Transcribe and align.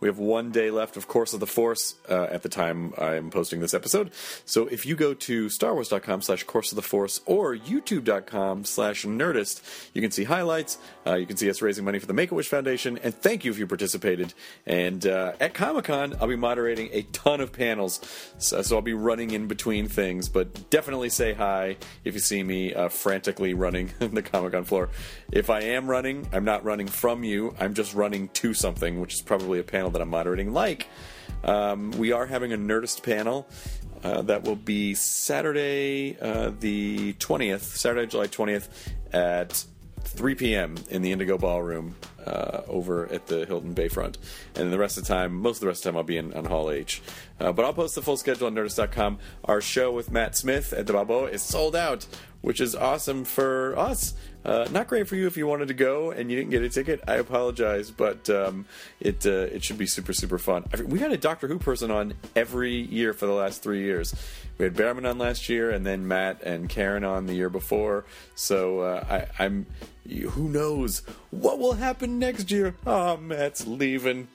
We 0.00 0.08
have 0.08 0.18
one 0.18 0.50
day 0.50 0.70
left 0.70 0.96
of 0.96 1.06
Course 1.06 1.34
of 1.34 1.40
the 1.40 1.46
Force 1.46 1.94
uh, 2.08 2.24
at 2.30 2.42
the 2.42 2.48
time 2.48 2.94
I 2.96 3.16
am 3.16 3.30
posting 3.30 3.60
this 3.60 3.74
episode. 3.74 4.10
So 4.46 4.66
if 4.66 4.86
you 4.86 4.96
go 4.96 5.12
to 5.12 5.46
starwars.com 5.46 6.22
slash 6.22 6.42
Course 6.44 6.72
of 6.72 6.76
the 6.76 6.82
Force 6.82 7.20
or 7.26 7.54
youtube.com 7.54 8.64
slash 8.64 9.04
Nerdist, 9.04 9.60
you 9.92 10.00
can 10.00 10.10
see 10.10 10.24
highlights. 10.24 10.78
Uh, 11.06 11.16
you 11.16 11.26
can 11.26 11.36
see 11.36 11.50
us 11.50 11.60
raising 11.60 11.84
money 11.84 11.98
for 11.98 12.06
the 12.06 12.14
Make-A-Wish 12.14 12.48
Foundation. 12.48 12.98
And 13.02 13.14
thank 13.14 13.44
you 13.44 13.50
if 13.50 13.58
you 13.58 13.66
participated. 13.66 14.32
And 14.64 15.06
uh, 15.06 15.32
at 15.38 15.52
Comic 15.52 15.84
Con, 15.84 16.16
I'll 16.18 16.28
be 16.28 16.36
moderating 16.36 16.88
a 16.92 17.02
ton 17.02 17.42
of 17.42 17.52
panels. 17.52 18.00
So, 18.38 18.62
so, 18.62 18.76
I'll 18.76 18.82
be 18.82 18.94
running 18.94 19.32
in 19.32 19.48
between 19.48 19.86
things. 19.86 20.30
But 20.30 20.70
definitely 20.70 21.10
say 21.10 21.34
hi 21.34 21.76
if 22.04 22.14
you 22.14 22.20
see 22.20 22.42
me 22.42 22.72
uh, 22.72 22.88
frantically 22.88 23.52
running 23.52 23.92
the 23.98 24.22
Comic 24.22 24.52
Con 24.52 24.64
floor. 24.64 24.88
If 25.30 25.50
I 25.50 25.60
am 25.60 25.90
running, 25.90 26.26
I'm 26.32 26.44
not 26.44 26.64
running 26.64 26.86
from 26.86 27.22
you. 27.22 27.54
I'm 27.60 27.74
just 27.74 27.94
running 27.94 28.28
to 28.28 28.54
something, 28.54 28.98
which 29.00 29.12
is 29.12 29.20
probably 29.20 29.58
a 29.58 29.62
panel 29.62 29.89
that 29.90 30.02
I'm 30.02 30.10
moderating. 30.10 30.52
Like, 30.52 30.88
um, 31.44 31.90
we 31.92 32.12
are 32.12 32.26
having 32.26 32.52
a 32.52 32.58
Nerdist 32.58 33.02
panel 33.02 33.48
uh, 34.02 34.22
that 34.22 34.44
will 34.44 34.56
be 34.56 34.94
Saturday, 34.94 36.16
uh, 36.20 36.52
the 36.58 37.14
20th, 37.14 37.60
Saturday, 37.60 38.06
July 38.06 38.26
20th 38.26 38.68
at 39.12 39.64
3 40.02 40.34
p.m. 40.34 40.76
in 40.88 41.02
the 41.02 41.12
Indigo 41.12 41.38
Ballroom 41.38 41.94
uh, 42.26 42.62
over 42.66 43.10
at 43.12 43.26
the 43.26 43.44
Hilton 43.46 43.74
Bayfront. 43.74 44.16
And 44.54 44.72
the 44.72 44.78
rest 44.78 44.96
of 44.96 45.04
the 45.04 45.08
time, 45.08 45.34
most 45.34 45.56
of 45.56 45.60
the 45.60 45.66
rest 45.68 45.80
of 45.80 45.84
the 45.84 45.90
time, 45.90 45.96
I'll 45.98 46.04
be 46.04 46.16
in 46.16 46.32
on 46.32 46.46
Hall 46.46 46.70
H. 46.70 47.02
Uh, 47.38 47.52
but 47.52 47.64
I'll 47.64 47.74
post 47.74 47.94
the 47.94 48.02
full 48.02 48.16
schedule 48.16 48.46
on 48.46 48.54
Nerdist.com. 48.54 49.18
Our 49.44 49.60
show 49.60 49.92
with 49.92 50.10
Matt 50.10 50.36
Smith 50.36 50.72
at 50.72 50.86
the 50.86 50.92
Balboa 50.92 51.26
is 51.26 51.42
sold 51.42 51.76
out, 51.76 52.06
which 52.40 52.60
is 52.60 52.74
awesome 52.74 53.24
for 53.24 53.78
us. 53.78 54.14
Uh, 54.44 54.66
not 54.70 54.88
great 54.88 55.06
for 55.06 55.16
you 55.16 55.26
if 55.26 55.36
you 55.36 55.46
wanted 55.46 55.68
to 55.68 55.74
go 55.74 56.10
and 56.10 56.30
you 56.30 56.36
didn't 56.36 56.50
get 56.50 56.62
a 56.62 56.68
ticket. 56.68 57.00
I 57.06 57.16
apologize, 57.16 57.90
but 57.90 58.30
um, 58.30 58.64
it 58.98 59.26
uh, 59.26 59.30
it 59.52 59.62
should 59.62 59.78
be 59.78 59.86
super 59.86 60.12
super 60.12 60.38
fun. 60.38 60.64
We 60.86 60.98
had 60.98 61.12
a 61.12 61.18
Doctor 61.18 61.46
Who 61.46 61.58
person 61.58 61.90
on 61.90 62.14
every 62.34 62.74
year 62.74 63.12
for 63.12 63.26
the 63.26 63.32
last 63.32 63.62
three 63.62 63.82
years. 63.82 64.14
We 64.56 64.64
had 64.64 64.74
Behrman 64.74 65.06
on 65.06 65.18
last 65.18 65.48
year, 65.48 65.70
and 65.70 65.86
then 65.86 66.08
Matt 66.08 66.42
and 66.42 66.68
Karen 66.68 67.04
on 67.04 67.26
the 67.26 67.34
year 67.34 67.50
before. 67.50 68.04
So 68.34 68.80
uh, 68.80 69.26
I, 69.38 69.44
I'm 69.44 69.66
who 70.30 70.48
knows 70.48 71.02
what 71.30 71.58
will 71.58 71.74
happen 71.74 72.18
next 72.18 72.50
year? 72.50 72.74
Oh, 72.86 73.16
Matt's 73.18 73.66
leaving, 73.66 74.28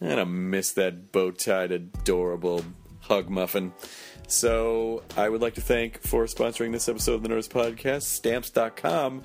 and 0.00 0.20
I 0.20 0.24
miss 0.24 0.72
that 0.72 1.10
bow 1.10 1.32
tied, 1.32 1.72
adorable 1.72 2.64
hug 3.02 3.28
muffin. 3.28 3.72
So 4.28 5.02
I 5.16 5.26
would 5.30 5.40
like 5.40 5.54
to 5.54 5.62
thank 5.62 6.02
for 6.02 6.24
sponsoring 6.26 6.70
this 6.70 6.86
episode 6.86 7.14
of 7.14 7.22
the 7.22 7.30
Nerdist 7.30 7.48
Podcast, 7.48 8.02
Stamps.com. 8.02 9.22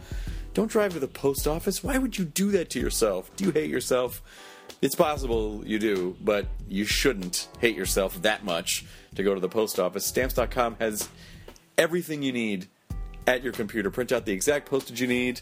Don't 0.54 0.72
drive 0.72 0.94
to 0.94 1.00
the 1.00 1.10
post 1.10 1.46
office. 1.46 1.84
Why 1.84 1.98
would 1.98 2.18
you 2.18 2.24
do 2.24 2.52
that 2.52 2.70
to 2.72 2.80
yourself? 2.80 3.30
Do 3.36 3.44
you 3.44 3.52
hate 3.52 3.70
yourself? 3.70 4.22
It's 4.82 4.96
possible 4.96 5.62
you 5.66 5.78
do, 5.78 6.16
but 6.22 6.48
you 6.70 6.86
shouldn't 6.86 7.50
hate 7.60 7.76
yourself 7.76 8.22
that 8.22 8.46
much 8.46 8.86
to 9.16 9.24
go 9.24 9.34
to 9.34 9.42
the 9.42 9.50
post 9.50 9.78
office. 9.78 10.06
Stamps.com 10.06 10.78
has 10.80 11.10
everything 11.78 12.24
you 12.24 12.32
need 12.32 12.68
at 13.28 13.44
your 13.44 13.52
computer. 13.52 13.92
Print 13.92 14.14
out 14.14 14.26
the 14.26 14.32
exact 14.32 14.70
postage 14.70 15.02
you 15.02 15.08
need, 15.08 15.42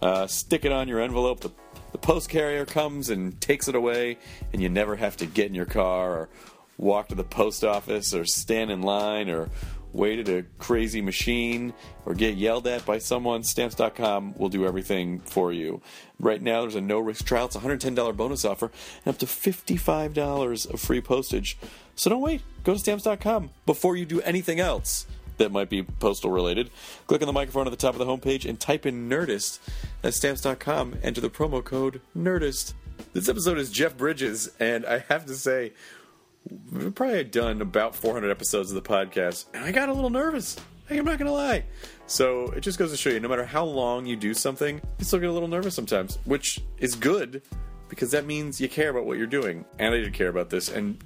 uh, 0.00 0.26
stick 0.26 0.64
it 0.64 0.72
on 0.72 0.88
your 0.88 1.00
envelope. 1.00 1.40
The, 1.40 1.50
the 1.92 1.98
post 1.98 2.30
carrier 2.30 2.64
comes 2.64 3.10
and 3.10 3.38
takes 3.42 3.68
it 3.68 3.74
away, 3.74 4.16
and 4.54 4.62
you 4.62 4.70
never 4.70 4.96
have 4.96 5.18
to 5.18 5.26
get 5.26 5.48
in 5.48 5.54
your 5.54 5.66
car 5.66 6.12
or 6.12 6.28
walk 6.78 7.08
to 7.08 7.14
the 7.14 7.24
post 7.24 7.64
office 7.64 8.14
or 8.14 8.24
stand 8.24 8.70
in 8.70 8.82
line 8.82 9.28
or 9.28 9.50
wait 9.92 10.18
at 10.18 10.28
a 10.28 10.44
crazy 10.58 11.02
machine 11.02 11.74
or 12.06 12.14
get 12.14 12.36
yelled 12.36 12.66
at 12.66 12.84
by 12.86 12.98
someone, 12.98 13.42
stamps.com 13.42 14.34
will 14.38 14.48
do 14.48 14.66
everything 14.66 15.20
for 15.20 15.52
you. 15.52 15.80
Right 16.18 16.40
now, 16.40 16.62
there's 16.62 16.74
a 16.74 16.80
no 16.80 16.98
risk 16.98 17.26
trial. 17.26 17.46
It's 17.46 17.56
a 17.56 17.60
$110 17.60 18.16
bonus 18.16 18.44
offer 18.44 18.70
and 19.04 19.14
up 19.14 19.18
to 19.18 19.26
$55 19.26 20.72
of 20.72 20.80
free 20.80 21.00
postage. 21.00 21.58
So 21.94 22.10
don't 22.10 22.22
wait. 22.22 22.42
Go 22.64 22.72
to 22.74 22.78
stamps.com 22.78 23.50
before 23.66 23.96
you 23.96 24.06
do 24.06 24.20
anything 24.22 24.60
else 24.60 25.06
that 25.38 25.52
might 25.52 25.68
be 25.68 25.82
postal 25.82 26.30
related. 26.30 26.70
Click 27.06 27.22
on 27.22 27.26
the 27.26 27.32
microphone 27.32 27.66
at 27.66 27.70
the 27.70 27.76
top 27.76 27.94
of 27.94 27.98
the 27.98 28.06
homepage 28.06 28.48
and 28.48 28.58
type 28.58 28.86
in 28.86 29.08
Nerdist 29.08 29.58
at 30.02 30.14
stamps.com. 30.14 30.98
Enter 31.02 31.20
the 31.20 31.30
promo 31.30 31.62
code 31.62 32.00
Nerdist. 32.16 32.74
This 33.12 33.28
episode 33.28 33.58
is 33.58 33.70
Jeff 33.70 33.96
Bridges, 33.96 34.50
and 34.60 34.86
I 34.86 34.98
have 35.08 35.26
to 35.26 35.34
say, 35.34 35.72
we've 36.70 36.94
probably 36.94 37.24
done 37.24 37.60
about 37.60 37.94
400 37.94 38.30
episodes 38.30 38.70
of 38.70 38.74
the 38.74 38.88
podcast, 38.88 39.46
and 39.54 39.64
I 39.64 39.72
got 39.72 39.88
a 39.88 39.92
little 39.92 40.10
nervous. 40.10 40.56
Hey, 40.88 40.98
I'm 40.98 41.04
not 41.04 41.18
gonna 41.18 41.32
lie. 41.32 41.64
So 42.06 42.46
it 42.50 42.60
just 42.60 42.78
goes 42.78 42.90
to 42.90 42.96
show 42.96 43.10
you, 43.10 43.20
no 43.20 43.28
matter 43.28 43.44
how 43.44 43.64
long 43.64 44.04
you 44.04 44.16
do 44.16 44.34
something, 44.34 44.80
you 44.98 45.04
still 45.04 45.18
get 45.18 45.28
a 45.28 45.32
little 45.32 45.48
nervous 45.48 45.74
sometimes, 45.74 46.18
which 46.24 46.60
is 46.78 46.94
good 46.94 47.42
because 47.88 48.10
that 48.10 48.26
means 48.26 48.60
you 48.60 48.68
care 48.68 48.90
about 48.90 49.04
what 49.04 49.18
you're 49.18 49.26
doing. 49.26 49.64
And 49.78 49.94
I 49.94 49.98
did 49.98 50.12
care 50.14 50.28
about 50.28 50.50
this, 50.50 50.70
and 50.70 50.98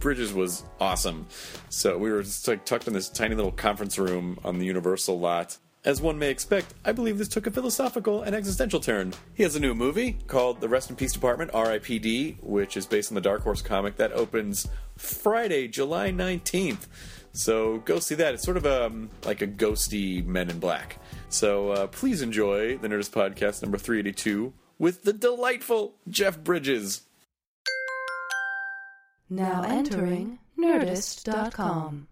Bridges 0.00 0.32
was 0.32 0.64
awesome. 0.80 1.26
So 1.68 1.96
we 1.96 2.10
were 2.10 2.22
just 2.22 2.46
like 2.48 2.64
tucked 2.64 2.86
in 2.86 2.92
this 2.92 3.08
tiny 3.08 3.34
little 3.34 3.52
conference 3.52 3.98
room 3.98 4.38
on 4.44 4.58
the 4.58 4.66
Universal 4.66 5.18
lot. 5.18 5.56
As 5.86 6.02
one 6.02 6.18
may 6.18 6.30
expect, 6.30 6.74
I 6.84 6.90
believe 6.90 7.16
this 7.16 7.28
took 7.28 7.46
a 7.46 7.50
philosophical 7.52 8.20
and 8.20 8.34
existential 8.34 8.80
turn. 8.80 9.14
He 9.34 9.44
has 9.44 9.54
a 9.54 9.60
new 9.60 9.72
movie 9.72 10.18
called 10.26 10.60
The 10.60 10.68
Rest 10.68 10.90
in 10.90 10.96
Peace 10.96 11.12
Department, 11.12 11.52
RIPD, 11.52 12.42
which 12.42 12.76
is 12.76 12.86
based 12.86 13.12
on 13.12 13.14
the 13.14 13.20
Dark 13.20 13.42
Horse 13.42 13.62
comic 13.62 13.96
that 13.98 14.10
opens 14.10 14.66
Friday, 14.96 15.68
July 15.68 16.10
19th. 16.10 16.88
So 17.30 17.78
go 17.84 18.00
see 18.00 18.16
that. 18.16 18.34
It's 18.34 18.42
sort 18.42 18.56
of 18.56 18.66
um, 18.66 19.10
like 19.24 19.42
a 19.42 19.46
ghosty 19.46 20.26
Men 20.26 20.50
in 20.50 20.58
Black. 20.58 20.98
So 21.28 21.70
uh, 21.70 21.86
please 21.86 22.20
enjoy 22.20 22.78
the 22.78 22.88
Nerdist 22.88 23.10
Podcast 23.10 23.62
number 23.62 23.78
382 23.78 24.52
with 24.80 25.04
the 25.04 25.12
delightful 25.12 25.94
Jeff 26.08 26.36
Bridges. 26.40 27.02
Now 29.30 29.62
entering 29.62 30.40
Nerdist.com. 30.58 32.08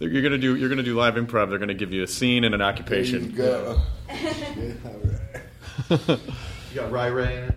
You're 0.00 0.22
gonna 0.22 0.38
do 0.38 0.56
you're 0.56 0.68
gonna 0.68 0.82
do 0.82 0.96
live 0.96 1.14
improv. 1.14 1.48
They're 1.50 1.58
gonna 1.58 1.74
give 1.74 1.92
you 1.92 2.02
a 2.02 2.06
scene 2.06 2.44
and 2.44 2.54
an 2.54 2.62
occupation. 2.62 3.34
There 3.34 3.60
you 4.10 4.76
go. 4.78 4.98
you 6.08 6.18
got 6.74 6.90
Ray 6.90 7.10
Ray 7.10 7.36
in 7.36 7.44
it. 7.44 7.54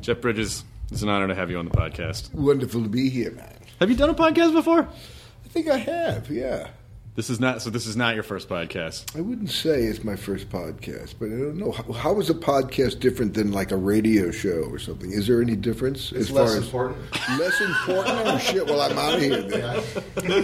Jeff 0.00 0.20
Bridges, 0.20 0.64
it's 0.90 1.02
an 1.02 1.08
honor 1.08 1.28
to 1.28 1.34
have 1.34 1.50
you 1.50 1.58
on 1.58 1.66
the 1.66 1.70
podcast. 1.72 2.32
Wonderful 2.32 2.82
to 2.82 2.88
be 2.88 3.10
here, 3.10 3.32
man. 3.32 3.52
Have 3.80 3.90
you 3.90 3.96
done 3.96 4.10
a 4.10 4.14
podcast 4.14 4.54
before? 4.54 4.80
I 4.80 5.48
think 5.48 5.68
I 5.68 5.76
have. 5.76 6.30
Yeah. 6.30 6.68
This 7.16 7.30
is 7.30 7.40
not 7.40 7.62
so. 7.62 7.70
This 7.70 7.86
is 7.86 7.96
not 7.96 8.12
your 8.14 8.22
first 8.22 8.46
podcast. 8.46 9.16
I 9.16 9.22
wouldn't 9.22 9.48
say 9.48 9.84
it's 9.84 10.04
my 10.04 10.16
first 10.16 10.50
podcast, 10.50 11.14
but 11.18 11.26
I 11.28 11.30
don't 11.30 11.56
know 11.56 11.72
how, 11.72 11.90
how 11.92 12.20
is 12.20 12.28
a 12.28 12.34
podcast 12.34 13.00
different 13.00 13.32
than 13.32 13.52
like 13.52 13.72
a 13.72 13.76
radio 13.76 14.30
show 14.30 14.68
or 14.70 14.78
something. 14.78 15.10
Is 15.12 15.26
there 15.26 15.40
any 15.40 15.56
difference 15.56 16.12
It's 16.12 16.28
as 16.28 16.30
less 16.30 16.50
far 16.50 16.58
as 16.58 16.64
important. 16.64 17.12
less 17.38 17.60
important? 17.62 18.18
Oh 18.26 18.36
shit! 18.38 18.66
Well, 18.66 18.82
I'm 18.82 18.98
out 18.98 19.14
of 19.14 19.20
here. 19.22 19.40
Then. 19.40 19.82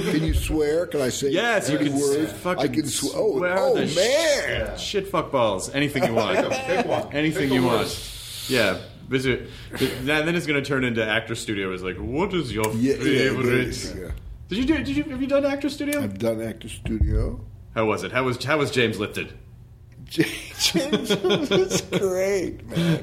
Can 0.03 0.25
you 0.25 0.33
swear? 0.33 0.87
Can 0.87 1.03
I 1.03 1.11
say? 1.11 1.29
Yes, 1.29 1.69
you 1.69 1.77
can. 1.77 1.93
words? 1.93 2.33
Fucking 2.33 2.65
I 2.65 2.69
can 2.69 2.87
sw- 2.87 3.15
Oh, 3.15 3.37
swear 3.37 3.59
oh 3.59 3.75
the 3.75 3.95
man! 3.95 4.79
sh- 4.79 4.83
shit, 4.83 5.09
fuck 5.09 5.31
balls. 5.31 5.69
Anything 5.75 6.05
you 6.05 6.15
want. 6.15 6.39
Pick 6.53 6.87
one. 6.87 7.13
Anything 7.13 7.51
Pick 7.51 7.53
you 7.53 7.65
a 7.65 7.69
word. 7.69 7.77
want. 7.81 8.45
Yeah. 8.49 8.79
Visit. 9.09 9.51
Then 9.79 10.25
then 10.25 10.35
it's 10.35 10.47
going 10.47 10.63
to 10.63 10.67
turn 10.67 10.85
into 10.85 11.07
actor 11.07 11.35
studio. 11.35 11.71
Is 11.75 11.83
like, 11.83 11.97
what 11.99 12.33
is 12.33 12.51
your 12.51 12.65
Yeah, 12.77 12.95
yeah, 12.95 13.29
favorite? 13.29 13.95
yeah. 13.95 14.11
Did 14.53 14.69
you 14.69 14.77
do? 14.77 14.85
Did 14.85 14.97
you 14.99 15.05
have 15.05 15.23
you 15.23 15.29
done 15.29 15.47
actor 15.47 15.71
studio? 15.71 16.03
I've 16.03 16.19
done 16.19 16.43
actor 16.43 16.69
studio. 16.69 17.41
How 17.75 17.87
was 17.87 18.05
it? 18.05 18.13
How 18.13 18.25
was 18.25 18.45
how 18.45 18.59
was 18.59 18.71
James 18.71 18.99
Lipton? 18.99 19.33
James 20.05 21.17
was 21.23 21.81
great, 21.81 22.63
man. 22.69 23.03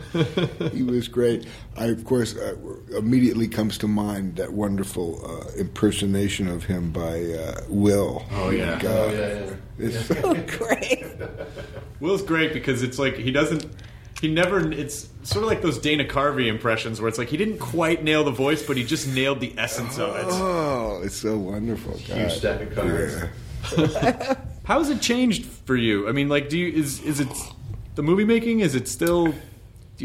He 0.71 0.83
was 0.83 1.07
great. 1.07 1.47
I, 1.75 1.85
of 1.85 2.05
course, 2.05 2.37
uh, 2.37 2.55
immediately 2.95 3.47
comes 3.47 3.79
to 3.79 3.87
mind 3.87 4.35
that 4.35 4.53
wonderful 4.53 5.25
uh, 5.25 5.51
impersonation 5.57 6.47
of 6.47 6.65
him 6.65 6.91
by 6.91 7.33
uh, 7.33 7.61
Will. 7.67 8.27
Oh, 8.29 8.51
yeah. 8.51 8.79
God. 8.79 9.09
Oh, 9.09 9.11
yeah, 9.11 9.45
yeah. 9.45 9.55
It's 9.79 10.05
so 10.21 10.35
great. 10.55 11.03
Will's 11.99 12.21
great 12.21 12.53
because 12.53 12.83
it's 12.83 12.99
like 12.99 13.15
he 13.15 13.31
doesn't. 13.31 13.65
He 14.21 14.27
never. 14.27 14.71
It's 14.71 15.09
sort 15.23 15.43
of 15.43 15.49
like 15.49 15.61
those 15.61 15.77
Dana 15.77 16.03
Carvey 16.03 16.47
impressions 16.47 16.99
where 16.99 17.07
it's 17.07 17.17
like 17.17 17.29
he 17.29 17.37
didn't 17.37 17.59
quite 17.59 18.03
nail 18.03 18.23
the 18.23 18.31
voice, 18.31 18.61
but 18.65 18.75
he 18.75 18.83
just 18.83 19.07
nailed 19.07 19.39
the 19.39 19.53
essence 19.57 19.97
of 19.97 20.15
it. 20.15 20.25
Oh, 20.27 21.01
it's 21.03 21.15
so 21.15 21.37
wonderful. 21.37 21.93
God. 22.07 22.17
Huge 22.17 22.31
stack 22.33 22.61
of 22.61 22.75
cards. 22.75 23.15
Yeah. 23.77 24.35
How 24.65 24.79
has 24.79 24.89
it 24.89 25.01
changed 25.01 25.45
for 25.45 25.75
you? 25.75 26.07
I 26.09 26.11
mean, 26.11 26.29
like, 26.29 26.49
do 26.49 26.57
you 26.57 26.67
is 26.67 27.01
is 27.01 27.19
it 27.19 27.29
the 27.95 28.03
movie 28.03 28.25
making? 28.25 28.59
Is 28.59 28.75
it 28.75 28.87
still? 28.87 29.27
Do 29.27 29.35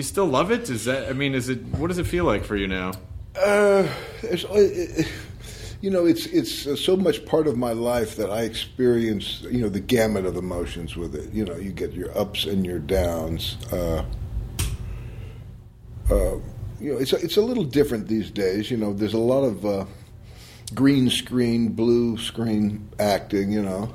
you 0.00 0.02
still 0.02 0.26
love 0.26 0.50
it? 0.50 0.70
Is 0.70 0.84
that? 0.84 1.08
I 1.08 1.12
mean, 1.12 1.34
is 1.34 1.48
it? 1.48 1.60
What 1.76 1.88
does 1.88 1.98
it 1.98 2.06
feel 2.06 2.24
like 2.24 2.44
for 2.44 2.56
you 2.56 2.68
now? 2.68 2.92
Uh, 3.36 3.88
it's, 4.22 4.44
uh, 4.44 5.02
you 5.84 5.90
know, 5.90 6.06
it's 6.06 6.24
it's 6.24 6.66
uh, 6.66 6.76
so 6.76 6.96
much 6.96 7.26
part 7.26 7.46
of 7.46 7.58
my 7.58 7.72
life 7.72 8.16
that 8.16 8.30
I 8.30 8.44
experience. 8.44 9.42
You 9.42 9.60
know, 9.60 9.68
the 9.68 9.80
gamut 9.80 10.24
of 10.24 10.34
emotions 10.34 10.96
with 10.96 11.14
it. 11.14 11.30
You 11.30 11.44
know, 11.44 11.56
you 11.56 11.72
get 11.72 11.92
your 11.92 12.16
ups 12.16 12.46
and 12.46 12.64
your 12.64 12.78
downs. 12.78 13.58
Uh, 13.70 14.02
uh, 16.10 16.36
you 16.80 16.90
know, 16.90 16.96
it's 16.96 17.12
a, 17.12 17.16
it's 17.16 17.36
a 17.36 17.42
little 17.42 17.64
different 17.64 18.08
these 18.08 18.30
days. 18.30 18.70
You 18.70 18.78
know, 18.78 18.94
there's 18.94 19.12
a 19.12 19.18
lot 19.18 19.42
of 19.42 19.66
uh, 19.66 19.84
green 20.72 21.10
screen, 21.10 21.68
blue 21.68 22.16
screen 22.16 22.88
acting. 22.98 23.52
You 23.52 23.62
know, 23.62 23.92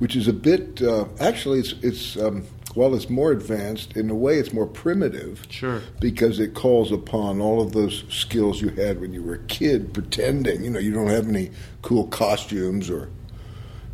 which 0.00 0.16
is 0.16 0.26
a 0.26 0.32
bit. 0.32 0.82
Uh, 0.82 1.04
actually, 1.20 1.60
it's 1.60 1.74
it's. 1.82 2.16
Um, 2.16 2.44
while 2.76 2.94
it's 2.94 3.08
more 3.10 3.32
advanced, 3.32 3.96
in 3.96 4.10
a 4.10 4.14
way, 4.14 4.38
it's 4.38 4.52
more 4.52 4.66
primitive 4.66 5.46
Sure. 5.48 5.80
because 6.00 6.38
it 6.38 6.54
calls 6.54 6.92
upon 6.92 7.40
all 7.40 7.60
of 7.60 7.72
those 7.72 8.04
skills 8.08 8.60
you 8.60 8.68
had 8.68 9.00
when 9.00 9.12
you 9.12 9.22
were 9.22 9.34
a 9.34 9.38
kid 9.46 9.92
pretending. 9.94 10.62
You 10.62 10.70
know 10.70 10.78
you 10.78 10.92
don't 10.92 11.08
have 11.08 11.28
any 11.28 11.50
cool 11.82 12.06
costumes 12.08 12.90
or 12.90 13.08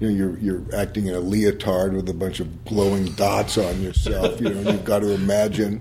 you 0.00 0.08
know 0.08 0.14
you're 0.14 0.38
you're 0.38 0.62
acting 0.74 1.06
in 1.06 1.14
a 1.14 1.20
leotard 1.20 1.94
with 1.94 2.08
a 2.08 2.14
bunch 2.14 2.40
of 2.40 2.64
glowing 2.64 3.06
dots 3.12 3.56
on 3.56 3.80
yourself 3.80 4.40
you 4.40 4.48
know 4.50 4.72
you've 4.72 4.84
got 4.84 4.98
to 5.00 5.12
imagine 5.12 5.80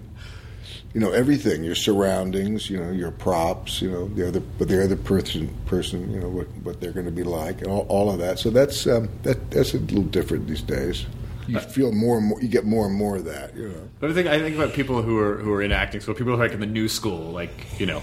you 0.94 1.00
know 1.02 1.12
everything 1.12 1.64
your 1.64 1.74
surroundings 1.74 2.70
you 2.70 2.78
know 2.78 2.92
your 2.92 3.10
props 3.12 3.82
you 3.82 3.90
know 3.90 4.08
the 4.10 4.28
other 4.28 4.40
but 4.60 4.68
the 4.68 4.84
other 4.84 4.96
person 4.98 5.48
person 5.66 6.12
you 6.12 6.20
know 6.20 6.30
what 6.30 6.48
what 6.64 6.80
they're 6.82 6.92
going 6.92 7.06
to 7.06 7.12
be 7.12 7.24
like 7.24 7.62
and 7.62 7.68
all, 7.72 7.86
all 7.90 8.12
of 8.12 8.20
that. 8.20 8.38
So 8.38 8.50
that's 8.52 8.86
um, 8.86 9.10
that 9.24 9.50
that's 9.50 9.74
a 9.74 9.78
little 9.80 10.04
different 10.04 10.48
these 10.48 10.62
days 10.62 11.06
you 11.48 11.58
uh, 11.58 11.62
feel 11.62 11.92
more 11.92 12.18
and 12.18 12.28
more 12.28 12.42
you 12.42 12.48
get 12.48 12.66
more 12.66 12.86
and 12.86 12.96
more 12.96 13.18
of 13.18 13.26
that 13.26 13.56
you 13.56 13.68
know 13.70 13.90
But 14.00 14.10
I 14.10 14.14
think 14.14 14.28
I 14.28 14.40
think 14.40 14.56
about 14.56 14.74
people 14.74 15.02
who 15.02 15.18
are 15.20 15.38
who 15.38 15.52
are 15.54 15.62
in 15.62 15.72
acting 15.72 16.02
school, 16.02 16.16
people 16.16 16.34
who 16.36 16.42
are 16.42 16.46
like 16.46 16.54
in 16.54 16.60
the 16.60 16.66
new 16.66 16.90
school, 16.90 17.32
like 17.32 17.80
you 17.80 17.86
know, 17.86 18.02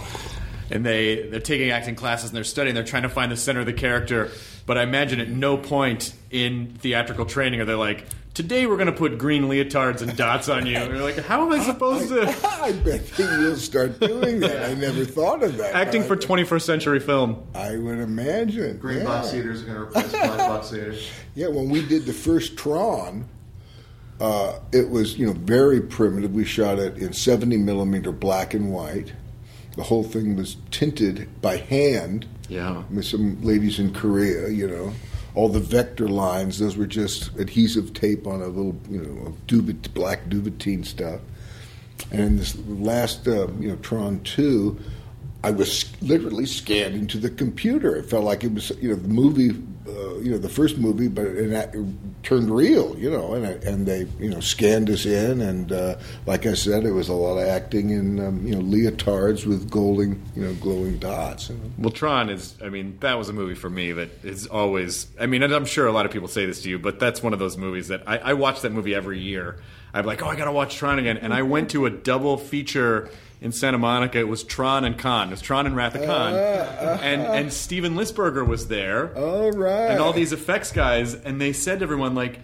and 0.71 0.87
they 0.87 1.29
they're 1.29 1.41
taking 1.41 1.71
acting 1.71 1.97
classes 1.97 2.31
and 2.31 2.37
they're 2.37 2.45
studying, 2.45 2.75
they're 2.75 2.85
trying 2.85 3.03
to 3.03 3.09
find 3.09 3.33
the 3.33 3.37
center 3.37 3.61
of 3.61 3.67
the 3.67 3.73
character. 3.73 4.31
But 4.65 4.79
I 4.79 4.83
imagine 4.83 5.21
at 5.21 5.29
no 5.29 5.57
point 5.57 6.13
in 6.31 6.75
theatrical 6.79 7.27
training 7.27 7.61
are 7.61 7.65
they 7.65 7.75
like, 7.75 8.05
today 8.39 8.67
we're 8.67 8.77
going 8.77 8.87
to 8.87 8.93
put 8.93 9.19
green 9.19 9.47
leotards 9.47 10.01
and 10.01 10.17
dots 10.17 10.49
on 10.49 10.65
you. 10.65 10.77
And 10.77 10.95
you're 10.95 11.03
like, 11.03 11.19
how 11.25 11.45
am 11.45 11.51
I 11.51 11.61
supposed 11.65 12.09
to 12.11 12.23
I 12.63 12.71
bet 12.71 13.05
that 13.05 13.41
you'll 13.41 13.57
start 13.57 13.99
doing 13.99 14.39
that. 14.39 14.71
I 14.71 14.75
never 14.75 15.05
thought 15.05 15.43
of 15.43 15.57
that. 15.57 15.75
acting 15.75 16.05
for 16.05 16.15
I, 16.15 16.19
21st 16.19 16.63
century 16.63 17.01
film? 17.01 17.45
I 17.53 17.77
would 17.77 17.99
imagine. 17.99 18.79
Green 18.79 18.99
yeah. 18.99 19.05
box 19.07 19.35
eaters 19.35 19.63
are 19.63 19.67
going 19.67 19.77
to 19.79 19.83
replace 19.83 20.13
black 20.13 20.39
box 20.39 20.73
eaters. 20.73 21.11
Yeah, 21.35 21.49
when 21.49 21.69
we 21.69 21.85
did 21.85 22.07
the 22.07 22.13
first 22.13 22.57
Tron, 22.57 23.29
uh, 24.21 24.61
it 24.71 24.89
was 24.89 25.19
you 25.19 25.27
know 25.27 25.33
very 25.33 25.81
primitive. 25.81 26.33
We 26.33 26.45
shot 26.45 26.79
it 26.79 26.97
in 26.97 27.13
70 27.13 27.57
millimeter 27.57 28.13
black 28.13 28.55
and 28.55 28.73
white. 28.73 29.15
The 29.75 29.83
whole 29.83 30.05
thing 30.05 30.37
was 30.37 30.59
tinted 30.71 31.29
by 31.43 31.57
hand. 31.57 32.27
Yeah. 32.49 32.85
with 32.91 33.05
some 33.05 33.43
ladies 33.43 33.79
in 33.79 33.93
Korea, 33.93 34.49
you 34.49 34.69
know. 34.69 34.93
All 35.39 35.49
the 35.49 35.61
vector 35.61 36.09
lines, 36.09 36.59
those 36.59 36.77
were 36.77 36.85
just 36.85 37.39
adhesive 37.39 37.93
tape 37.93 38.27
on 38.27 38.43
a 38.43 38.49
little, 38.49 38.77
you 38.91 39.01
know, 39.01 39.37
black 39.95 40.29
duvetine 40.29 40.83
stuff. 40.83 41.21
And 42.11 42.41
this 42.41 42.59
last, 42.67 43.29
uh, 43.29 43.47
you 43.61 43.69
know, 43.69 43.77
Tron 43.77 44.19
2, 44.25 44.77
I 45.45 45.53
was 45.53 45.85
literally 46.03 46.47
scanned 46.47 46.97
into 46.97 47.19
the 47.19 47.31
computer. 47.31 47.95
It 47.95 48.07
felt 48.07 48.25
like 48.25 48.43
it 48.43 48.53
was, 48.53 48.73
you 48.81 48.89
know, 48.89 48.97
the 48.97 49.07
movie, 49.07 49.51
uh, 49.89 50.19
you 50.19 50.31
know, 50.31 50.39
the 50.39 50.49
first 50.49 50.79
movie, 50.79 51.09
but 51.09 51.27
it, 51.27 51.53
act- 51.53 51.75
it 51.75 51.85
turned 52.23 52.55
real, 52.55 52.97
you 52.99 53.11
know, 53.11 53.35
and, 53.35 53.45
and 53.65 53.87
they, 53.87 54.07
you 54.19 54.31
know, 54.31 54.41
scanned 54.41 54.91
us 54.91 55.07
in. 55.07 55.41
And 55.41 55.73
uh, 55.73 55.97
like 56.27 56.47
I 56.47 56.55
said, 56.55 56.85
it 56.85 56.93
was 56.93 57.09
a 57.09 57.15
lot 57.15 57.39
of 57.39 57.49
acting 57.49 57.91
in, 57.91 58.21
um, 58.21 58.47
you 58.47 58.55
know, 58.55 58.61
leotards 58.61 59.47
with 59.47 59.71
golden, 59.71 60.23
you 60.37 60.45
know, 60.45 60.55
glowing 60.55 60.99
dots. 60.99 61.51
Well, 61.79 61.91
Tron 61.91 62.31
is, 62.31 62.57
I 62.63 62.69
mean, 62.69 62.99
that 63.01 63.15
was 63.15 63.29
a 63.29 63.33
movie 63.33 63.55
for 63.55 63.71
me 63.71 63.93
that 63.93 64.25
is 64.25 64.47
always, 64.47 65.07
I 65.19 65.27
mean, 65.27 65.43
and 65.43 65.55
I'm 65.55 65.67
sure 65.67 65.87
a 65.87 65.93
lot 65.93 66.07
of 66.07 66.13
people 66.13 66.29
say 66.29 66.47
this 66.47 66.63
to 66.63 66.69
you, 66.69 66.79
but 66.79 66.99
that's 66.99 67.23
one 67.23 67.33
of 67.33 67.39
those 67.39 67.57
movies 67.57 67.89
that 67.89 68.03
I, 68.07 68.19
I 68.19 68.33
watch 68.35 68.61
that 68.63 68.73
movie 68.73 68.95
every 68.95 69.19
year. 69.19 69.57
I'm 69.95 70.05
like, 70.05 70.23
oh, 70.23 70.27
I 70.27 70.37
got 70.37 70.45
to 70.45 70.53
watch 70.53 70.77
Tron 70.77 70.99
again. 70.99 71.17
And 71.17 71.33
I 71.33 71.43
went 71.43 71.71
to 71.71 71.87
a 71.87 71.91
double 71.91 72.37
feature 72.37 73.09
in 73.41 73.53
Santa 73.53 73.79
Monica. 73.79 74.19
It 74.19 74.29
was 74.29 74.43
Tron 74.43 74.85
and 74.85 74.99
Khan. 74.99 75.29
It 75.29 75.33
was 75.33 75.41
Tron 75.41 75.67
and 75.67 75.77
Wrath 75.77 75.95
of 75.95 76.05
Khan. 76.05 76.33
Uh, 76.35 76.37
uh, 76.37 76.85
uh, 76.85 76.99
and, 77.03 77.23
and 77.23 77.53
Steven 77.53 77.95
Lisberger 77.95 78.47
was 78.47 78.69
there. 78.69 79.17
All 79.17 79.51
right. 79.53 79.91
And 79.91 80.01
all 80.01 80.13
these 80.13 80.33
effects 80.33 80.73
guys. 80.73 81.15
And 81.15 81.41
they 81.41 81.53
said 81.53 81.79
to 81.81 81.83
everyone, 81.85 82.15
like, 82.15 82.41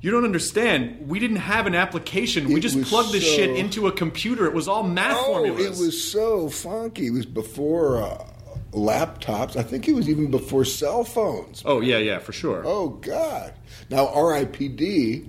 you 0.00 0.10
don't 0.12 0.24
understand. 0.24 1.08
We 1.08 1.18
didn't 1.18 1.36
have 1.38 1.66
an 1.66 1.74
application. 1.74 2.46
We 2.48 2.56
It 2.56 2.60
just 2.60 2.76
was 2.76 2.88
plugged 2.88 3.12
this 3.12 3.26
so- 3.28 3.36
shit 3.36 3.56
into 3.56 3.86
a 3.88 3.92
computer. 3.92 4.46
It 4.46 4.54
was 4.54 4.68
all 4.68 4.82
math 4.84 5.16
Oh, 5.20 5.24
formulas. 5.34 5.80
it 5.80 5.84
was 5.84 6.10
so 6.12 6.48
funky. 6.48 7.08
It 7.08 7.12
was 7.12 7.26
before 7.26 8.02
uh, 8.02 8.24
laptops. 8.72 9.56
I 9.56 9.62
think 9.62 9.88
it 9.88 9.92
was 9.94 10.08
even 10.08 10.30
before 10.30 10.64
cell 10.64 11.02
phones. 11.04 11.62
Oh, 11.66 11.80
yeah, 11.80 11.98
yeah, 11.98 12.20
for 12.20 12.32
sure. 12.32 12.62
Oh 12.64 12.90
God! 12.90 13.54
Now 13.90 14.06
RIPD, 14.06 15.26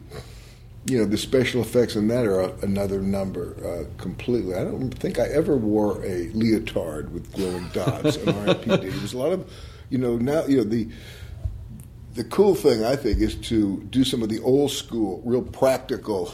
you 0.85 0.97
know 0.97 1.05
the 1.05 1.17
special 1.17 1.61
effects 1.61 1.95
in 1.95 2.07
that 2.07 2.25
are 2.25 2.53
another 2.63 3.01
number 3.01 3.55
uh, 3.63 4.01
completely. 4.01 4.55
I 4.55 4.63
don't 4.63 4.91
think 4.91 5.19
I 5.19 5.27
ever 5.27 5.55
wore 5.57 6.03
a 6.03 6.29
leotard 6.29 7.13
with 7.13 7.31
glowing 7.33 7.67
dots 7.69 8.15
in 8.15 8.25
RIPD. 8.25 8.83
It 8.83 9.01
was 9.01 9.13
a 9.13 9.17
lot 9.17 9.31
of, 9.33 9.51
you 9.89 9.97
know, 9.97 10.17
now 10.17 10.45
you 10.45 10.57
know 10.57 10.63
the. 10.63 10.89
The 12.15 12.23
cool 12.23 12.55
thing 12.55 12.83
I 12.83 12.95
think 12.97 13.19
is 13.19 13.35
to 13.35 13.81
do 13.91 14.03
some 14.03 14.23
of 14.23 14.29
the 14.29 14.39
old 14.41 14.71
school, 14.71 15.21
real 15.23 15.43
practical, 15.43 16.33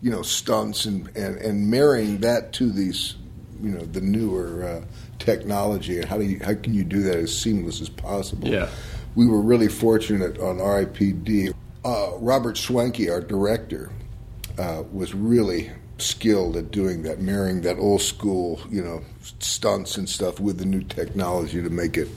you 0.00 0.10
know, 0.10 0.22
stunts 0.22 0.84
and, 0.84 1.08
and, 1.16 1.36
and 1.38 1.68
marrying 1.68 2.18
that 2.18 2.52
to 2.52 2.70
these, 2.70 3.16
you 3.60 3.70
know, 3.70 3.80
the 3.80 4.02
newer 4.02 4.62
uh, 4.62 4.84
technology 5.18 5.96
and 5.96 6.04
how 6.04 6.18
do 6.18 6.24
you, 6.24 6.38
how 6.44 6.54
can 6.54 6.74
you 6.74 6.84
do 6.84 7.00
that 7.02 7.16
as 7.16 7.36
seamless 7.36 7.80
as 7.80 7.88
possible? 7.88 8.46
Yeah. 8.46 8.68
we 9.16 9.26
were 9.26 9.40
really 9.40 9.68
fortunate 9.68 10.38
on 10.38 10.58
RIPD. 10.58 11.54
Uh, 11.86 12.10
Robert 12.18 12.56
Schwentke, 12.56 13.08
our 13.10 13.20
director, 13.20 13.90
uh, 14.58 14.82
was 14.92 15.14
really 15.14 15.70
skilled 15.98 16.56
at 16.56 16.70
doing 16.72 17.02
that, 17.04 17.20
marrying 17.20 17.60
that 17.62 17.78
old 17.78 18.02
school, 18.02 18.60
you 18.70 18.82
know, 18.82 19.02
stunts 19.38 19.96
and 19.96 20.08
stuff 20.08 20.40
with 20.40 20.58
the 20.58 20.64
new 20.64 20.82
technology 20.82 21.62
to 21.62 21.70
make 21.70 21.96
it 21.96 22.08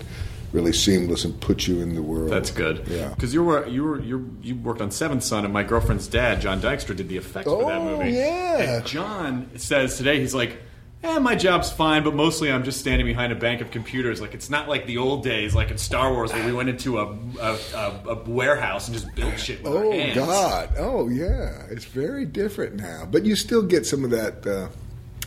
really 0.53 0.73
seamless 0.73 1.23
and 1.23 1.39
put 1.39 1.67
you 1.67 1.79
in 1.81 1.93
the 1.93 2.01
world. 2.01 2.31
That's 2.31 2.49
good. 2.49 2.87
Yeah. 2.87 3.09
Because 3.09 3.31
you 3.33 3.43
were 3.43 3.67
you 3.67 3.83
were 3.83 3.99
you 4.01 4.35
you 4.41 4.55
worked 4.55 4.81
on 4.81 4.89
Seventh 4.89 5.23
Son, 5.23 5.45
and 5.45 5.53
my 5.53 5.61
girlfriend's 5.63 6.07
dad, 6.07 6.41
John 6.41 6.59
Dykstra, 6.61 6.95
did 6.95 7.07
the 7.07 7.17
effects 7.17 7.45
for 7.47 7.63
that 7.65 7.77
Oh, 7.77 7.97
movie. 7.97 8.13
yeah. 8.13 8.77
And 8.77 8.85
John 8.87 9.51
says 9.57 9.97
today 9.97 10.19
he's 10.19 10.33
like. 10.33 10.57
Eh, 11.01 11.17
my 11.19 11.33
job's 11.33 11.71
fine, 11.71 12.03
but 12.03 12.13
mostly 12.13 12.51
I'm 12.51 12.63
just 12.65 12.79
standing 12.81 13.07
behind 13.07 13.31
a 13.31 13.35
bank 13.35 13.61
of 13.61 13.71
computers. 13.71 14.19
Like 14.19 14.33
it's 14.33 14.49
not 14.49 14.67
like 14.67 14.85
the 14.85 14.97
old 14.97 15.23
days, 15.23 15.55
like 15.55 15.71
in 15.71 15.77
Star 15.77 16.11
Wars, 16.11 16.33
where 16.33 16.45
we 16.45 16.51
went 16.51 16.67
into 16.67 16.99
a 16.99 17.05
a, 17.39 17.57
a, 17.73 18.01
a 18.09 18.15
warehouse 18.29 18.87
and 18.89 18.97
just 18.97 19.13
built 19.15 19.39
shit 19.39 19.63
with 19.63 19.71
our 19.71 19.85
Oh. 19.85 20.13
God! 20.13 20.69
Oh 20.77 21.07
yeah, 21.07 21.63
it's 21.69 21.85
very 21.85 22.25
different 22.25 22.75
now. 22.75 23.07
But 23.09 23.23
you 23.23 23.37
still 23.37 23.61
get 23.61 23.85
some 23.85 24.03
of 24.03 24.11
that, 24.11 24.45
uh, 24.45 24.67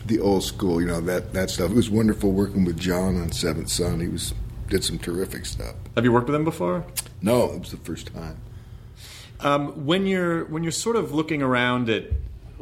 the 0.04 0.20
old 0.20 0.44
school, 0.44 0.78
you 0.78 0.86
know 0.86 1.00
that 1.00 1.32
that 1.32 1.48
stuff. 1.48 1.70
It 1.70 1.76
was 1.76 1.88
wonderful 1.88 2.32
working 2.32 2.66
with 2.66 2.78
John 2.78 3.18
on 3.18 3.32
Seventh 3.32 3.70
Son. 3.70 3.98
He 4.00 4.08
was 4.08 4.34
did 4.68 4.84
some 4.84 4.98
terrific 4.98 5.46
stuff. 5.46 5.74
Have 5.94 6.04
you 6.04 6.12
worked 6.12 6.26
with 6.26 6.34
him 6.36 6.44
before? 6.44 6.84
No, 7.22 7.46
it 7.52 7.60
was 7.60 7.70
the 7.70 7.76
first 7.78 8.12
time. 8.14 8.36
Um, 9.40 9.86
when 9.86 10.06
you're 10.06 10.44
when 10.44 10.62
you're 10.64 10.70
sort 10.72 10.96
of 10.96 11.12
looking 11.14 11.40
around 11.40 11.88
at 11.88 12.04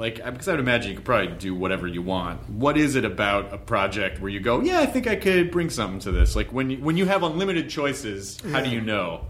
like 0.01 0.25
because 0.25 0.49
I 0.49 0.53
would 0.53 0.61
imagine 0.61 0.91
you 0.93 0.97
could 0.97 1.05
probably 1.05 1.37
do 1.37 1.55
whatever 1.55 1.87
you 1.87 2.01
want. 2.01 2.49
What 2.49 2.79
is 2.79 2.97
it 2.97 3.05
about 3.05 3.53
a 3.53 3.59
project 3.59 4.19
where 4.19 4.31
you 4.31 4.41
go, 4.41 4.63
yeah, 4.63 4.81
I 4.81 4.87
think 4.87 5.07
I 5.07 5.15
could 5.15 5.51
bring 5.51 5.69
something 5.69 6.01
to 6.01 6.11
this? 6.11 6.35
Like 6.35 6.51
when 6.53 6.71
you, 6.71 6.79
when 6.79 6.97
you 6.97 7.05
have 7.05 7.23
unlimited 7.23 7.69
choices, 7.69 8.41
how 8.51 8.63
do 8.63 8.71
you 8.71 8.81
know? 8.81 9.27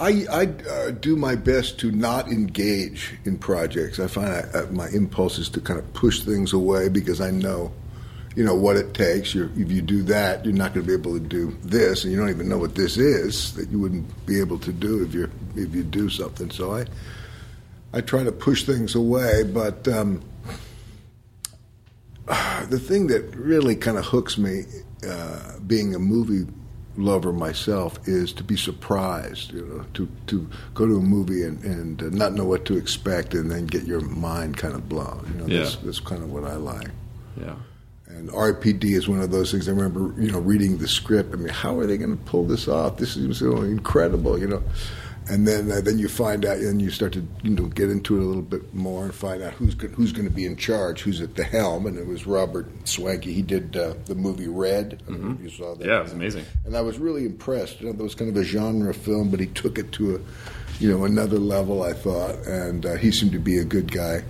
I, 0.00 0.24
I 0.30 0.46
uh, 0.68 0.90
do 0.92 1.14
my 1.14 1.34
best 1.34 1.78
to 1.80 1.92
not 1.92 2.28
engage 2.28 3.14
in 3.26 3.36
projects. 3.36 4.00
I 4.00 4.06
find 4.06 4.28
I, 4.28 4.40
uh, 4.58 4.66
my 4.70 4.88
impulse 4.88 5.38
is 5.38 5.50
to 5.50 5.60
kind 5.60 5.78
of 5.78 5.92
push 5.92 6.22
things 6.22 6.54
away 6.54 6.88
because 6.88 7.20
I 7.20 7.30
know, 7.30 7.70
you 8.34 8.44
know, 8.44 8.54
what 8.54 8.76
it 8.76 8.94
takes. 8.94 9.34
You're, 9.34 9.50
if 9.58 9.70
you 9.70 9.82
do 9.82 10.02
that, 10.04 10.42
you're 10.46 10.54
not 10.54 10.72
going 10.72 10.86
to 10.86 10.88
be 10.88 10.98
able 10.98 11.20
to 11.20 11.24
do 11.24 11.54
this, 11.62 12.04
and 12.04 12.12
you 12.12 12.18
don't 12.18 12.30
even 12.30 12.48
know 12.48 12.56
what 12.56 12.76
this 12.76 12.96
is 12.96 13.52
that 13.56 13.68
you 13.68 13.78
wouldn't 13.78 14.24
be 14.24 14.40
able 14.40 14.58
to 14.60 14.72
do 14.72 15.04
if 15.04 15.12
you 15.12 15.30
if 15.54 15.74
you 15.74 15.84
do 15.84 16.08
something. 16.08 16.50
So 16.50 16.74
I 16.74 16.86
I 17.92 18.00
try 18.00 18.24
to 18.24 18.32
push 18.32 18.64
things 18.64 18.94
away, 18.94 19.42
but 19.44 19.86
um, 19.88 20.22
the 22.68 22.78
thing 22.78 23.08
that 23.08 23.34
really 23.34 23.76
kind 23.76 23.98
of 23.98 24.04
hooks 24.04 24.38
me, 24.38 24.64
uh, 25.08 25.58
being 25.66 25.94
a 25.94 25.98
movie 25.98 26.46
lover 26.96 27.32
myself, 27.32 27.98
is 28.06 28.32
to 28.34 28.44
be 28.44 28.56
surprised. 28.56 29.52
You 29.52 29.62
know, 29.66 29.84
to 29.94 30.08
to 30.28 30.48
go 30.74 30.86
to 30.86 30.96
a 30.96 31.00
movie 31.00 31.42
and, 31.42 31.62
and 31.64 32.02
uh, 32.02 32.08
not 32.10 32.32
know 32.34 32.44
what 32.44 32.64
to 32.66 32.76
expect, 32.76 33.34
and 33.34 33.50
then 33.50 33.66
get 33.66 33.84
your 33.84 34.00
mind 34.00 34.56
kind 34.56 34.74
of 34.74 34.88
blown. 34.88 35.30
You 35.34 35.40
know, 35.42 35.46
Yeah. 35.46 35.62
that's, 35.64 35.76
that's 35.76 36.00
kind 36.00 36.22
of 36.22 36.30
what 36.32 36.44
I 36.44 36.54
like. 36.56 36.88
Yeah. 37.40 37.54
And 38.08 38.28
RPD 38.28 38.84
is 38.94 39.08
one 39.08 39.20
of 39.22 39.30
those 39.30 39.50
things. 39.50 39.68
I 39.68 39.72
remember, 39.72 40.12
you 40.22 40.30
know, 40.30 40.38
reading 40.38 40.76
the 40.76 40.86
script. 40.86 41.32
I 41.32 41.36
mean, 41.38 41.48
how 41.48 41.78
are 41.78 41.86
they 41.86 41.96
going 41.96 42.16
to 42.16 42.22
pull 42.24 42.44
this 42.44 42.68
off? 42.68 42.98
This 42.98 43.16
is 43.16 43.38
so 43.38 43.62
incredible, 43.62 44.38
you 44.38 44.46
know. 44.46 44.62
And 45.28 45.46
then, 45.46 45.70
uh, 45.70 45.80
then 45.80 45.98
you 45.98 46.08
find 46.08 46.44
out, 46.44 46.58
and 46.58 46.82
you 46.82 46.90
start 46.90 47.12
to, 47.12 47.26
you 47.42 47.50
know, 47.50 47.66
get 47.66 47.90
into 47.90 48.16
it 48.16 48.22
a 48.22 48.26
little 48.26 48.42
bit 48.42 48.74
more 48.74 49.04
and 49.04 49.14
find 49.14 49.42
out 49.42 49.52
who's 49.54 49.74
who's 49.94 50.12
going 50.12 50.26
to 50.26 50.34
be 50.34 50.44
in 50.44 50.56
charge, 50.56 51.02
who's 51.02 51.20
at 51.20 51.36
the 51.36 51.44
helm. 51.44 51.86
And 51.86 51.96
it 51.96 52.06
was 52.06 52.26
Robert 52.26 52.68
Schwentke. 52.84 53.24
He 53.24 53.42
did 53.42 53.76
uh, 53.76 53.94
the 54.06 54.14
movie 54.14 54.48
Red. 54.48 55.02
I 55.06 55.10
don't 55.10 55.22
know 55.22 55.34
if 55.34 55.40
you 55.40 55.50
saw 55.50 55.74
that. 55.74 55.80
Mm-hmm. 55.80 55.90
Yeah, 55.90 56.00
it 56.00 56.02
was 56.04 56.12
amazing. 56.12 56.44
And 56.64 56.76
I 56.76 56.80
was 56.80 56.98
really 56.98 57.24
impressed. 57.24 57.80
You 57.80 57.86
know, 57.86 57.92
that 57.92 58.02
was 58.02 58.14
kind 58.14 58.30
of 58.30 58.36
a 58.36 58.44
genre 58.44 58.92
film, 58.92 59.30
but 59.30 59.40
he 59.40 59.46
took 59.46 59.78
it 59.78 59.92
to 59.92 60.16
a, 60.16 60.20
you 60.80 60.90
know, 60.90 61.04
another 61.04 61.38
level. 61.38 61.82
I 61.82 61.92
thought, 61.92 62.36
and 62.46 62.84
uh, 62.84 62.96
he 62.96 63.12
seemed 63.12 63.32
to 63.32 63.38
be 63.38 63.58
a 63.58 63.64
good 63.64 63.92
guy 63.92 64.24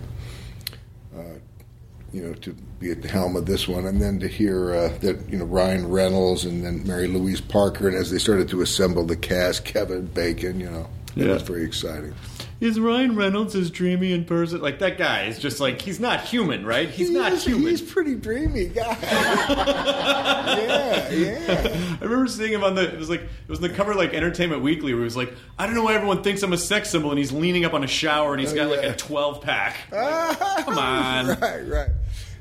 you 2.12 2.22
know, 2.22 2.34
to 2.34 2.54
be 2.82 2.90
at 2.90 3.02
the 3.02 3.08
helm 3.08 3.36
of 3.36 3.46
this 3.46 3.66
one, 3.68 3.86
and 3.86 4.00
then 4.02 4.18
to 4.20 4.28
hear 4.28 4.74
uh, 4.74 4.88
that 5.00 5.28
you 5.30 5.38
know 5.38 5.44
Ryan 5.44 5.88
Reynolds 5.88 6.44
and 6.44 6.64
then 6.64 6.86
Mary 6.86 7.06
Louise 7.08 7.40
Parker, 7.40 7.88
and 7.88 7.96
as 7.96 8.10
they 8.10 8.18
started 8.18 8.48
to 8.50 8.60
assemble 8.62 9.04
the 9.04 9.16
cast, 9.16 9.64
Kevin 9.64 10.06
Bacon, 10.06 10.58
you 10.60 10.70
know, 10.70 10.88
it 11.16 11.26
Yeah. 11.26 11.34
was 11.34 11.42
very 11.42 11.64
exciting. 11.64 12.14
Is 12.60 12.78
Ryan 12.78 13.16
Reynolds 13.16 13.56
as 13.56 13.72
dreamy 13.72 14.12
in 14.12 14.24
person? 14.24 14.60
Like 14.60 14.78
that 14.78 14.96
guy 14.96 15.24
is 15.24 15.40
just 15.40 15.58
like 15.58 15.82
he's 15.82 15.98
not 15.98 16.20
human, 16.20 16.64
right? 16.64 16.88
He's 16.88 17.08
He 17.08 17.14
not 17.14 17.32
is- 17.32 17.44
human. 17.44 17.66
He's 17.66 17.82
pretty 17.82 18.14
dreamy 18.14 18.66
guy. 18.66 18.96
yeah, 19.82 21.10
yeah. 21.10 21.96
I 22.00 22.04
remember 22.04 22.28
seeing 22.28 22.52
him 22.52 22.62
on 22.62 22.76
the. 22.76 22.82
It 22.92 22.98
was 22.98 23.10
like 23.10 23.22
it 23.22 23.48
was 23.48 23.58
on 23.58 23.68
the 23.68 23.74
cover 23.74 23.90
of, 23.92 23.96
like 23.96 24.14
Entertainment 24.14 24.62
Weekly, 24.62 24.92
where 24.92 25.00
he 25.02 25.04
was 25.04 25.16
like, 25.16 25.32
"I 25.58 25.66
don't 25.66 25.74
know 25.74 25.82
why 25.82 25.94
everyone 25.94 26.22
thinks 26.22 26.42
I'm 26.44 26.52
a 26.52 26.58
sex 26.58 26.90
symbol," 26.90 27.10
and 27.10 27.18
he's 27.18 27.32
leaning 27.32 27.64
up 27.64 27.74
on 27.74 27.82
a 27.82 27.88
shower 27.88 28.30
and 28.32 28.40
he's 28.40 28.52
got 28.52 28.70
like 28.70 28.84
Oh, 28.84 28.90
a 28.90 28.96
12 28.96 29.40
pack. 29.42 29.78
Come 29.90 30.78
on. 30.78 31.26
right, 31.40 31.66
right. 31.68 31.88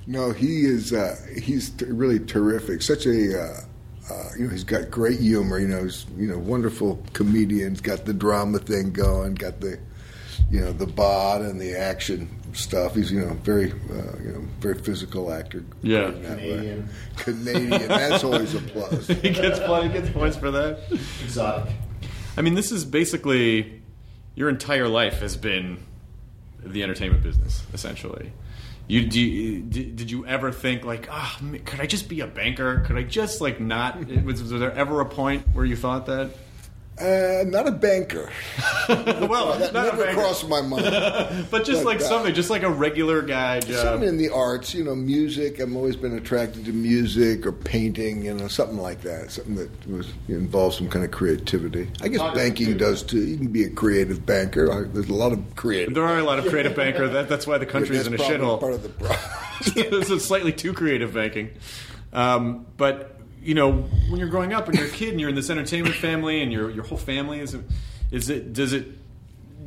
No, 0.08 0.32
he 0.32 0.66
is. 0.66 0.94
Uh, 0.94 1.16
he's 1.40 1.70
t- 1.72 1.86
really 1.86 2.20
terrific. 2.20 2.82
Such 2.82 3.06
a. 3.06 3.42
Uh, 3.42 3.62
uh, 4.10 4.30
you 4.38 4.46
know, 4.46 4.50
he's 4.50 4.64
got 4.64 4.92
great 4.92 5.20
humor. 5.20 5.60
You 5.60 5.68
know, 5.68 5.84
he's 5.84 6.06
you 6.18 6.28
know 6.28 6.38
wonderful 6.38 7.04
comedian. 7.14 7.72
He's 7.72 7.82
got 7.82 8.06
the 8.06 8.14
drama 8.14 8.60
thing 8.60 8.92
going. 8.92 9.36
Got 9.36 9.62
the, 9.62 9.80
you 10.50 10.60
know, 10.60 10.74
the 10.74 10.88
bod 10.88 11.42
and 11.42 11.62
the 11.62 11.78
action 11.78 12.30
stuff. 12.54 12.96
He's 12.96 13.12
you 13.12 13.22
know 13.22 13.34
very 13.36 13.72
uh, 13.72 14.18
you 14.24 14.32
know 14.34 14.44
very 14.60 14.76
physical 14.76 15.32
actor. 15.32 15.64
Yeah. 15.82 16.10
in 16.10 16.24
way. 16.24 16.36
Canadian. 16.36 16.90
Canadian. 17.18 17.88
That's 17.88 18.24
always 18.24 18.54
a 18.54 18.60
plus. 18.60 19.08
he 19.08 19.30
gets 19.30 19.60
plenty, 19.60 19.88
he 19.90 19.94
gets 19.94 20.10
points 20.10 20.38
for 20.38 20.52
that. 20.52 20.80
Exotic. 21.24 21.74
I 22.38 22.42
mean, 22.42 22.56
this 22.56 22.72
is 22.72 22.86
basically 22.86 23.82
your 24.36 24.50
entire 24.50 24.88
life 24.88 25.20
has 25.20 25.38
been 25.38 25.78
the 26.64 26.84
entertainment 26.84 27.24
business, 27.24 27.64
essentially. 27.74 28.32
You, 28.88 29.02
you, 29.02 29.62
did, 29.62 29.96
did 29.96 30.12
you 30.12 30.26
ever 30.26 30.52
think 30.52 30.84
like, 30.84 31.08
ah, 31.10 31.38
m 31.40 31.58
could 31.60 31.80
I 31.80 31.86
just 31.86 32.10
be 32.10 32.20
a 32.22 32.28
banker? 32.28 32.82
Could 32.82 32.98
I 32.98 33.04
just 33.04 33.40
like 33.40 33.60
not? 33.60 33.98
Was, 34.26 34.42
was 34.42 34.52
there 34.52 34.74
ever 34.74 35.02
a 35.02 35.06
point 35.06 35.48
where 35.54 35.66
you 35.66 35.76
thought 35.76 36.08
that? 36.08 36.32
Uh, 37.00 37.44
not 37.48 37.68
a 37.68 37.72
banker. 37.72 38.30
Well, 38.90 39.58
That 39.58 39.74
not 39.74 39.84
a 39.84 39.92
never 39.92 40.04
banker, 40.04 40.20
crossed 40.22 40.50
my 40.50 40.62
mind. 40.62 40.84
but 41.50 41.64
just 41.64 41.84
But, 41.84 41.86
like 41.86 41.98
uh, 42.00 42.04
something, 42.04 42.34
just 42.34 42.50
like 42.50 42.64
a 42.64 42.70
regular 42.70 43.22
guy 43.22 43.62
job. 43.62 43.78
Something 43.78 44.10
in 44.10 44.18
the 44.18 44.30
arts, 44.30 44.74
you 44.74 44.84
know, 44.84 44.96
music. 44.96 45.62
I've 45.62 45.74
always 45.76 45.96
been 45.96 46.18
attracted 46.18 46.66
to 46.66 46.74
music 46.74 47.46
or 47.46 47.54
painting, 47.54 48.26
you 48.26 48.34
know, 48.34 48.50
something 48.50 48.78
like 48.78 49.02
that. 49.02 49.32
Something 49.32 49.56
that 49.56 49.88
was 49.88 50.12
involves 50.28 50.78
some 50.78 50.90
kind 50.90 51.06
of 51.06 51.12
creativity. 51.12 51.90
I 52.02 52.10
guess 52.10 52.20
banking 52.36 52.76
does 52.78 53.02
too. 53.02 53.26
You 53.26 53.38
can 53.38 53.48
be 53.48 53.64
a 53.64 53.70
creative 53.70 54.26
banker. 54.26 54.86
There's 54.86 55.10
a 55.10 55.14
lot 55.14 55.32
of 55.32 55.56
creative. 55.56 55.94
There 55.94 56.06
are 56.06 56.20
a 56.20 56.24
lot 56.24 56.40
of 56.40 56.48
creative 56.48 56.76
banker. 56.84 57.08
That, 57.08 57.30
that's 57.30 57.48
why 57.48 57.58
the 57.58 57.66
country 57.66 57.96
is 57.96 58.08
in 58.08 58.14
a 58.14 58.18
shithole. 58.18 58.60
Part 58.60 58.74
of 58.74 58.84
the 58.84 58.90
problem. 58.90 59.20
this 59.92 60.10
is 60.10 60.26
slightly 60.26 60.52
too 60.52 60.74
creative 60.74 61.14
banking. 61.14 61.52
Um, 62.12 62.66
but 62.76 63.21
you 63.42 63.54
know, 63.54 63.72
when 63.72 64.20
you're 64.20 64.30
growing 64.30 64.54
up 64.54 64.68
and 64.68 64.78
you're 64.78 64.88
a 64.88 64.92
kid 64.92 65.10
and 65.10 65.20
you're 65.20 65.30
in 65.30 65.36
this 65.36 65.50
entertainment 65.50 65.96
family 65.96 66.42
and 66.42 66.52
your 66.52 66.70
your 66.70 66.84
whole 66.84 66.98
family 66.98 67.40
is 67.40 67.56
is 68.12 68.30
it 68.30 68.54
does 68.54 68.74
it 68.74 68.88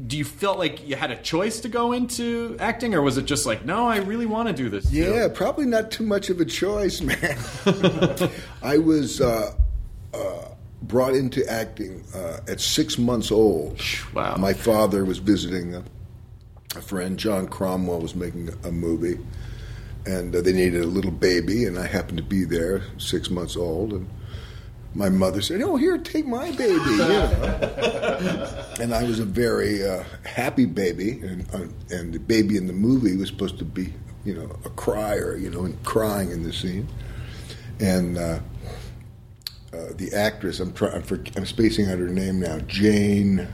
do 0.06 0.18
you 0.18 0.24
feel 0.24 0.56
like 0.56 0.86
you 0.86 0.96
had 0.96 1.10
a 1.10 1.16
choice 1.16 1.60
to 1.60 1.68
go 1.68 1.92
into 1.92 2.56
acting 2.58 2.94
or 2.94 3.02
was 3.02 3.16
it 3.16 3.24
just 3.24 3.46
like 3.46 3.64
no 3.64 3.86
I 3.86 3.98
really 3.98 4.26
want 4.26 4.48
to 4.48 4.54
do 4.54 4.68
this 4.68 4.90
too? 4.90 4.96
Yeah, 4.96 5.28
probably 5.32 5.66
not 5.66 5.90
too 5.90 6.04
much 6.04 6.30
of 6.30 6.40
a 6.40 6.44
choice, 6.44 7.00
man. 7.02 7.38
I 8.62 8.78
was 8.78 9.20
uh, 9.20 9.54
uh, 10.12 10.48
brought 10.82 11.14
into 11.14 11.48
acting 11.50 12.04
uh, 12.14 12.40
at 12.46 12.60
six 12.60 12.98
months 12.98 13.30
old. 13.32 13.80
Wow. 14.12 14.36
My 14.36 14.52
father 14.52 15.04
was 15.04 15.18
visiting 15.18 15.74
a, 15.74 15.82
a 16.76 16.82
friend. 16.82 17.18
John 17.18 17.48
Cromwell 17.48 18.00
was 18.00 18.14
making 18.14 18.50
a 18.64 18.70
movie, 18.70 19.18
and 20.06 20.34
uh, 20.34 20.40
they 20.40 20.52
needed 20.52 20.82
a 20.82 20.86
little 20.86 21.10
baby, 21.10 21.64
and 21.64 21.78
I 21.78 21.86
happened 21.86 22.18
to 22.18 22.24
be 22.24 22.44
there, 22.44 22.82
six 22.98 23.30
months 23.30 23.56
old, 23.56 23.92
and 23.92 24.08
my 24.94 25.08
mother 25.08 25.40
said, 25.40 25.62
"Oh, 25.62 25.76
here, 25.76 25.98
take 25.98 26.26
my 26.26 26.50
baby." 26.52 26.72
You 26.72 26.96
know? 26.98 28.64
and 28.80 28.94
I 28.94 29.04
was 29.04 29.18
a 29.18 29.24
very 29.24 29.86
uh, 29.86 30.04
happy 30.24 30.66
baby, 30.66 31.20
and 31.20 31.46
uh, 31.54 31.66
and 31.94 32.12
the 32.12 32.20
baby 32.20 32.56
in 32.56 32.66
the 32.66 32.72
movie 32.72 33.16
was 33.16 33.28
supposed 33.28 33.58
to 33.58 33.64
be, 33.64 33.92
you 34.24 34.34
know, 34.34 34.56
a 34.64 34.70
crier, 34.70 35.36
you 35.36 35.50
know, 35.50 35.64
and 35.64 35.82
crying 35.84 36.30
in 36.30 36.42
the 36.42 36.52
scene, 36.52 36.88
and. 37.80 38.18
Uh, 38.18 38.40
uh, 39.72 39.92
the 39.96 40.14
actress, 40.14 40.60
I'm, 40.60 40.72
try, 40.72 40.88
I'm, 40.90 41.02
for, 41.02 41.20
I'm 41.36 41.44
spacing 41.44 41.90
out 41.90 41.98
her 41.98 42.08
name 42.08 42.38
now, 42.38 42.60
Jane, 42.60 43.48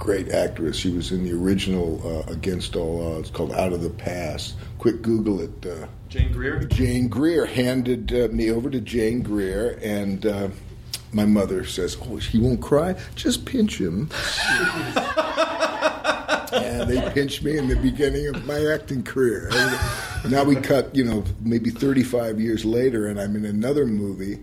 great 0.00 0.30
actress. 0.30 0.76
She 0.76 0.90
was 0.90 1.12
in 1.12 1.22
the 1.22 1.32
original 1.32 2.00
uh, 2.04 2.32
Against 2.32 2.74
All 2.74 3.16
Odds 3.16 3.30
called 3.30 3.52
Out 3.52 3.72
of 3.72 3.82
the 3.82 3.90
Past. 3.90 4.56
Quick 4.78 5.02
Google 5.02 5.40
it. 5.40 5.64
Uh, 5.64 5.86
Jane 6.08 6.32
Greer 6.32 6.58
Jane 6.64 7.06
Greer 7.06 7.44
handed 7.44 8.12
uh, 8.12 8.28
me 8.32 8.50
over 8.50 8.68
to 8.70 8.80
Jane 8.80 9.22
Greer, 9.22 9.78
and 9.82 10.26
uh, 10.26 10.48
my 11.12 11.26
mother 11.26 11.64
says, 11.64 11.96
"Oh, 12.02 12.16
he 12.16 12.38
won't 12.38 12.60
cry. 12.60 12.96
Just 13.14 13.44
pinch 13.44 13.80
him." 13.80 14.10
and 16.52 16.90
they 16.90 17.08
pinched 17.12 17.44
me 17.44 17.58
in 17.58 17.68
the 17.68 17.76
beginning 17.76 18.26
of 18.26 18.44
my 18.46 18.66
acting 18.72 19.04
career. 19.04 19.50
Now 20.28 20.42
we 20.44 20.56
cut, 20.56 20.96
you 20.96 21.04
know, 21.04 21.22
maybe 21.40 21.70
35 21.70 22.40
years 22.40 22.64
later, 22.64 23.06
and 23.06 23.20
I'm 23.20 23.36
in 23.36 23.44
another 23.44 23.86
movie 23.86 24.40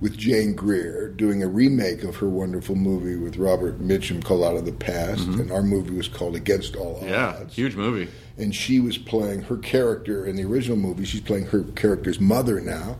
with 0.00 0.16
Jane 0.16 0.54
Greer 0.54 1.08
doing 1.08 1.42
a 1.42 1.48
remake 1.48 2.02
of 2.02 2.16
her 2.16 2.28
wonderful 2.28 2.74
movie 2.74 3.16
with 3.16 3.36
Robert 3.36 3.80
Mitchum 3.80 4.22
called 4.22 4.44
Out 4.44 4.56
of 4.56 4.66
the 4.66 4.72
Past, 4.72 5.22
mm-hmm. 5.22 5.40
and 5.40 5.52
our 5.52 5.62
movie 5.62 5.94
was 5.94 6.08
called 6.08 6.36
Against 6.36 6.76
All 6.76 6.96
Odds. 6.96 7.06
yeah 7.06 7.44
huge 7.46 7.76
movie 7.76 8.08
and 8.38 8.54
she 8.54 8.80
was 8.80 8.98
playing 8.98 9.42
her 9.42 9.56
character 9.56 10.26
in 10.26 10.36
the 10.36 10.44
original 10.44 10.76
movie. 10.76 11.04
She's 11.04 11.20
playing 11.20 11.46
her 11.46 11.62
character's 11.62 12.20
mother 12.20 12.60
now. 12.60 12.96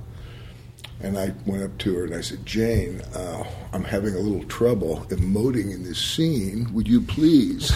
And 1.06 1.16
I 1.16 1.32
went 1.46 1.62
up 1.62 1.78
to 1.78 1.94
her 1.94 2.04
and 2.06 2.14
I 2.16 2.20
said, 2.20 2.44
Jane, 2.44 3.00
uh, 3.14 3.44
I'm 3.72 3.84
having 3.84 4.16
a 4.16 4.18
little 4.18 4.42
trouble 4.48 5.06
emoting 5.08 5.72
in 5.72 5.84
this 5.84 6.04
scene. 6.04 6.66
Would 6.74 6.88
you 6.88 7.00
please 7.00 7.70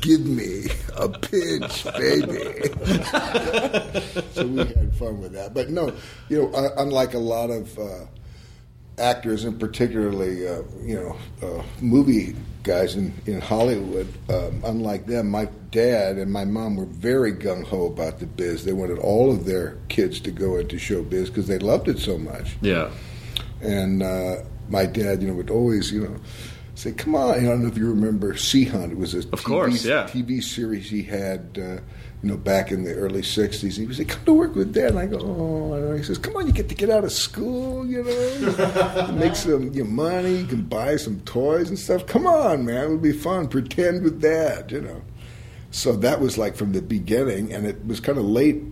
give 0.00 0.26
me 0.26 0.64
a 0.96 1.08
pinch, 1.08 1.84
baby? 1.96 2.74
so 4.32 4.46
we 4.48 4.58
had 4.58 4.96
fun 4.96 5.20
with 5.20 5.30
that. 5.34 5.52
But 5.54 5.70
no, 5.70 5.94
you 6.28 6.42
know, 6.42 6.72
unlike 6.76 7.14
a 7.14 7.18
lot 7.18 7.50
of 7.50 7.78
uh, 7.78 8.06
actors, 8.98 9.44
and 9.44 9.60
particularly 9.60 10.48
uh, 10.48 10.62
you 10.82 10.96
know 10.96 11.16
uh, 11.40 11.62
movie 11.80 12.34
guys 12.72 12.90
in 13.00 13.06
in 13.26 13.40
Hollywood, 13.40 14.08
um, 14.36 14.54
unlike 14.72 15.02
them, 15.06 15.24
my 15.40 15.46
dad 15.70 16.18
and 16.20 16.30
my 16.40 16.44
mom 16.44 16.76
were 16.76 16.90
very 17.08 17.32
gung 17.32 17.64
ho 17.64 17.86
about 17.86 18.14
the 18.20 18.26
biz. 18.26 18.64
They 18.64 18.76
wanted 18.82 18.98
all 18.98 19.28
of 19.30 19.44
their 19.44 19.68
kids 19.88 20.20
to 20.26 20.30
go 20.30 20.56
into 20.60 20.78
show 20.78 21.02
biz 21.02 21.30
because 21.30 21.48
they 21.52 21.58
loved 21.58 21.88
it 21.88 21.98
so 21.98 22.16
much 22.18 22.48
yeah 22.60 22.90
and 23.60 24.02
uh, 24.02 24.36
my 24.68 24.86
dad, 24.86 25.22
you 25.22 25.28
know, 25.28 25.34
would 25.34 25.50
always, 25.50 25.92
you 25.92 26.02
know, 26.02 26.16
say, 26.74 26.92
"Come 26.92 27.14
on." 27.14 27.34
I 27.34 27.40
don't 27.40 27.62
know 27.62 27.68
if 27.68 27.76
you 27.76 27.88
remember 27.88 28.36
Sea 28.36 28.64
Hunt. 28.64 28.92
It 28.92 28.98
was 28.98 29.14
a 29.14 29.28
Of 29.32 29.42
course, 29.44 29.84
yeah. 29.84 30.04
TV 30.04 30.42
series 30.42 30.90
he 30.90 31.02
had, 31.02 31.58
uh, 31.60 31.80
you 32.22 32.28
know, 32.28 32.36
back 32.36 32.72
in 32.72 32.84
the 32.84 32.94
early 32.94 33.22
'60s. 33.22 33.76
He 33.76 33.86
would 33.86 33.96
say, 33.96 34.04
"Come 34.04 34.24
to 34.24 34.32
work 34.32 34.54
with 34.54 34.72
Dad," 34.72 34.90
and 34.90 34.98
I 34.98 35.06
go, 35.06 35.18
"Oh," 35.20 35.96
he 35.96 36.02
says, 36.02 36.18
"Come 36.18 36.36
on, 36.36 36.46
you 36.46 36.52
get 36.52 36.68
to 36.68 36.74
get 36.74 36.90
out 36.90 37.04
of 37.04 37.12
school, 37.12 37.86
you 37.86 38.02
know, 38.02 39.12
make 39.18 39.36
some 39.36 39.72
you 39.72 39.84
know, 39.84 39.90
money, 39.90 40.36
you 40.36 40.46
can 40.46 40.62
buy 40.62 40.96
some 40.96 41.20
toys 41.20 41.68
and 41.68 41.78
stuff. 41.78 42.06
Come 42.06 42.26
on, 42.26 42.64
man, 42.64 42.84
it 42.84 42.90
would 42.90 43.02
be 43.02 43.12
fun. 43.12 43.48
Pretend 43.48 44.02
with 44.02 44.20
Dad, 44.20 44.72
you 44.72 44.80
know." 44.80 45.02
So 45.70 45.92
that 45.96 46.20
was 46.20 46.38
like 46.38 46.56
from 46.56 46.72
the 46.72 46.82
beginning, 46.82 47.52
and 47.52 47.66
it 47.66 47.86
was 47.86 48.00
kind 48.00 48.18
of 48.18 48.24
late. 48.24 48.62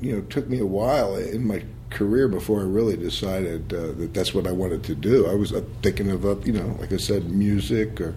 You 0.00 0.16
know, 0.16 0.20
took 0.22 0.48
me 0.48 0.58
a 0.58 0.66
while 0.66 1.14
in 1.14 1.46
my 1.46 1.62
career 1.92 2.26
before 2.26 2.60
I 2.60 2.64
really 2.64 2.96
decided 2.96 3.72
uh, 3.72 3.92
that 3.92 4.14
that's 4.14 4.34
what 4.34 4.46
I 4.46 4.52
wanted 4.52 4.82
to 4.84 4.94
do. 4.94 5.26
I 5.26 5.34
was 5.34 5.52
uh, 5.52 5.62
thinking 5.82 6.10
of, 6.10 6.24
uh, 6.24 6.36
you 6.40 6.52
know, 6.52 6.76
like 6.80 6.92
I 6.92 6.96
said, 6.96 7.30
music 7.30 8.00
or 8.00 8.14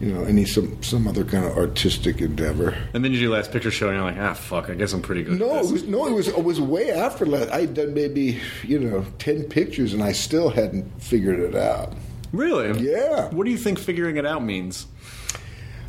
you 0.00 0.12
know, 0.12 0.22
any 0.24 0.44
some 0.44 0.82
some 0.82 1.08
other 1.08 1.24
kind 1.24 1.44
of 1.44 1.56
artistic 1.56 2.20
endeavor. 2.20 2.76
And 2.94 3.04
then 3.04 3.12
you 3.12 3.18
do 3.18 3.30
last 3.32 3.50
picture 3.50 3.70
show, 3.70 3.88
and 3.88 3.96
you're 3.96 4.04
like, 4.04 4.18
ah, 4.18 4.34
fuck, 4.34 4.70
I 4.70 4.74
guess 4.74 4.92
I'm 4.92 5.02
pretty 5.02 5.24
good. 5.24 5.38
No, 5.40 5.56
at 5.56 5.64
it 5.64 5.72
was 5.72 5.82
no, 5.84 6.06
it 6.06 6.12
was 6.12 6.28
it 6.28 6.44
was 6.44 6.60
way 6.60 6.90
after 6.92 7.24
that. 7.26 7.52
I 7.52 7.62
had 7.62 7.74
done 7.74 7.94
maybe 7.94 8.40
you 8.62 8.78
know 8.78 9.04
ten 9.18 9.44
pictures, 9.44 9.92
and 9.94 10.02
I 10.02 10.12
still 10.12 10.50
hadn't 10.50 11.02
figured 11.02 11.40
it 11.40 11.54
out. 11.56 11.94
really. 12.32 12.78
Yeah. 12.80 13.28
What 13.30 13.44
do 13.44 13.50
you 13.50 13.58
think 13.58 13.78
figuring 13.78 14.16
it 14.16 14.24
out 14.26 14.44
means? 14.44 14.86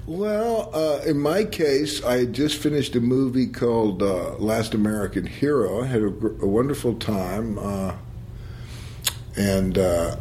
Well, 0.08 0.72
uh, 0.74 1.04
in 1.06 1.20
my 1.20 1.44
case, 1.44 2.04
I 2.04 2.20
had 2.20 2.34
just 2.34 2.58
finished 2.58 2.96
a 2.96 3.00
movie 3.00 3.46
called 3.46 4.02
uh, 4.02 4.38
Last 4.38 4.74
American 4.74 5.28
Hero. 5.28 5.84
I 5.84 5.86
had 5.86 6.02
a, 6.02 6.10
gr- 6.10 6.42
a 6.44 6.48
wonderful 6.48 6.96
time, 6.96 7.60
uh, 7.60 7.94
and 9.38 9.78
uh, 9.78 10.16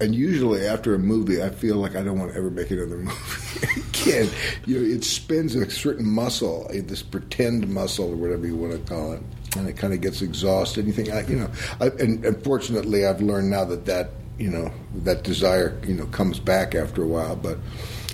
and 0.00 0.14
usually 0.14 0.66
after 0.66 0.94
a 0.94 0.98
movie, 0.98 1.42
I 1.42 1.50
feel 1.50 1.76
like 1.76 1.94
I 1.94 2.02
don't 2.02 2.18
want 2.18 2.32
to 2.32 2.38
ever 2.38 2.50
make 2.50 2.70
another 2.70 2.96
movie 2.98 3.82
again. 3.90 4.30
You 4.66 4.78
know, 4.78 4.96
it 4.96 5.04
spins 5.04 5.54
a 5.54 5.68
certain 5.70 6.08
muscle, 6.08 6.68
this 6.72 7.02
pretend 7.02 7.68
muscle 7.68 8.10
or 8.10 8.16
whatever 8.16 8.46
you 8.46 8.56
want 8.56 8.72
to 8.72 8.78
call 8.78 9.12
it, 9.12 9.22
and 9.56 9.68
it 9.68 9.76
kind 9.76 9.92
of 9.92 10.00
gets 10.00 10.22
exhausted. 10.22 10.86
You 10.86 10.92
think, 10.92 11.10
I, 11.10 11.20
you 11.22 11.36
know, 11.36 11.50
I, 11.80 11.86
and 12.00 12.24
unfortunately, 12.24 13.06
I've 13.06 13.20
learned 13.20 13.50
now 13.50 13.64
that 13.66 13.84
that 13.86 14.10
you 14.38 14.48
know 14.48 14.72
that 15.04 15.22
desire 15.22 15.78
you 15.86 15.94
know 15.94 16.06
comes 16.06 16.40
back 16.40 16.74
after 16.74 17.02
a 17.02 17.06
while, 17.06 17.36
but 17.36 17.58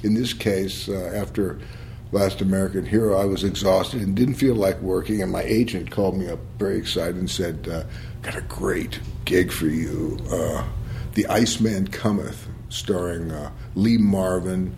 in 0.03 0.15
this 0.15 0.33
case, 0.33 0.89
uh, 0.89 1.13
after 1.15 1.59
Last 2.13 2.41
American 2.41 2.87
Hero, 2.87 3.19
I 3.19 3.25
was 3.25 3.45
exhausted 3.45 4.01
and 4.01 4.15
didn't 4.15 4.35
feel 4.35 4.55
like 4.55 4.81
working. 4.81 5.23
And 5.23 5.33
my 5.33 5.43
agent 5.43 5.91
called 5.91 6.17
me 6.17 6.29
up 6.29 6.39
very 6.59 6.79
excited 6.79 7.17
and 7.17 7.31
said, 7.31 7.69
uh, 7.69 7.85
"Got 8.23 8.37
a 8.37 8.43
great 8.43 9.01
gig 9.25 9.53
for 9.53 9.67
you, 9.67 10.19
uh, 10.31 10.65
The 11.17 11.27
Iceman 11.29 11.89
Cometh, 11.89 12.47
starring 12.69 13.33
uh, 13.33 13.51
Lee 13.75 13.97
Marvin." 13.97 14.77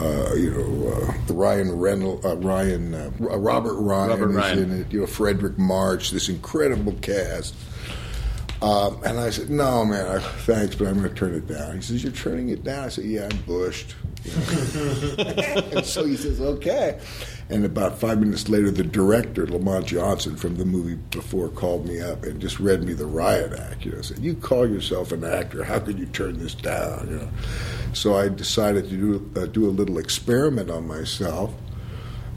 Uh, 0.00 0.32
you 0.34 0.50
know, 0.50 0.88
uh, 0.88 1.32
Ryan 1.34 1.78
Reynolds, 1.78 2.24
uh, 2.24 2.34
Ryan, 2.38 2.94
uh, 2.94 3.10
Robert 3.18 3.74
Ryan 3.74 4.08
Robert 4.08 4.30
is 4.30 4.36
Ryan. 4.36 4.58
in 4.58 4.80
it. 4.80 4.90
You 4.90 5.00
know, 5.00 5.06
Fredric 5.06 5.58
March, 5.58 6.10
this 6.12 6.30
incredible 6.30 6.94
cast. 7.02 7.54
Um, 8.62 8.98
and 9.04 9.18
I 9.20 9.28
said, 9.28 9.50
"No, 9.50 9.84
man, 9.84 10.06
I, 10.06 10.18
thanks, 10.20 10.74
but 10.74 10.86
I'm 10.88 10.94
going 11.00 11.10
to 11.10 11.14
turn 11.14 11.34
it 11.34 11.46
down." 11.46 11.76
He 11.76 11.82
says, 11.82 12.02
"You're 12.02 12.12
turning 12.12 12.48
it 12.48 12.64
down?" 12.64 12.84
I 12.84 12.88
said, 12.88 13.04
"Yeah, 13.04 13.28
I'm 13.30 13.38
bushed." 13.42 13.94
And 15.72 15.86
so 15.86 16.04
he 16.04 16.16
says, 16.16 16.40
"Okay." 16.40 16.98
And 17.48 17.64
about 17.64 17.98
five 17.98 18.20
minutes 18.20 18.48
later, 18.48 18.70
the 18.70 18.84
director, 18.84 19.46
Lamont 19.46 19.86
Johnson, 19.86 20.36
from 20.36 20.56
the 20.56 20.64
movie 20.64 20.96
before, 21.10 21.48
called 21.48 21.86
me 21.86 22.00
up 22.00 22.22
and 22.22 22.40
just 22.40 22.60
read 22.60 22.84
me 22.84 22.92
the 22.92 23.06
riot 23.06 23.52
act. 23.58 23.84
You 23.84 23.92
know, 23.92 24.02
said, 24.02 24.18
"You 24.18 24.34
call 24.34 24.68
yourself 24.68 25.12
an 25.12 25.24
actor? 25.24 25.64
How 25.64 25.78
could 25.78 25.98
you 25.98 26.06
turn 26.06 26.38
this 26.38 26.54
down?" 26.54 27.08
You 27.10 27.16
know. 27.16 27.28
So 27.92 28.14
I 28.16 28.28
decided 28.28 28.88
to 28.90 28.96
do 28.96 29.40
uh, 29.40 29.46
do 29.46 29.68
a 29.68 29.72
little 29.72 29.98
experiment 29.98 30.70
on 30.70 30.86
myself. 30.86 31.52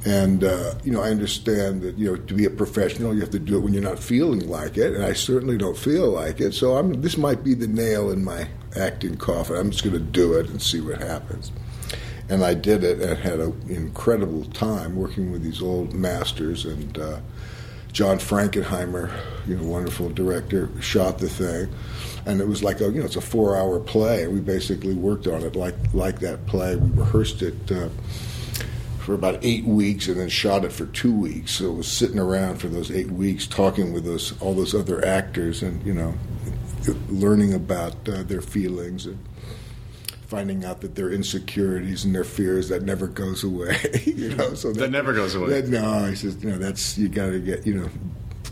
And 0.06 0.44
uh, 0.44 0.76
you 0.84 0.92
know, 0.92 1.02
I 1.02 1.12
understand 1.12 1.82
that 1.82 1.98
you 1.98 2.10
know 2.10 2.16
to 2.18 2.34
be 2.34 2.46
a 2.46 2.50
professional, 2.50 3.14
you 3.14 3.22
have 3.22 3.30
to 3.32 3.40
do 3.40 3.58
it 3.58 3.60
when 3.60 3.74
you're 3.74 3.84
not 3.84 4.00
feeling 4.00 4.50
like 4.50 4.78
it, 4.78 4.94
and 4.94 5.04
I 5.04 5.14
certainly 5.14 5.58
don't 5.58 5.78
feel 5.78 6.10
like 6.10 6.42
it. 6.42 6.54
So 6.54 6.78
I'm, 6.78 7.02
this 7.02 7.18
might 7.18 7.44
be 7.44 7.54
the 7.54 7.68
nail 7.68 8.10
in 8.10 8.24
my 8.24 8.48
acting 8.76 9.18
coffin. 9.18 9.56
I'm 9.56 9.72
just 9.72 9.84
going 9.84 9.94
to 9.94 10.00
do 10.00 10.34
it 10.34 10.50
and 10.50 10.62
see 10.62 10.82
what 10.82 11.00
happens. 11.00 11.52
And 12.30 12.44
I 12.44 12.54
did 12.54 12.84
it 12.84 13.02
and 13.02 13.18
had 13.18 13.40
an 13.40 13.62
incredible 13.68 14.46
time 14.46 14.96
working 14.96 15.32
with 15.32 15.44
these 15.44 15.62
old 15.62 15.94
masters. 15.94 16.66
And 16.66 16.98
uh, 16.98 17.20
John 17.92 18.18
Frankenheimer, 18.18 19.12
you 19.46 19.58
know, 19.58 19.64
wonderful 19.64 20.10
director, 20.10 20.70
shot 20.82 21.20
the 21.20 21.30
thing. 21.30 21.74
And 22.26 22.40
it 22.40 22.48
was 22.48 22.64
like 22.64 22.80
a, 22.80 22.86
you 22.86 23.00
know, 23.00 23.06
it's 23.06 23.18
a 23.18 23.22
four-hour 23.22 23.82
play. 23.82 24.28
We 24.28 24.40
basically 24.40 24.94
worked 24.94 25.28
on 25.28 25.44
it 25.44 25.56
like 25.56 25.76
like 25.94 26.20
that 26.20 26.46
play. 26.48 26.76
We 26.76 26.90
rehearsed 26.92 27.42
it. 27.42 27.72
Uh, 27.72 27.90
for 29.04 29.14
about 29.14 29.38
eight 29.44 29.66
weeks 29.66 30.08
and 30.08 30.18
then 30.18 30.30
shot 30.30 30.64
it 30.64 30.72
for 30.72 30.86
two 30.86 31.14
weeks. 31.14 31.56
So 31.56 31.66
it 31.66 31.76
was 31.76 31.92
sitting 31.92 32.18
around 32.18 32.60
for 32.60 32.70
those 32.70 32.90
eight 32.90 33.12
weeks 33.12 33.46
talking 33.46 33.92
with 33.92 34.06
those 34.06 34.40
all 34.42 34.54
those 34.54 34.74
other 34.74 35.06
actors 35.06 35.62
and 35.62 35.86
you 35.86 35.94
know 35.94 36.14
learning 37.10 37.54
about 37.54 37.96
uh, 38.08 38.24
their 38.24 38.42
feelings 38.42 39.06
and 39.06 39.20
finding 40.34 40.66
out 40.66 40.82
that 40.82 40.96
their 40.96 41.12
insecurities 41.12 42.06
and 42.06 42.16
their 42.16 42.24
fears 42.24 42.68
that 42.70 42.82
never 42.82 43.06
goes 43.06 43.44
away. 43.44 43.78
you 44.04 44.36
know, 44.36 44.56
so 44.56 44.74
That 44.74 44.90
never 44.90 45.14
goes 45.14 45.36
away. 45.36 45.62
That, 45.62 45.68
no, 45.68 46.06
he 46.06 46.16
says, 46.16 46.44
you 46.44 46.50
know, 46.50 46.58
that's 46.58 46.98
you 46.98 47.08
got 47.08 47.28
to 47.28 47.40
get 47.40 47.68
you 47.68 47.76
know 47.76 47.90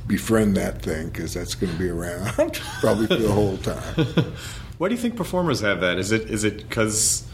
befriend 0.06 0.56
that 0.58 0.84
thing 0.84 1.10
because 1.10 1.34
that's 1.34 1.56
going 1.56 1.74
to 1.74 1.80
be 1.80 1.90
around 1.90 2.54
probably 2.82 3.08
for 3.08 3.16
the 3.16 3.32
whole 3.32 3.58
time. 3.58 4.06
Why 4.78 4.90
do 4.90 4.94
you 4.94 5.02
think 5.02 5.16
performers 5.16 5.62
have 5.62 5.82
that? 5.82 5.98
Is 5.98 6.12
it 6.12 6.30
is 6.30 6.44
it 6.44 6.58
because 6.58 7.28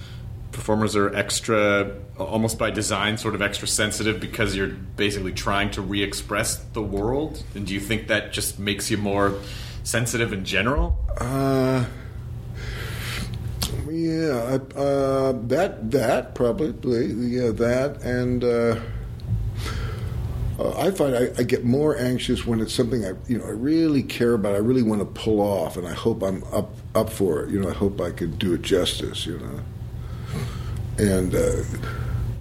performers 0.54 0.96
are 0.96 1.14
extra, 1.14 1.94
almost 2.18 2.58
by 2.58 2.72
design, 2.72 3.18
sort 3.18 3.36
of 3.36 3.42
extra 3.42 3.68
sensitive 3.68 4.22
because 4.22 4.56
you're 4.56 4.68
basically 4.68 5.34
trying 5.34 5.72
to 5.72 5.82
re-express 5.82 6.56
the 6.72 6.82
world? 6.82 7.44
And 7.54 7.68
do 7.68 7.74
you 7.74 7.82
think 7.82 8.08
that 8.08 8.32
just 8.32 8.60
makes 8.60 8.90
you 8.90 8.98
more 8.98 9.36
sensitive 9.84 10.32
in 10.32 10.46
general? 10.46 10.98
Uh, 11.20 11.86
yeah, 13.90 14.58
uh, 14.76 15.34
that 15.48 15.92
that 15.92 16.36
probably 16.36 17.08
yeah 17.08 17.52
that 17.52 18.02
and 18.04 18.44
uh, 18.44 18.80
uh, 20.60 20.80
I 20.80 20.92
find 20.92 21.16
I, 21.16 21.30
I 21.38 21.44
get 21.44 21.64
more 21.64 21.98
anxious 21.98 22.46
when 22.46 22.60
it's 22.60 22.74
something 22.74 23.06
I 23.06 23.14
you 23.28 23.38
know 23.38 23.46
I 23.46 23.52
really 23.52 24.04
care 24.04 24.34
about. 24.34 24.56
I 24.56 24.60
really 24.60 24.84
want 24.84 25.02
to 25.02 25.06
pull 25.06 25.40
off, 25.40 25.78
and 25.78 25.88
I 25.88 25.94
hope 25.94 26.24
I'm 26.24 26.44
up 26.46 26.74
up 26.96 27.10
for 27.10 27.44
it. 27.44 27.52
You 27.52 27.60
know, 27.60 27.70
I 27.70 27.74
hope 27.74 28.02
I 28.02 28.12
can 28.12 28.32
do 28.38 28.54
it 28.54 28.62
justice. 28.62 29.26
You 29.26 29.40
know, 29.40 29.60
and 30.98 31.36
uh, 31.36 31.64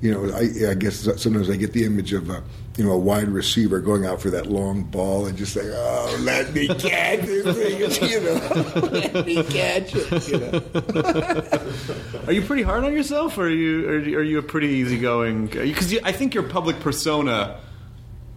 you 0.07 0.13
know 0.13 0.35
I, 0.35 0.71
I 0.71 0.75
guess 0.75 1.01
sometimes 1.21 1.51
I 1.51 1.57
get 1.57 1.73
the 1.73 1.85
image 1.85 2.13
of 2.13 2.31
a 2.31 2.43
you 2.77 2.85
know 2.85 2.93
a 2.93 2.99
wide 2.99 3.29
receiver 3.29 3.81
going 3.81 4.05
out 4.07 4.21
for 4.21 4.31
that 4.31 4.47
long 4.47 4.85
ball 4.85 5.27
and 5.27 5.37
just 5.37 5.53
saying, 5.55 5.71
"Oh, 5.75 6.17
let 6.21 6.53
me 6.55 6.69
catch 6.69 7.21
this 7.23 7.57
thing," 7.99 8.11
you 8.11 8.21
know, 8.21 8.35
let 8.93 9.27
me 9.27 9.43
catch 9.43 9.93
it. 9.95 10.29
You 10.29 10.39
know. 10.39 12.23
Are 12.27 12.33
you 12.33 12.43
pretty 12.43 12.63
hard 12.63 12.85
on 12.85 12.93
yourself, 12.93 13.39
or 13.39 13.47
are 13.47 13.51
you 13.51 13.89
are, 13.89 13.99
you- 13.99 14.19
are 14.19 14.23
you 14.23 14.39
a 14.39 14.43
pretty 14.43 14.69
easygoing? 14.69 15.47
Because 15.47 15.97
I 16.05 16.13
think 16.13 16.35
your 16.35 16.43
public 16.45 16.81
persona 16.81 17.61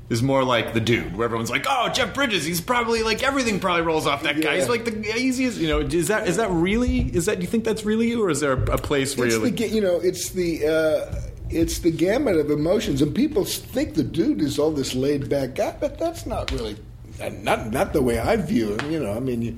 is 0.10 0.24
more 0.24 0.44
like 0.44 0.74
the 0.74 0.80
dude, 0.80 1.16
where 1.16 1.26
everyone's 1.26 1.50
like, 1.52 1.66
"Oh, 1.70 1.90
Jeff 1.90 2.14
Bridges, 2.14 2.46
he's 2.46 2.62
probably 2.62 3.04
like 3.04 3.24
everything 3.24 3.60
probably 3.60 3.82
rolls 3.84 4.08
off 4.08 4.24
that 4.24 4.42
guy. 4.42 4.56
He's 4.58 4.70
like 4.70 4.86
the 4.86 5.16
easiest." 5.18 5.58
You 5.60 5.68
know, 5.68 5.80
is 5.80 6.08
that 6.08 6.28
is 6.28 6.38
that 6.38 6.50
really 6.52 7.00
is 7.02 7.26
that? 7.26 7.38
Do 7.38 7.42
you 7.42 7.48
think 7.48 7.64
that's 7.64 7.84
really 7.84 8.10
you, 8.10 8.24
or 8.24 8.30
is 8.30 8.40
there 8.40 8.54
a 8.54 8.78
place 8.78 9.18
where 9.18 9.28
it's 9.28 9.36
you're 9.36 9.46
the 9.50 9.52
like, 9.64 9.72
you 9.74 9.82
know 9.82 9.98
it's 10.02 10.30
the 10.30 10.66
uh, 10.68 11.16
it's 11.50 11.80
the 11.80 11.92
gamut 11.92 12.38
of 12.38 12.52
emotions, 12.52 13.02
and 13.02 13.14
people 13.14 13.46
think 13.46 13.96
the 13.96 14.04
dude 14.04 14.42
is 14.42 14.60
all 14.60 14.72
this 14.72 14.96
laid 14.96 15.30
back 15.30 15.56
guy, 15.56 15.76
but 15.80 15.98
that's 15.98 16.26
not 16.26 16.52
really 16.52 16.78
not 17.42 17.72
not 17.72 17.94
the 17.94 18.02
way 18.02 18.20
I 18.20 18.36
view 18.38 18.76
him. 18.78 18.92
You 18.92 19.00
know, 19.00 19.14
I 19.14 19.20
mean. 19.20 19.42
You, 19.42 19.58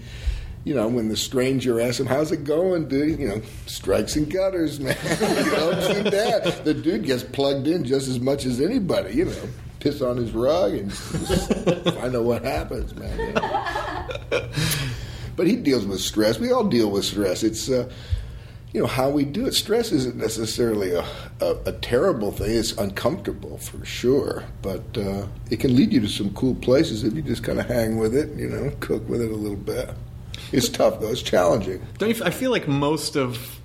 you 0.63 0.75
know, 0.75 0.87
when 0.87 1.09
the 1.09 1.17
stranger 1.17 1.81
asks 1.81 1.99
him, 1.99 2.05
"How's 2.05 2.31
it 2.31 2.43
going, 2.43 2.87
dude?" 2.87 3.19
You 3.19 3.29
know, 3.29 3.41
strikes 3.65 4.15
and 4.15 4.31
gutters, 4.31 4.79
man. 4.79 4.95
you 5.19 5.51
know, 5.51 5.71
ups 5.71 5.87
and 5.87 6.11
downs. 6.11 6.59
The 6.59 6.75
dude 6.75 7.03
gets 7.05 7.23
plugged 7.23 7.65
in 7.65 7.83
just 7.83 8.07
as 8.07 8.19
much 8.19 8.45
as 8.45 8.61
anybody. 8.61 9.15
You 9.15 9.25
know, 9.25 9.49
piss 9.79 10.03
on 10.03 10.17
his 10.17 10.33
rug 10.33 10.75
and 10.75 10.93
find 10.93 12.15
out 12.15 12.23
what 12.23 12.43
happens, 12.43 12.93
man. 12.95 13.19
you 13.19 13.33
know. 14.31 14.49
But 15.35 15.47
he 15.47 15.55
deals 15.55 15.87
with 15.87 15.99
stress. 15.99 16.37
We 16.37 16.51
all 16.51 16.65
deal 16.65 16.91
with 16.91 17.05
stress. 17.05 17.41
It's 17.41 17.67
uh, 17.69 17.91
you 18.73 18.79
know 18.81 18.87
how 18.87 19.09
we 19.09 19.25
do 19.25 19.45
it. 19.45 19.53
Stress 19.53 19.91
isn't 19.91 20.15
necessarily 20.15 20.91
a, 20.91 21.05
a, 21.41 21.55
a 21.65 21.71
terrible 21.73 22.31
thing. 22.31 22.51
It's 22.51 22.71
uncomfortable 22.73 23.57
for 23.57 23.83
sure, 23.85 24.45
but 24.61 24.83
uh, 24.97 25.27
it 25.49 25.59
can 25.59 25.75
lead 25.75 25.91
you 25.91 25.99
to 26.01 26.07
some 26.07 26.33
cool 26.33 26.55
places 26.55 27.03
if 27.03 27.13
you 27.13 27.21
just 27.21 27.43
kind 27.43 27.59
of 27.59 27.65
hang 27.65 27.97
with 27.97 28.15
it. 28.15 28.29
You 28.37 28.49
know, 28.49 28.71
cook 28.79 29.07
with 29.09 29.21
it 29.21 29.31
a 29.31 29.35
little 29.35 29.57
bit. 29.57 29.89
It's 30.51 30.69
tough 30.69 30.99
though. 31.01 31.09
It's 31.09 31.21
challenging. 31.21 31.81
Don't 31.97 32.17
you, 32.17 32.23
I 32.23 32.29
feel 32.29 32.51
like 32.51 32.67
most 32.67 33.15
of, 33.15 33.59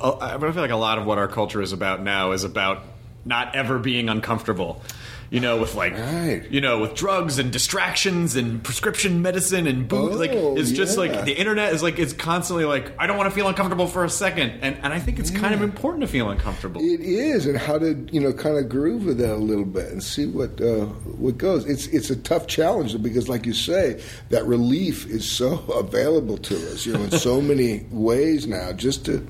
uh, 0.00 0.16
I 0.18 0.38
feel 0.38 0.62
like 0.62 0.70
a 0.70 0.76
lot 0.76 0.98
of 0.98 1.04
what 1.04 1.18
our 1.18 1.28
culture 1.28 1.60
is 1.60 1.72
about 1.72 2.02
now 2.02 2.32
is 2.32 2.44
about 2.44 2.82
not 3.24 3.54
ever 3.54 3.78
being 3.78 4.08
uncomfortable. 4.08 4.82
You 5.30 5.40
know, 5.40 5.58
with 5.58 5.74
like, 5.74 5.92
Right. 5.92 6.42
you 6.50 6.60
know, 6.62 6.80
with 6.80 6.94
drugs 6.94 7.38
and 7.38 7.52
distractions 7.52 8.34
and 8.34 8.62
prescription 8.62 9.20
medicine 9.20 9.66
and 9.66 9.86
booze. 9.86 10.16
like, 10.16 10.30
Oh, 10.32 10.56
it's 10.56 10.70
just 10.72 10.96
like 10.96 11.26
the 11.26 11.34
internet 11.34 11.74
is 11.74 11.82
like, 11.82 11.98
it's 11.98 12.14
constantly 12.14 12.64
like, 12.64 12.92
I 12.98 13.06
don't 13.06 13.18
want 13.18 13.28
to 13.28 13.34
feel 13.34 13.46
uncomfortable 13.46 13.86
for 13.88 14.04
a 14.04 14.08
second. 14.10 14.52
And, 14.62 14.76
and 14.82 14.92
I 14.92 14.98
think 14.98 15.18
it's 15.18 15.30
kind 15.30 15.52
of 15.54 15.60
important 15.60 16.00
to 16.00 16.06
feel 16.06 16.30
uncomfortable. 16.30 16.80
It 16.80 17.00
is, 17.00 17.44
and 17.46 17.58
how 17.58 17.78
to 17.78 18.06
you 18.10 18.20
know 18.20 18.32
kind 18.32 18.56
of 18.56 18.68
groove 18.70 19.04
with 19.04 19.18
that 19.18 19.34
a 19.34 19.36
little 19.36 19.64
bit 19.66 19.88
and 19.92 20.02
see 20.02 20.26
what 20.26 20.60
uh, 20.60 20.86
what 20.86 21.36
goes. 21.36 21.66
It's 21.66 21.86
it's 21.88 22.08
a 22.10 22.16
tough 22.16 22.46
challenge 22.46 23.00
because, 23.02 23.28
like 23.28 23.44
you 23.44 23.52
say, 23.52 24.00
that 24.30 24.46
relief 24.46 25.06
is 25.06 25.28
so 25.30 25.58
available 25.74 26.38
to 26.38 26.54
us, 26.72 26.86
you 26.86 26.94
know, 26.94 27.02
in 27.02 27.10
so 27.10 27.40
many 27.42 27.84
ways 27.90 28.46
now. 28.46 28.72
Just 28.72 29.04
to 29.06 29.26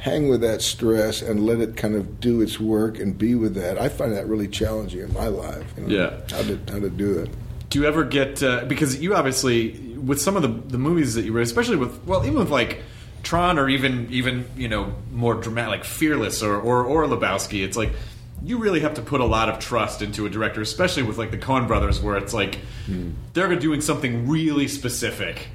hang 0.00 0.28
with 0.28 0.40
that 0.40 0.62
stress 0.62 1.20
and 1.22 1.44
let 1.46 1.60
it 1.60 1.76
kind 1.76 1.94
of 1.94 2.20
do 2.20 2.40
its 2.40 2.58
work 2.58 2.98
and 2.98 3.16
be 3.16 3.34
with 3.34 3.54
that. 3.54 3.78
I 3.78 3.88
find 3.88 4.12
that 4.12 4.26
really 4.26 4.48
challenging 4.48 5.00
in 5.00 5.12
my 5.12 5.28
life. 5.28 5.64
You 5.76 5.86
know, 5.86 5.88
Yeah. 5.88 6.20
how 6.36 6.42
to 6.42 6.58
how 6.72 6.78
to 6.80 6.90
do 6.90 7.18
it. 7.18 7.28
Do 7.68 7.78
you 7.80 7.86
ever 7.86 8.04
get 8.04 8.42
uh, 8.42 8.64
because 8.66 9.00
you 9.00 9.14
obviously 9.14 9.72
with 9.96 10.20
some 10.20 10.36
of 10.36 10.42
the 10.42 10.48
the 10.48 10.78
movies 10.78 11.14
that 11.14 11.24
you 11.24 11.32
read, 11.32 11.42
especially 11.42 11.76
with 11.76 12.04
well, 12.06 12.24
even 12.24 12.38
with 12.38 12.50
like 12.50 12.82
Tron 13.22 13.58
or 13.58 13.68
even 13.68 14.08
even 14.10 14.46
you 14.56 14.68
know 14.68 14.94
more 15.12 15.34
dramatic 15.34 15.70
like 15.70 15.84
Fearless 15.84 16.42
or 16.42 16.56
or, 16.58 16.82
or 16.84 17.04
Lebowski, 17.04 17.62
it's 17.62 17.76
like 17.76 17.92
you 18.42 18.56
really 18.56 18.80
have 18.80 18.94
to 18.94 19.02
put 19.02 19.20
a 19.20 19.24
lot 19.26 19.50
of 19.50 19.58
trust 19.58 20.00
into 20.00 20.24
a 20.24 20.30
director, 20.30 20.62
especially 20.62 21.02
with 21.02 21.18
like 21.18 21.30
the 21.30 21.36
Coen 21.36 21.66
Brothers, 21.68 22.00
where 22.00 22.16
it's 22.16 22.32
like 22.32 22.58
they're 23.34 23.54
doing 23.56 23.82
something 23.82 24.26
really 24.28 24.66
specific. 24.66 25.48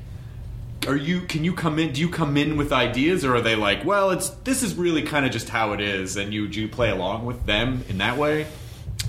Are 0.87 0.95
you? 0.95 1.21
Can 1.21 1.43
you 1.43 1.53
come 1.53 1.79
in? 1.79 1.93
Do 1.93 2.01
you 2.01 2.09
come 2.09 2.37
in 2.37 2.57
with 2.57 2.71
ideas, 2.71 3.25
or 3.25 3.35
are 3.35 3.41
they 3.41 3.55
like, 3.55 3.83
well, 3.85 4.11
it's 4.11 4.29
this 4.29 4.61
is 4.61 4.75
really 4.75 5.01
kind 5.01 5.25
of 5.25 5.31
just 5.31 5.49
how 5.49 5.73
it 5.73 5.81
is, 5.81 6.15
and 6.15 6.33
you 6.33 6.47
do 6.47 6.61
you 6.61 6.67
play 6.67 6.91
along 6.91 7.25
with 7.25 7.45
them 7.45 7.83
in 7.89 7.97
that 7.97 8.17
way? 8.17 8.45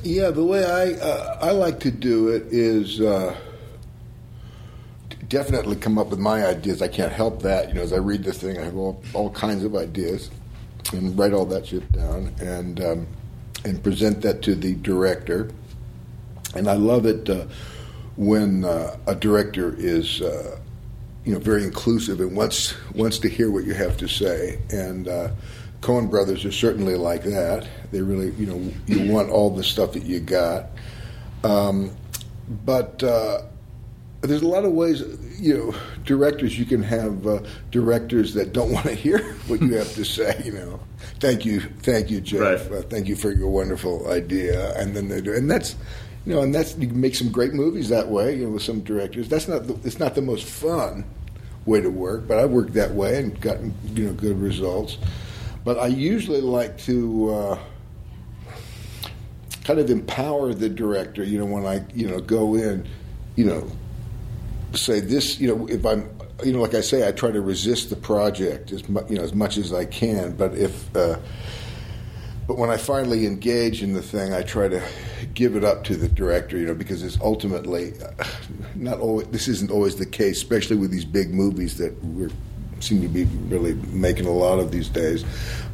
Yeah, 0.02 0.30
the 0.30 0.44
way 0.44 0.64
I 0.64 0.92
uh, 0.98 1.38
I 1.42 1.50
like 1.50 1.80
to 1.80 1.90
do 1.90 2.28
it 2.28 2.44
is 2.50 3.00
uh, 3.00 3.36
definitely 5.28 5.76
come 5.76 5.98
up 5.98 6.08
with 6.08 6.18
my 6.18 6.46
ideas. 6.46 6.80
I 6.80 6.88
can't 6.88 7.12
help 7.12 7.42
that. 7.42 7.68
You 7.68 7.74
know, 7.74 7.82
as 7.82 7.92
I 7.92 7.98
read 7.98 8.24
this 8.24 8.38
thing, 8.38 8.58
I 8.58 8.64
have 8.64 8.76
all, 8.76 9.02
all 9.12 9.30
kinds 9.30 9.64
of 9.64 9.74
ideas 9.74 10.30
and 10.92 11.18
write 11.18 11.32
all 11.32 11.46
that 11.46 11.66
shit 11.66 11.90
down 11.92 12.32
and 12.40 12.80
um, 12.80 13.06
and 13.64 13.82
present 13.82 14.22
that 14.22 14.42
to 14.42 14.54
the 14.54 14.74
director. 14.76 15.50
And 16.54 16.68
I 16.68 16.74
love 16.74 17.04
it 17.04 17.28
uh, 17.28 17.46
when 18.16 18.64
uh, 18.64 18.96
a 19.06 19.14
director 19.14 19.74
is. 19.76 20.22
You 21.26 21.34
know, 21.34 21.38
very 21.38 21.64
inclusive 21.64 22.20
and 22.20 22.34
wants 22.34 22.74
wants 22.94 23.18
to 23.18 23.28
hear 23.28 23.50
what 23.50 23.64
you 23.64 23.74
have 23.74 23.98
to 23.98 24.08
say. 24.08 24.58
And 24.70 25.08
uh, 25.08 25.30
Coen 25.80 26.08
Brothers 26.10 26.44
are 26.44 26.52
certainly 26.52 26.94
like 26.94 27.24
that. 27.24 27.68
They 27.92 28.00
really, 28.00 28.30
you 28.32 28.46
know, 28.46 28.72
you 28.86 29.12
want 29.12 29.30
all 29.30 29.50
the 29.50 29.62
stuff 29.64 29.92
that 29.92 30.04
you 30.04 30.20
got. 30.20 30.66
Um, 31.44 31.94
but 32.64 33.02
uh, 33.02 33.42
there's 34.22 34.42
a 34.42 34.48
lot 34.48 34.64
of 34.64 34.72
ways, 34.72 35.02
you 35.38 35.56
know, 35.56 35.74
directors. 36.04 36.58
You 36.58 36.64
can 36.64 36.82
have 36.82 37.26
uh, 37.26 37.40
directors 37.70 38.34
that 38.34 38.52
don't 38.52 38.72
want 38.76 38.86
to 38.86 38.94
hear 38.94 39.18
what 39.48 39.60
you 39.60 39.74
have 39.74 39.92
to 39.94 40.04
say. 40.04 40.40
You 40.44 40.52
know, 40.52 40.80
thank 41.20 41.44
you, 41.44 41.60
thank 41.60 42.10
you, 42.10 42.20
Jeff. 42.20 42.70
Right. 42.70 42.78
Uh, 42.78 42.82
thank 42.82 43.08
you 43.08 43.16
for 43.16 43.30
your 43.30 43.48
wonderful 43.48 44.10
idea. 44.10 44.74
And 44.78 44.96
then 44.96 45.08
they 45.08 45.20
do, 45.20 45.34
and 45.34 45.50
that's. 45.50 45.76
You 46.26 46.34
know, 46.34 46.42
and 46.42 46.52
that's 46.52 46.76
you 46.76 46.88
can 46.88 47.00
make 47.00 47.14
some 47.14 47.30
great 47.30 47.54
movies 47.54 47.88
that 47.88 48.08
way. 48.08 48.36
You 48.36 48.46
know, 48.46 48.50
with 48.50 48.62
some 48.62 48.80
directors, 48.80 49.28
that's 49.28 49.46
not 49.46 49.68
the, 49.68 49.74
it's 49.84 50.00
not 50.00 50.16
the 50.16 50.22
most 50.22 50.44
fun 50.44 51.04
way 51.66 51.80
to 51.80 51.88
work, 51.88 52.26
but 52.26 52.38
I've 52.38 52.50
worked 52.50 52.74
that 52.74 52.92
way 52.92 53.18
and 53.20 53.40
gotten 53.40 53.72
you 53.94 54.06
know 54.06 54.12
good 54.12 54.40
results. 54.40 54.98
But 55.64 55.78
I 55.78 55.86
usually 55.86 56.40
like 56.40 56.78
to 56.78 57.30
uh, 57.32 57.58
kind 59.64 59.78
of 59.78 59.88
empower 59.88 60.52
the 60.52 60.68
director. 60.68 61.22
You 61.22 61.38
know, 61.38 61.46
when 61.46 61.64
I 61.64 61.84
you 61.94 62.08
know 62.08 62.20
go 62.20 62.56
in, 62.56 62.88
you 63.36 63.44
know, 63.44 63.70
say 64.74 64.98
this. 64.98 65.38
You 65.38 65.54
know, 65.54 65.68
if 65.68 65.86
I'm 65.86 66.10
you 66.44 66.52
know, 66.52 66.60
like 66.60 66.74
I 66.74 66.80
say, 66.80 67.06
I 67.06 67.12
try 67.12 67.30
to 67.30 67.40
resist 67.40 67.88
the 67.88 67.96
project 67.96 68.72
as 68.72 68.88
mu- 68.88 69.06
you 69.08 69.16
know 69.16 69.22
as 69.22 69.32
much 69.32 69.58
as 69.58 69.72
I 69.72 69.84
can. 69.84 70.36
But 70.36 70.54
if 70.54 70.94
uh, 70.96 71.18
but 72.46 72.58
when 72.58 72.70
I 72.70 72.76
finally 72.76 73.26
engage 73.26 73.82
in 73.82 73.92
the 73.92 74.02
thing, 74.02 74.32
I 74.32 74.42
try 74.42 74.68
to 74.68 74.82
give 75.36 75.54
it 75.54 75.62
up 75.62 75.84
to 75.84 75.94
the 75.94 76.08
director, 76.08 76.56
you 76.56 76.66
know, 76.66 76.74
because 76.74 77.02
it's 77.02 77.20
ultimately 77.20 77.92
not 78.74 78.98
always. 78.98 79.28
This 79.28 79.46
isn't 79.46 79.70
always 79.70 79.94
the 79.96 80.06
case, 80.06 80.38
especially 80.38 80.76
with 80.76 80.90
these 80.90 81.04
big 81.04 81.32
movies 81.32 81.78
that 81.78 82.02
we 82.04 82.28
seem 82.80 83.00
to 83.00 83.08
be 83.08 83.24
really 83.48 83.74
making 83.92 84.26
a 84.26 84.32
lot 84.32 84.58
of 84.58 84.72
these 84.72 84.88
days. 84.88 85.24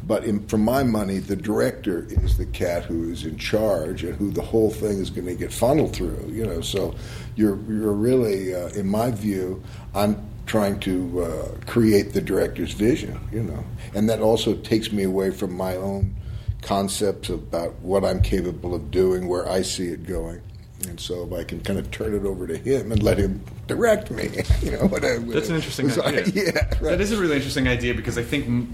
But 0.05 0.25
in, 0.25 0.45
for 0.47 0.57
my 0.57 0.83
money, 0.83 1.19
the 1.19 1.35
director 1.35 2.05
is 2.09 2.37
the 2.37 2.45
cat 2.45 2.83
who 2.83 3.09
is 3.09 3.25
in 3.25 3.37
charge 3.37 4.03
and 4.03 4.15
who 4.15 4.31
the 4.31 4.41
whole 4.41 4.69
thing 4.69 4.99
is 4.99 5.09
going 5.09 5.27
to 5.27 5.35
get 5.35 5.51
funneled 5.51 5.95
through. 5.95 6.29
You 6.29 6.45
know, 6.45 6.61
so 6.61 6.93
you're 7.35 7.57
you're 7.71 7.93
really, 7.93 8.53
uh, 8.53 8.67
in 8.69 8.87
my 8.87 9.11
view, 9.11 9.63
I'm 9.95 10.29
trying 10.45 10.77
to 10.81 11.23
uh, 11.23 11.65
create 11.65 12.11
the 12.11 12.21
director's 12.21 12.73
vision. 12.73 13.17
You 13.31 13.43
know, 13.43 13.63
and 13.93 14.09
that 14.09 14.19
also 14.19 14.55
takes 14.55 14.91
me 14.91 15.03
away 15.03 15.31
from 15.31 15.53
my 15.53 15.77
own 15.77 16.15
concepts 16.63 17.29
about 17.29 17.73
what 17.79 18.03
I'm 18.03 18.21
capable 18.21 18.73
of 18.73 18.89
doing, 18.91 19.27
where 19.27 19.47
I 19.47 19.61
see 19.61 19.87
it 19.87 20.05
going. 20.07 20.41
And 20.87 20.99
so 20.99 21.23
if 21.25 21.31
I 21.33 21.43
can 21.43 21.61
kind 21.61 21.79
of 21.79 21.89
turn 21.91 22.13
it 22.13 22.25
over 22.25 22.45
to 22.47 22.57
him 22.57 22.91
and 22.91 23.01
let 23.01 23.17
him 23.17 23.41
direct 23.67 24.11
me, 24.11 24.29
you 24.61 24.71
know, 24.71 24.79
whatever. 24.87 25.21
That's 25.25 25.49
an 25.49 25.55
interesting 25.55 25.89
idea. 26.03 26.33
yeah, 26.33 26.51
right. 26.81 26.81
That 26.81 27.01
is 27.01 27.11
a 27.11 27.17
really 27.17 27.35
interesting 27.35 27.67
idea 27.67 27.93
because 27.93 28.17
I 28.17 28.23
think 28.23 28.45
m- 28.47 28.73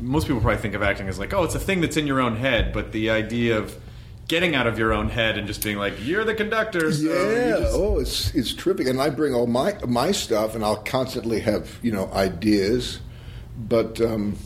most 0.00 0.26
people 0.26 0.40
probably 0.40 0.60
think 0.60 0.74
of 0.74 0.82
acting 0.82 1.08
as 1.08 1.18
like, 1.18 1.32
oh, 1.32 1.44
it's 1.44 1.54
a 1.54 1.60
thing 1.60 1.80
that's 1.80 1.96
in 1.96 2.06
your 2.06 2.20
own 2.20 2.36
head, 2.36 2.72
but 2.72 2.90
the 2.92 3.10
idea 3.10 3.56
of 3.58 3.76
getting 4.28 4.56
out 4.56 4.66
of 4.66 4.76
your 4.76 4.92
own 4.92 5.08
head 5.08 5.38
and 5.38 5.46
just 5.46 5.62
being 5.62 5.76
like, 5.78 5.94
you're 6.04 6.24
the 6.24 6.34
conductor. 6.34 6.92
So 6.92 7.04
Yeah. 7.04 7.58
just- 7.60 7.74
Oh, 7.76 7.98
it's 8.00 8.34
it's 8.34 8.52
terrific, 8.52 8.88
and 8.88 9.00
I 9.00 9.08
bring 9.10 9.32
all 9.32 9.46
my 9.46 9.76
my 9.86 10.10
stuff, 10.10 10.56
and 10.56 10.64
I'll 10.64 10.82
constantly 10.82 11.38
have 11.40 11.78
you 11.80 11.92
know 11.92 12.10
ideas, 12.12 12.98
but 13.56 14.00
um, 14.00 14.36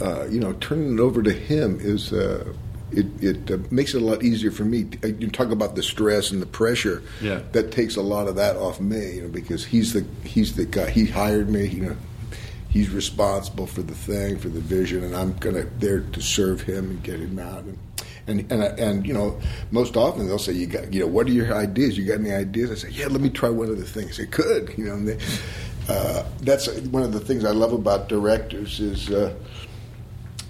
uh, 0.00 0.26
you 0.26 0.40
know, 0.40 0.52
turning 0.54 0.94
it 0.94 1.00
over 1.00 1.22
to 1.22 1.32
him 1.32 1.78
is. 1.80 2.12
Uh, 2.12 2.52
it 2.92 3.06
it 3.20 3.50
uh, 3.50 3.58
makes 3.72 3.92
it 3.94 4.02
a 4.02 4.04
lot 4.04 4.22
easier 4.22 4.52
for 4.52 4.64
me. 4.64 4.86
Uh, 5.02 5.08
You 5.08 5.28
talk 5.28 5.50
about 5.50 5.74
the 5.74 5.82
stress 5.82 6.30
and 6.30 6.40
the 6.40 6.46
pressure. 6.46 7.02
Yeah. 7.20 7.40
That 7.50 7.72
takes 7.72 7.96
a 7.96 8.02
lot 8.02 8.28
of 8.28 8.36
that 8.36 8.56
off 8.56 8.80
me, 8.80 9.14
you 9.16 9.22
know, 9.22 9.28
because 9.28 9.64
he's 9.64 9.94
the 9.94 10.04
he's 10.22 10.54
the 10.54 10.64
guy. 10.64 10.90
He 10.90 11.06
hired 11.06 11.48
me, 11.50 11.66
you 11.66 11.82
know. 11.82 11.96
He's 12.68 12.90
responsible 12.90 13.66
for 13.66 13.82
the 13.82 13.94
thing, 13.94 14.38
for 14.38 14.48
the 14.48 14.60
vision, 14.60 15.02
and 15.04 15.16
I'm 15.16 15.32
gonna 15.38 15.64
there 15.78 16.00
to 16.00 16.20
serve 16.20 16.60
him 16.62 16.90
and 16.90 17.02
get 17.02 17.18
him 17.18 17.38
out. 17.38 17.64
And 17.64 17.78
and 18.26 18.52
and, 18.52 18.62
and 18.78 19.06
you 19.06 19.14
know, 19.14 19.40
most 19.72 19.96
often 19.96 20.26
they'll 20.26 20.38
say, 20.38 20.52
"You 20.52 20.66
got, 20.66 20.92
you 20.92 21.00
know, 21.00 21.06
what 21.08 21.26
are 21.26 21.32
your 21.32 21.52
ideas? 21.54 21.96
You 21.98 22.04
got 22.04 22.20
any 22.20 22.32
ideas?" 22.32 22.70
I 22.70 22.74
say, 22.74 22.90
"Yeah, 22.90 23.06
let 23.08 23.20
me 23.20 23.30
try 23.30 23.48
one 23.48 23.70
of 23.70 23.78
the 23.78 23.84
things." 23.84 24.20
I 24.20 24.26
could, 24.26 24.72
you 24.76 24.84
know. 24.84 24.94
And 24.94 25.08
they, 25.08 25.18
uh, 25.88 26.24
that's 26.42 26.68
one 26.90 27.02
of 27.02 27.12
the 27.12 27.20
things 27.20 27.44
I 27.44 27.50
love 27.52 27.72
about 27.72 28.08
directors 28.08 28.78
is. 28.78 29.10
Uh, 29.10 29.34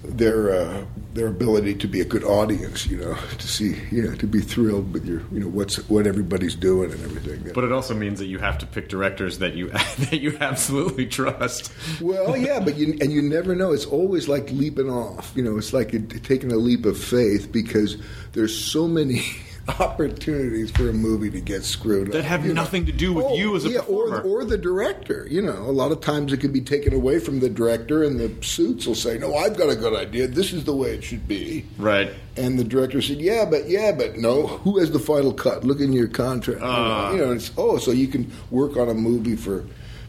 their 0.07 0.51
uh, 0.51 0.85
their 1.13 1.27
ability 1.27 1.73
to 1.75 1.87
be 1.87 2.01
a 2.01 2.05
good 2.05 2.23
audience, 2.23 2.85
you 2.85 2.97
know, 2.97 3.15
to 3.37 3.47
see, 3.47 3.75
you 3.89 4.03
know, 4.03 4.15
to 4.15 4.27
be 4.27 4.41
thrilled 4.41 4.93
with 4.93 5.05
your, 5.05 5.21
you 5.31 5.39
know, 5.39 5.47
what's 5.47 5.77
what 5.89 6.05
everybody's 6.05 6.55
doing 6.55 6.91
and 6.91 7.01
everything. 7.03 7.51
But 7.53 7.63
it 7.63 7.71
also 7.71 7.93
means 7.93 8.19
that 8.19 8.27
you 8.27 8.39
have 8.39 8.57
to 8.59 8.65
pick 8.65 8.89
directors 8.89 9.39
that 9.39 9.53
you 9.53 9.69
that 9.69 10.19
you 10.21 10.37
absolutely 10.39 11.05
trust. 11.07 11.71
Well, 12.01 12.35
yeah, 12.37 12.59
but 12.59 12.75
you 12.75 12.97
and 13.01 13.11
you 13.11 13.21
never 13.21 13.55
know. 13.55 13.71
It's 13.71 13.85
always 13.85 14.27
like 14.27 14.49
leaping 14.51 14.89
off. 14.89 15.31
You 15.35 15.43
know, 15.43 15.57
it's 15.57 15.73
like 15.73 15.91
taking 16.23 16.51
a 16.51 16.57
leap 16.57 16.85
of 16.85 16.97
faith 16.97 17.51
because 17.51 17.97
there's 18.33 18.55
so 18.55 18.87
many 18.87 19.23
opportunities 19.79 20.71
for 20.71 20.89
a 20.89 20.93
movie 20.93 21.29
to 21.31 21.41
get 21.41 21.63
screwed 21.63 22.07
up 22.09 22.13
That 22.13 22.19
up, 22.19 22.25
have 22.25 22.45
you 22.45 22.53
know. 22.53 22.61
nothing 22.61 22.85
to 22.85 22.91
do 22.91 23.13
with 23.13 23.31
you 23.37 23.55
as 23.55 23.65
a 23.65 23.69
yeah, 23.69 23.79
performer. 23.79 24.21
or 24.21 24.41
or 24.41 24.45
the 24.45 24.57
director. 24.57 25.27
You 25.29 25.41
know, 25.41 25.53
a 25.53 25.71
lot 25.71 25.91
of 25.91 26.01
times 26.01 26.31
it 26.33 26.37
can 26.39 26.51
be 26.51 26.61
taken 26.61 26.93
away 26.93 27.19
from 27.19 27.39
the 27.39 27.49
director, 27.49 28.03
and 28.03 28.19
the 28.19 28.31
suits 28.45 28.85
will 28.85 28.95
say, 28.95 29.17
"No, 29.17 29.35
I've 29.35 29.57
got 29.57 29.69
a 29.69 29.75
good 29.75 29.95
idea. 29.95 30.27
This 30.27 30.53
is 30.53 30.63
the 30.65 30.75
way 30.75 30.91
it 30.93 31.03
should 31.03 31.27
be." 31.27 31.65
Right. 31.77 32.11
And 32.37 32.59
the 32.59 32.63
director 32.63 33.01
said, 33.01 33.17
"Yeah, 33.21 33.45
but 33.45 33.69
yeah, 33.69 33.91
but 33.91 34.17
no. 34.17 34.47
Who 34.47 34.79
has 34.79 34.91
the 34.91 34.99
final 34.99 35.33
cut? 35.33 35.63
Look 35.63 35.79
in 35.79 35.93
your 35.93 36.07
contract. 36.07 36.61
Ah. 36.63 37.11
you 37.11 37.17
know, 37.19 37.31
it's 37.31 37.51
oh, 37.57 37.77
so 37.77 37.91
you 37.91 38.07
can 38.07 38.31
work 38.51 38.77
on 38.77 38.89
a 38.89 38.93
movie 38.93 39.35
for, 39.35 39.63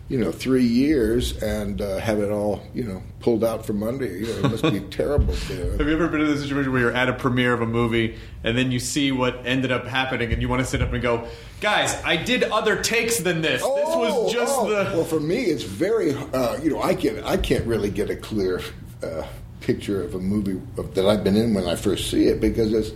you 0.08 0.18
know, 0.18 0.30
three 0.30 0.64
years 0.64 1.36
and 1.42 1.80
uh, 1.80 1.98
have 1.98 2.20
it 2.20 2.30
all, 2.30 2.62
you 2.72 2.84
know, 2.84 3.02
pulled 3.18 3.42
out 3.42 3.66
from 3.66 3.82
under 3.82 4.06
you. 4.06 4.26
You 4.26 4.32
know, 4.34 4.38
it 4.38 4.50
must 4.50 4.62
be 4.62 4.80
terrible. 4.90 5.34
Know. 5.34 5.70
Have 5.78 5.80
you 5.80 5.92
ever 5.92 6.06
been 6.06 6.20
in 6.20 6.28
a 6.28 6.38
situation 6.38 6.70
where 6.70 6.80
you're 6.80 6.92
at 6.92 7.08
a 7.08 7.12
premiere 7.12 7.52
of 7.52 7.60
a 7.60 7.66
movie 7.66 8.16
and 8.44 8.56
then 8.56 8.70
you 8.70 8.78
see 8.78 9.10
what 9.10 9.44
ended 9.44 9.72
up 9.72 9.84
happening 9.84 10.32
and 10.32 10.40
you 10.40 10.48
want 10.48 10.60
to 10.60 10.66
sit 10.66 10.80
up 10.80 10.92
and 10.92 11.02
go, 11.02 11.26
guys, 11.60 12.00
I 12.04 12.16
did 12.16 12.44
other 12.44 12.80
takes 12.80 13.18
than 13.18 13.42
this. 13.42 13.62
this 13.62 13.64
was 13.64 14.32
just 14.32 14.54
oh. 14.56 14.68
the. 14.68 14.96
Well, 14.96 15.04
for 15.04 15.20
me, 15.20 15.42
it's 15.42 15.64
very. 15.64 16.14
Uh, 16.14 16.56
you 16.62 16.70
know, 16.70 16.82
I 16.82 16.94
can 16.94 17.24
I 17.24 17.36
can't 17.36 17.66
really 17.66 17.90
get 17.90 18.08
a 18.08 18.16
clear 18.16 18.60
uh, 19.02 19.26
picture 19.60 20.04
of 20.04 20.14
a 20.14 20.20
movie 20.20 20.60
of, 20.76 20.94
that 20.94 21.06
I've 21.06 21.24
been 21.24 21.36
in 21.36 21.52
when 21.52 21.66
I 21.66 21.74
first 21.74 22.10
see 22.10 22.26
it 22.26 22.40
because 22.40 22.72
it's. 22.72 22.92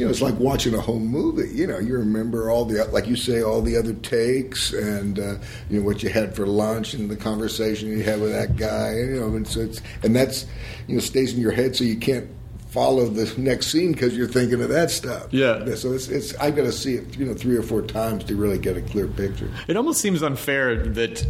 You 0.00 0.06
know, 0.06 0.12
it's 0.12 0.22
like 0.22 0.38
watching 0.38 0.74
a 0.74 0.80
home 0.80 1.06
movie. 1.06 1.54
You 1.54 1.66
know, 1.66 1.78
you 1.78 1.92
remember 1.92 2.50
all 2.50 2.64
the, 2.64 2.82
like 2.86 3.06
you 3.06 3.16
say, 3.16 3.42
all 3.42 3.60
the 3.60 3.76
other 3.76 3.92
takes, 3.92 4.72
and 4.72 5.18
uh, 5.18 5.34
you 5.68 5.78
know 5.78 5.84
what 5.84 6.02
you 6.02 6.08
had 6.08 6.34
for 6.34 6.46
lunch, 6.46 6.94
and 6.94 7.10
the 7.10 7.16
conversation 7.16 7.90
you 7.90 8.02
had 8.02 8.18
with 8.18 8.32
that 8.32 8.56
guy. 8.56 8.94
You 8.94 9.20
know, 9.20 9.36
and 9.36 9.46
so 9.46 9.60
it's, 9.60 9.82
and 10.02 10.16
that's, 10.16 10.46
you 10.88 10.94
know, 10.94 11.02
stays 11.02 11.34
in 11.34 11.40
your 11.42 11.52
head, 11.52 11.76
so 11.76 11.84
you 11.84 11.98
can't 11.98 12.26
follow 12.70 13.08
the 13.08 13.38
next 13.38 13.66
scene 13.66 13.92
because 13.92 14.16
you're 14.16 14.26
thinking 14.26 14.62
of 14.62 14.70
that 14.70 14.90
stuff. 14.90 15.26
Yeah. 15.32 15.74
So 15.74 15.92
it's 15.92 16.08
it's 16.08 16.34
I 16.36 16.50
got 16.50 16.62
to 16.62 16.72
see 16.72 16.94
it 16.94 17.18
you 17.18 17.26
know 17.26 17.34
three 17.34 17.58
or 17.58 17.62
four 17.62 17.82
times 17.82 18.24
to 18.24 18.36
really 18.36 18.58
get 18.58 18.78
a 18.78 18.80
clear 18.80 19.06
picture. 19.06 19.50
It 19.68 19.76
almost 19.76 20.00
seems 20.00 20.22
unfair 20.22 20.76
that 20.76 21.26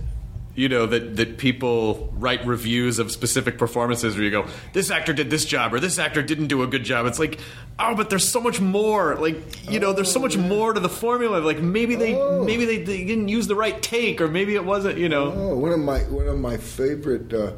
you 0.54 0.68
know 0.68 0.84
that 0.86 1.16
that 1.16 1.38
people 1.38 2.12
write 2.16 2.44
reviews 2.44 2.98
of 2.98 3.10
specific 3.12 3.56
performances 3.56 4.14
where 4.16 4.24
you 4.24 4.30
go, 4.30 4.46
this 4.72 4.90
actor 4.90 5.12
did 5.12 5.30
this 5.30 5.44
job 5.44 5.72
or 5.72 5.80
this 5.80 5.98
actor 5.98 6.22
didn't 6.22 6.48
do 6.48 6.62
a 6.62 6.66
good 6.66 6.84
job. 6.84 7.06
It's 7.06 7.18
like, 7.18 7.38
oh, 7.78 7.94
but 7.94 8.10
there's 8.10 8.28
so 8.28 8.40
much 8.40 8.60
more. 8.60 9.14
Like 9.16 9.70
you 9.70 9.78
know, 9.80 9.92
there's 9.92 10.12
so 10.12 10.20
much 10.20 10.36
more 10.36 10.72
to 10.72 10.80
the 10.80 10.88
formula. 10.88 11.38
Like 11.38 11.60
maybe 11.60 11.94
they 11.94 12.14
Oh. 12.16 12.44
maybe 12.44 12.64
they, 12.64 12.78
they 12.82 13.04
didn't 13.04 13.28
use 13.28 13.46
the 13.46 13.54
right 13.54 13.80
take 13.80 14.20
or 14.20 14.28
maybe 14.28 14.54
it 14.54 14.64
wasn't. 14.64 14.98
You 14.98 15.08
know. 15.08 15.32
Oh, 15.32 15.56
one 15.56 15.72
of 15.72 15.78
my 15.80 16.00
one 16.00 16.26
of 16.28 16.38
my 16.38 16.56
favorite 16.56 17.32
uh, 17.32 17.52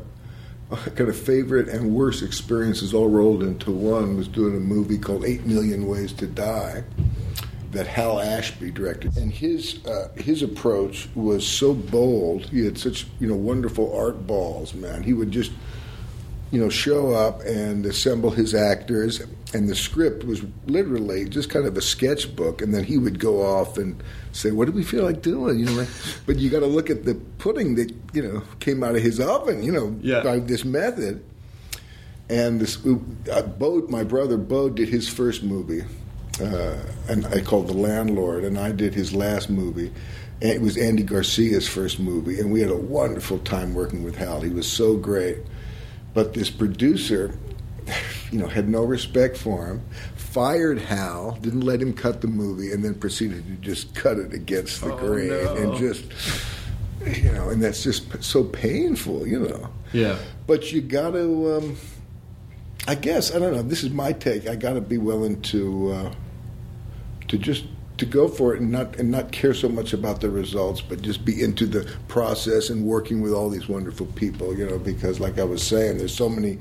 kind 0.94 1.08
of 1.08 1.16
favorite 1.18 1.68
and 1.68 1.94
worst 1.94 2.22
experiences 2.22 2.92
all 2.94 3.08
rolled 3.08 3.42
into 3.42 3.70
one 3.70 4.16
was 4.16 4.28
doing 4.28 4.56
a 4.56 4.60
movie 4.60 4.98
called 4.98 5.24
Eight 5.24 5.44
Million 5.46 5.86
Ways 5.86 6.12
to 6.14 6.26
Die 6.26 6.84
that 7.72 7.86
Hal 7.86 8.20
Ashby 8.20 8.70
directed, 8.70 9.16
and 9.16 9.32
his 9.32 9.84
uh, 9.86 10.08
his 10.16 10.42
approach 10.42 11.08
was 11.14 11.46
so 11.46 11.74
bold. 11.74 12.44
He 12.50 12.64
had 12.64 12.78
such 12.78 13.06
you 13.20 13.26
know 13.26 13.36
wonderful 13.36 13.94
art 13.96 14.26
balls, 14.26 14.74
man. 14.74 15.02
He 15.02 15.12
would 15.12 15.30
just 15.30 15.50
you 16.50 16.60
know 16.60 16.68
show 16.68 17.12
up 17.12 17.40
and 17.40 17.84
assemble 17.86 18.30
his 18.30 18.54
actors, 18.54 19.22
and 19.54 19.68
the 19.68 19.74
script 19.74 20.22
was 20.24 20.42
literally 20.66 21.26
just 21.28 21.48
kind 21.50 21.66
of 21.66 21.76
a 21.76 21.82
sketchbook, 21.82 22.60
and 22.62 22.74
then 22.74 22.84
he 22.84 22.98
would 22.98 23.18
go 23.18 23.40
off 23.42 23.78
and 23.78 24.02
say, 24.32 24.50
"What 24.50 24.66
do 24.66 24.72
we 24.72 24.82
feel 24.84 25.04
like 25.04 25.22
doing?" 25.22 25.58
You 25.58 25.64
know, 25.66 25.72
like, 25.72 25.88
but 26.26 26.36
you 26.38 26.50
got 26.50 26.60
to 26.60 26.66
look 26.66 26.90
at 26.90 27.04
the 27.06 27.14
pudding 27.38 27.74
that 27.76 27.90
you 28.12 28.22
know 28.22 28.42
came 28.60 28.84
out 28.84 28.96
of 28.96 29.02
his 29.02 29.18
oven. 29.18 29.62
You 29.62 29.72
know, 29.72 29.96
Yeah. 30.02 30.22
by 30.22 30.38
this 30.40 30.64
method. 30.64 31.24
And 32.28 32.60
this, 32.60 32.78
uh, 33.30 33.42
Bo, 33.42 33.86
my 33.88 34.04
brother 34.04 34.38
Bo 34.38 34.70
did 34.70 34.88
his 34.88 35.06
first 35.06 35.42
movie, 35.42 35.82
uh, 36.40 36.76
and 37.08 37.26
I 37.26 37.40
called 37.40 37.68
The 37.68 37.74
Landlord, 37.74 38.44
and 38.44 38.58
I 38.58 38.72
did 38.72 38.94
his 38.94 39.14
last 39.14 39.50
movie. 39.50 39.92
And 40.40 40.50
it 40.50 40.60
was 40.60 40.76
Andy 40.76 41.02
Garcia's 41.02 41.68
first 41.68 42.00
movie, 42.00 42.40
and 42.40 42.50
we 42.50 42.60
had 42.60 42.70
a 42.70 42.76
wonderful 42.76 43.38
time 43.40 43.74
working 43.74 44.02
with 44.02 44.16
Hal. 44.16 44.40
He 44.40 44.50
was 44.50 44.66
so 44.66 44.96
great. 44.96 45.38
But 46.14 46.34
this 46.34 46.50
producer, 46.50 47.38
you 48.30 48.38
know, 48.38 48.48
had 48.48 48.68
no 48.68 48.82
respect 48.82 49.36
for 49.36 49.66
him, 49.66 49.82
fired 50.16 50.78
Hal, 50.78 51.38
didn't 51.42 51.60
let 51.60 51.80
him 51.80 51.92
cut 51.92 52.22
the 52.22 52.26
movie, 52.26 52.72
and 52.72 52.84
then 52.84 52.94
proceeded 52.94 53.46
to 53.46 53.52
just 53.56 53.94
cut 53.94 54.18
it 54.18 54.32
against 54.32 54.80
the 54.82 54.94
grain 54.96 55.30
and 55.32 55.76
just, 55.76 56.04
you 57.06 57.30
know, 57.32 57.50
and 57.50 57.62
that's 57.62 57.82
just 57.82 58.22
so 58.22 58.42
painful, 58.42 59.26
you 59.26 59.40
know. 59.40 59.68
Yeah. 59.92 60.18
But 60.46 60.72
you 60.72 60.80
got 60.80 61.10
to, 61.12 61.56
um, 61.56 61.76
I 62.86 62.94
guess, 62.96 63.34
I 63.34 63.38
don't 63.38 63.52
know. 63.52 63.62
This 63.62 63.84
is 63.84 63.90
my 63.90 64.12
take. 64.12 64.48
I 64.48 64.56
got 64.56 64.74
to 64.74 64.80
be 64.80 64.98
willing 64.98 65.40
to, 65.42 65.92
uh, 65.92 66.14
to 67.28 67.38
just 67.38 67.64
to 67.98 68.06
go 68.06 68.26
for 68.26 68.54
it 68.54 68.60
and 68.60 68.72
not 68.72 68.96
and 68.96 69.10
not 69.10 69.30
care 69.30 69.54
so 69.54 69.68
much 69.68 69.92
about 69.92 70.20
the 70.20 70.30
results, 70.30 70.80
but 70.80 71.02
just 71.02 71.24
be 71.24 71.40
into 71.40 71.66
the 71.66 71.88
process 72.08 72.68
and 72.68 72.84
working 72.84 73.20
with 73.20 73.32
all 73.32 73.48
these 73.48 73.68
wonderful 73.68 74.06
people. 74.06 74.56
You 74.56 74.66
know, 74.66 74.78
because 74.78 75.20
like 75.20 75.38
I 75.38 75.44
was 75.44 75.62
saying, 75.62 75.98
there's 75.98 76.14
so 76.14 76.28
many 76.28 76.58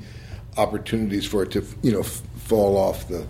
opportunities 0.56 1.26
for 1.26 1.42
it 1.42 1.50
to, 1.52 1.64
you 1.82 1.90
know, 1.90 2.00
f- 2.00 2.22
fall 2.36 2.76
off 2.76 3.08
the 3.08 3.26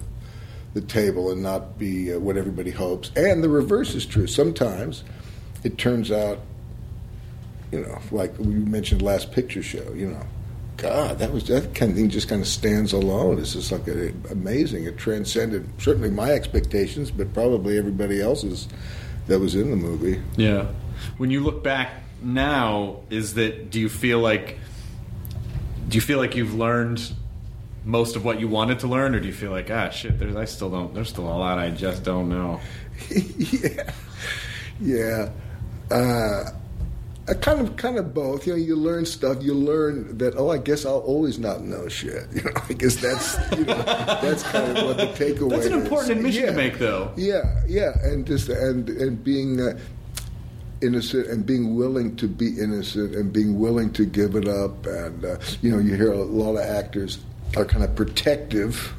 the 0.74 0.82
table 0.82 1.30
and 1.30 1.42
not 1.42 1.78
be 1.78 2.12
uh, 2.12 2.18
what 2.18 2.36
everybody 2.36 2.70
hopes. 2.70 3.10
And 3.16 3.42
the 3.42 3.48
reverse 3.48 3.94
is 3.94 4.04
true. 4.04 4.26
Sometimes 4.26 5.04
it 5.64 5.78
turns 5.78 6.10
out 6.10 6.40
you 7.72 7.80
know, 7.80 7.98
like 8.10 8.38
we 8.38 8.46
mentioned 8.46 9.02
last 9.02 9.32
picture 9.32 9.62
show, 9.62 9.92
you 9.94 10.08
know, 10.08 10.26
God, 10.76 11.18
that 11.18 11.32
was 11.32 11.46
that 11.48 11.74
kind 11.74 11.92
of 11.92 11.96
thing 11.96 12.08
just 12.08 12.28
kind 12.28 12.40
of 12.40 12.48
stands 12.48 12.92
alone. 12.92 13.38
It's 13.38 13.52
just 13.52 13.70
like 13.70 13.86
a, 13.88 14.12
amazing. 14.30 14.84
It 14.84 14.98
transcended 14.98 15.68
certainly 15.78 16.10
my 16.10 16.30
expectations, 16.32 17.10
but 17.10 17.32
probably 17.34 17.78
everybody 17.78 18.20
else's 18.20 18.68
that 19.28 19.38
was 19.38 19.54
in 19.54 19.70
the 19.70 19.76
movie. 19.76 20.20
Yeah. 20.36 20.66
When 21.18 21.30
you 21.30 21.40
look 21.40 21.62
back 21.62 21.90
now, 22.22 23.00
is 23.10 23.34
that 23.34 23.70
do 23.70 23.80
you 23.80 23.88
feel 23.88 24.18
like 24.18 24.58
do 25.88 25.96
you 25.96 26.00
feel 26.00 26.18
like 26.18 26.36
you've 26.36 26.54
learned 26.54 27.12
most 27.84 28.16
of 28.16 28.24
what 28.24 28.40
you 28.40 28.48
wanted 28.48 28.78
to 28.80 28.86
learn, 28.86 29.14
or 29.14 29.20
do 29.20 29.26
you 29.26 29.32
feel 29.32 29.50
like 29.50 29.70
ah 29.70 29.90
shit, 29.90 30.18
there's 30.18 30.36
I 30.36 30.46
still 30.46 30.70
don't 30.70 30.94
there's 30.94 31.10
still 31.10 31.26
a 31.26 31.36
lot 31.36 31.58
I 31.58 31.70
just 31.70 32.02
don't 32.02 32.28
know. 32.28 32.60
yeah, 33.10 33.92
yeah. 34.80 35.28
Uh, 35.90 36.44
I 37.28 37.34
kind 37.34 37.60
of, 37.60 37.76
kind 37.76 37.98
of 37.98 38.12
both. 38.12 38.46
You 38.46 38.54
know, 38.54 38.58
you 38.58 38.74
learn 38.74 39.06
stuff. 39.06 39.42
You 39.42 39.54
learn 39.54 40.18
that. 40.18 40.34
Oh, 40.36 40.50
I 40.50 40.58
guess 40.58 40.84
I'll 40.84 40.98
always 41.00 41.38
not 41.38 41.62
know 41.62 41.88
shit. 41.88 42.26
You 42.34 42.42
know, 42.42 42.50
I 42.68 42.72
guess 42.72 42.96
that's 42.96 43.36
you 43.56 43.64
know, 43.64 43.74
that's 43.84 44.42
kind 44.42 44.76
of 44.76 44.84
what 44.86 44.96
the 44.96 45.06
takeaway. 45.06 45.50
That's 45.50 45.66
an 45.66 45.74
is. 45.74 45.82
important 45.84 46.16
admission 46.18 46.42
to 46.42 46.48
Yeah. 46.50 46.56
make, 46.56 46.78
though. 46.78 47.12
Yeah, 47.16 47.62
yeah, 47.68 47.92
and 48.02 48.26
just 48.26 48.48
and 48.48 48.88
and 48.88 49.22
being 49.22 49.60
uh, 49.60 49.78
innocent 50.80 51.28
and 51.28 51.46
being 51.46 51.76
willing 51.76 52.16
to 52.16 52.26
be 52.26 52.58
innocent 52.58 53.14
and 53.14 53.32
being 53.32 53.58
willing 53.60 53.92
to 53.92 54.04
give 54.04 54.34
it 54.34 54.48
up. 54.48 54.84
And 54.86 55.24
uh, 55.24 55.36
you 55.60 55.70
know, 55.70 55.78
you 55.78 55.94
hear 55.94 56.12
a 56.12 56.22
lot 56.24 56.56
of 56.56 56.64
actors 56.68 57.18
are 57.56 57.64
kind 57.64 57.84
of 57.84 57.94
protective. 57.94 58.92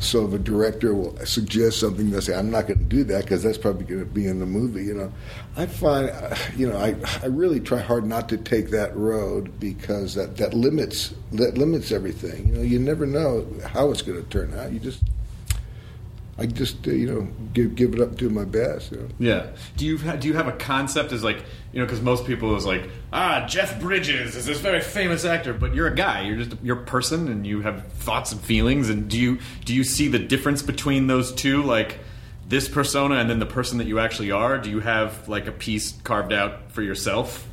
So 0.00 0.32
a 0.32 0.38
director 0.38 0.94
will 0.94 1.14
suggest 1.26 1.78
something, 1.78 2.10
they'll 2.10 2.22
say, 2.22 2.34
"I'm 2.34 2.50
not 2.50 2.66
going 2.66 2.78
to 2.78 2.84
do 2.84 3.04
that 3.04 3.24
because 3.24 3.42
that's 3.42 3.58
probably 3.58 3.84
going 3.84 4.00
to 4.00 4.06
be 4.06 4.26
in 4.26 4.40
the 4.40 4.46
movie." 4.46 4.84
You 4.84 4.94
know, 4.94 5.12
I 5.56 5.66
find, 5.66 6.10
you 6.56 6.68
know, 6.68 6.78
I 6.78 6.96
I 7.22 7.26
really 7.26 7.60
try 7.60 7.78
hard 7.78 8.06
not 8.06 8.28
to 8.30 8.38
take 8.38 8.70
that 8.70 8.96
road 8.96 9.60
because 9.60 10.14
that 10.14 10.38
that 10.38 10.54
limits 10.54 11.14
that 11.32 11.58
limits 11.58 11.92
everything. 11.92 12.48
You 12.48 12.54
know, 12.54 12.62
you 12.62 12.78
never 12.78 13.04
know 13.04 13.46
how 13.66 13.90
it's 13.90 14.02
going 14.02 14.20
to 14.20 14.28
turn 14.30 14.58
out. 14.58 14.72
You 14.72 14.80
just 14.80 15.02
I 16.40 16.46
just 16.46 16.88
uh, 16.88 16.90
you 16.90 17.06
know 17.06 17.28
give 17.52 17.74
give 17.74 17.94
it 17.94 18.00
up 18.00 18.16
to 18.18 18.30
my 18.30 18.44
best. 18.44 18.92
You 18.92 18.98
know? 18.98 19.08
Yeah. 19.18 19.46
Do 19.76 19.84
you 19.84 19.98
ha- 19.98 20.16
do 20.16 20.26
you 20.26 20.34
have 20.34 20.48
a 20.48 20.52
concept 20.52 21.12
as 21.12 21.22
like 21.22 21.44
you 21.72 21.78
know 21.78 21.84
because 21.84 22.00
most 22.00 22.26
people 22.26 22.56
is 22.56 22.64
like 22.64 22.88
ah 23.12 23.46
Jeff 23.46 23.78
Bridges 23.78 24.34
is 24.34 24.46
this 24.46 24.58
very 24.58 24.80
famous 24.80 25.26
actor, 25.26 25.52
but 25.52 25.74
you're 25.74 25.86
a 25.86 25.94
guy. 25.94 26.22
You're 26.22 26.38
just 26.38 26.56
you're 26.62 26.80
a 26.80 26.84
person 26.84 27.28
and 27.28 27.46
you 27.46 27.60
have 27.60 27.92
thoughts 27.92 28.32
and 28.32 28.40
feelings. 28.40 28.88
And 28.88 29.08
do 29.08 29.18
you 29.18 29.38
do 29.66 29.74
you 29.74 29.84
see 29.84 30.08
the 30.08 30.18
difference 30.18 30.62
between 30.62 31.06
those 31.06 31.32
two 31.32 31.62
like? 31.62 31.98
This 32.48 32.68
persona 32.68 33.14
and 33.14 33.30
then 33.30 33.38
the 33.38 33.46
person 33.46 33.78
that 33.78 33.86
you 33.86 34.00
actually 34.00 34.32
are. 34.32 34.58
Do 34.58 34.70
you 34.70 34.80
have 34.80 35.28
like 35.28 35.46
a 35.46 35.52
piece 35.52 35.92
carved 36.02 36.32
out 36.32 36.72
for 36.72 36.82
yourself? 36.82 37.46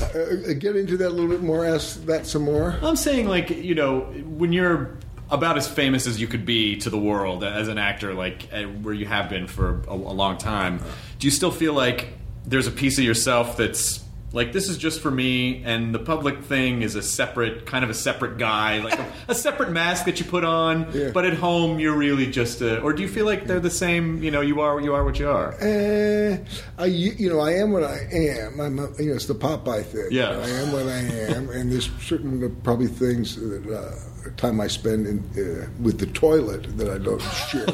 Uh, 0.00 0.04
uh, 0.06 0.52
get 0.54 0.74
into 0.74 0.96
that 0.96 1.06
a 1.06 1.10
little 1.10 1.30
bit 1.30 1.42
more. 1.42 1.64
Ask 1.64 2.04
that 2.06 2.26
some 2.26 2.42
more. 2.42 2.76
I'm 2.82 2.96
saying 2.96 3.28
like 3.28 3.50
you 3.50 3.76
know 3.76 4.00
when 4.00 4.52
you're 4.52 4.98
about 5.30 5.56
as 5.58 5.68
famous 5.68 6.06
as 6.06 6.20
you 6.20 6.26
could 6.26 6.46
be 6.46 6.76
to 6.78 6.90
the 6.90 6.98
world 6.98 7.44
as 7.44 7.68
an 7.68 7.78
actor, 7.78 8.14
like 8.14 8.48
uh, 8.52 8.62
where 8.64 8.94
you 8.94 9.06
have 9.06 9.28
been 9.28 9.46
for 9.46 9.82
a, 9.88 9.92
a 9.92 9.94
long 9.94 10.38
time. 10.38 10.80
Do 11.18 11.26
you 11.26 11.30
still 11.30 11.50
feel 11.50 11.74
like 11.74 12.08
there's 12.46 12.66
a 12.66 12.70
piece 12.72 12.98
of 12.98 13.04
yourself 13.04 13.56
that's 13.56 14.04
like 14.30 14.52
this 14.52 14.68
is 14.68 14.76
just 14.76 15.00
for 15.00 15.10
me, 15.10 15.62
and 15.64 15.94
the 15.94 15.98
public 15.98 16.42
thing 16.44 16.82
is 16.82 16.94
a 16.96 17.02
separate 17.02 17.64
kind 17.64 17.82
of 17.82 17.88
a 17.88 17.94
separate 17.94 18.36
guy, 18.36 18.78
like 18.80 18.98
a, 18.98 19.06
a 19.28 19.34
separate 19.34 19.70
mask 19.70 20.04
that 20.04 20.20
you 20.20 20.26
put 20.26 20.44
on, 20.44 20.86
Yeah. 20.92 21.12
but 21.14 21.24
at 21.24 21.32
home 21.32 21.78
you're 21.80 21.96
really 21.96 22.26
just 22.30 22.60
a. 22.60 22.78
Or 22.82 22.92
do 22.92 23.00
you 23.00 23.08
feel 23.08 23.24
like 23.24 23.46
they're 23.46 23.58
the 23.58 23.70
same? 23.70 24.22
You 24.22 24.30
know, 24.30 24.42
you 24.42 24.60
are 24.60 24.78
you 24.82 24.92
are 24.94 25.02
what 25.02 25.18
you 25.18 25.30
are. 25.30 25.54
Uh, 25.54 26.36
I 26.78 26.86
you 26.86 27.30
know 27.30 27.40
I 27.40 27.52
am 27.54 27.72
what 27.72 27.84
I 27.84 28.06
am. 28.12 28.60
I'm 28.60 28.78
a, 28.78 28.88
you 28.98 29.08
know 29.10 29.14
it's 29.14 29.24
the 29.26 29.34
Popeye 29.34 29.82
thing. 29.84 30.08
Yeah. 30.10 30.28
I 30.30 30.48
am 30.48 30.72
what 30.72 30.86
I 30.88 30.98
am, 31.32 31.48
and 31.48 31.72
there's 31.72 31.88
certain 32.02 32.54
probably 32.62 32.88
things 32.88 33.34
that 33.36 33.66
uh, 33.66 33.94
time 34.36 34.60
I 34.60 34.66
spend 34.66 35.06
in 35.06 35.18
uh, 35.36 35.68
with 35.82 35.98
the 35.98 36.06
toilet 36.06 36.76
that 36.78 36.88
I 36.90 36.98
don't 36.98 37.20
share. 37.20 37.66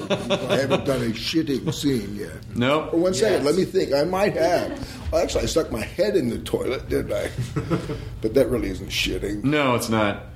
I 0.51 0.57
haven't 0.61 0.85
done 0.85 1.03
a 1.03 1.11
shitting 1.11 1.73
scene 1.75 2.17
yet. 2.17 2.33
No. 2.57 2.89
Oh, 2.93 2.97
one 2.99 3.15
second, 3.15 3.45
let 3.45 3.55
me 3.55 3.65
think. 3.65 3.93
I 3.93 4.05
might 4.05 4.35
have. 4.37 4.71
Well, 5.13 5.23
actually, 5.23 5.43
I 5.45 5.47
stuck 5.47 5.71
my 5.73 5.83
head 5.85 6.17
in 6.17 6.29
the 6.31 6.39
toilet, 6.39 6.89
didn't 6.89 7.13
I? 7.13 7.31
but 8.21 8.35
that 8.35 8.49
really 8.49 8.69
isn't 8.71 8.91
shitting. 8.91 9.45
No, 9.45 9.75
it's 9.75 9.89
not. 9.89 10.27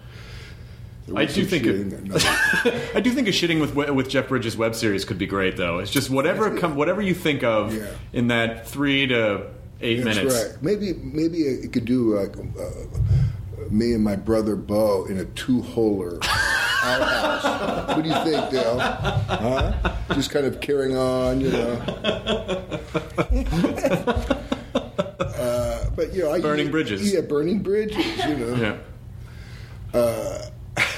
I 1.16 1.24
do 1.24 1.44
think 1.46 1.64
it- 1.66 2.92
I 2.94 3.00
do 3.00 3.10
think 3.12 3.28
a 3.28 3.30
shitting 3.30 3.60
with 3.62 3.74
with 3.74 4.10
Jeff 4.10 4.28
Bridges 4.28 4.58
web 4.58 4.74
series 4.74 5.06
could 5.06 5.16
be 5.16 5.26
great 5.26 5.56
though. 5.56 5.78
It's 5.78 5.90
just 5.90 6.10
whatever 6.10 6.58
come, 6.58 6.76
whatever 6.76 7.00
you 7.00 7.14
think 7.14 7.42
of 7.42 7.74
Yeah. 7.74 7.86
in 8.12 8.26
that 8.28 8.68
three 8.68 9.06
to 9.06 9.46
eight 9.80 10.04
That's 10.04 10.16
minutes. 10.18 10.34
right. 10.34 10.62
Maybe 10.62 10.92
maybe 10.92 11.38
it 11.38 11.72
could 11.72 11.86
do 11.86 12.14
like 12.14 12.36
uh, 12.36 12.70
me 13.70 13.92
and 13.92 14.02
my 14.02 14.16
brother 14.16 14.56
Bo 14.56 15.04
in 15.06 15.18
a 15.18 15.24
two-holer 15.24 16.18
outhouse. 16.82 17.96
what 17.96 18.02
do 18.02 18.08
you 18.08 18.14
think, 18.24 18.50
Dale? 18.50 18.78
Huh? 18.78 19.72
Just 20.14 20.30
kind 20.30 20.46
of 20.46 20.60
carrying 20.60 20.96
on, 20.96 21.40
you 21.40 21.50
know. 21.50 21.72
uh, 25.20 25.90
but 25.96 26.14
you 26.14 26.22
know, 26.22 26.32
I, 26.32 26.40
Burning 26.40 26.70
bridges. 26.70 27.12
Yeah, 27.12 27.20
burning 27.20 27.60
bridges. 27.60 28.04
You 28.24 28.36
know. 28.36 28.54
Yeah. 28.54 28.78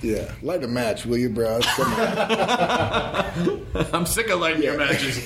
Yeah. 0.00 0.32
Light 0.42 0.62
a 0.62 0.68
match, 0.68 1.06
will 1.06 1.16
you, 1.18 1.28
bro? 1.28 1.58
Come 1.60 1.92
on. 1.92 3.66
I'm 3.92 4.06
sick 4.06 4.28
of 4.28 4.38
lighting 4.38 4.62
your 4.62 4.78
matches. 4.78 5.18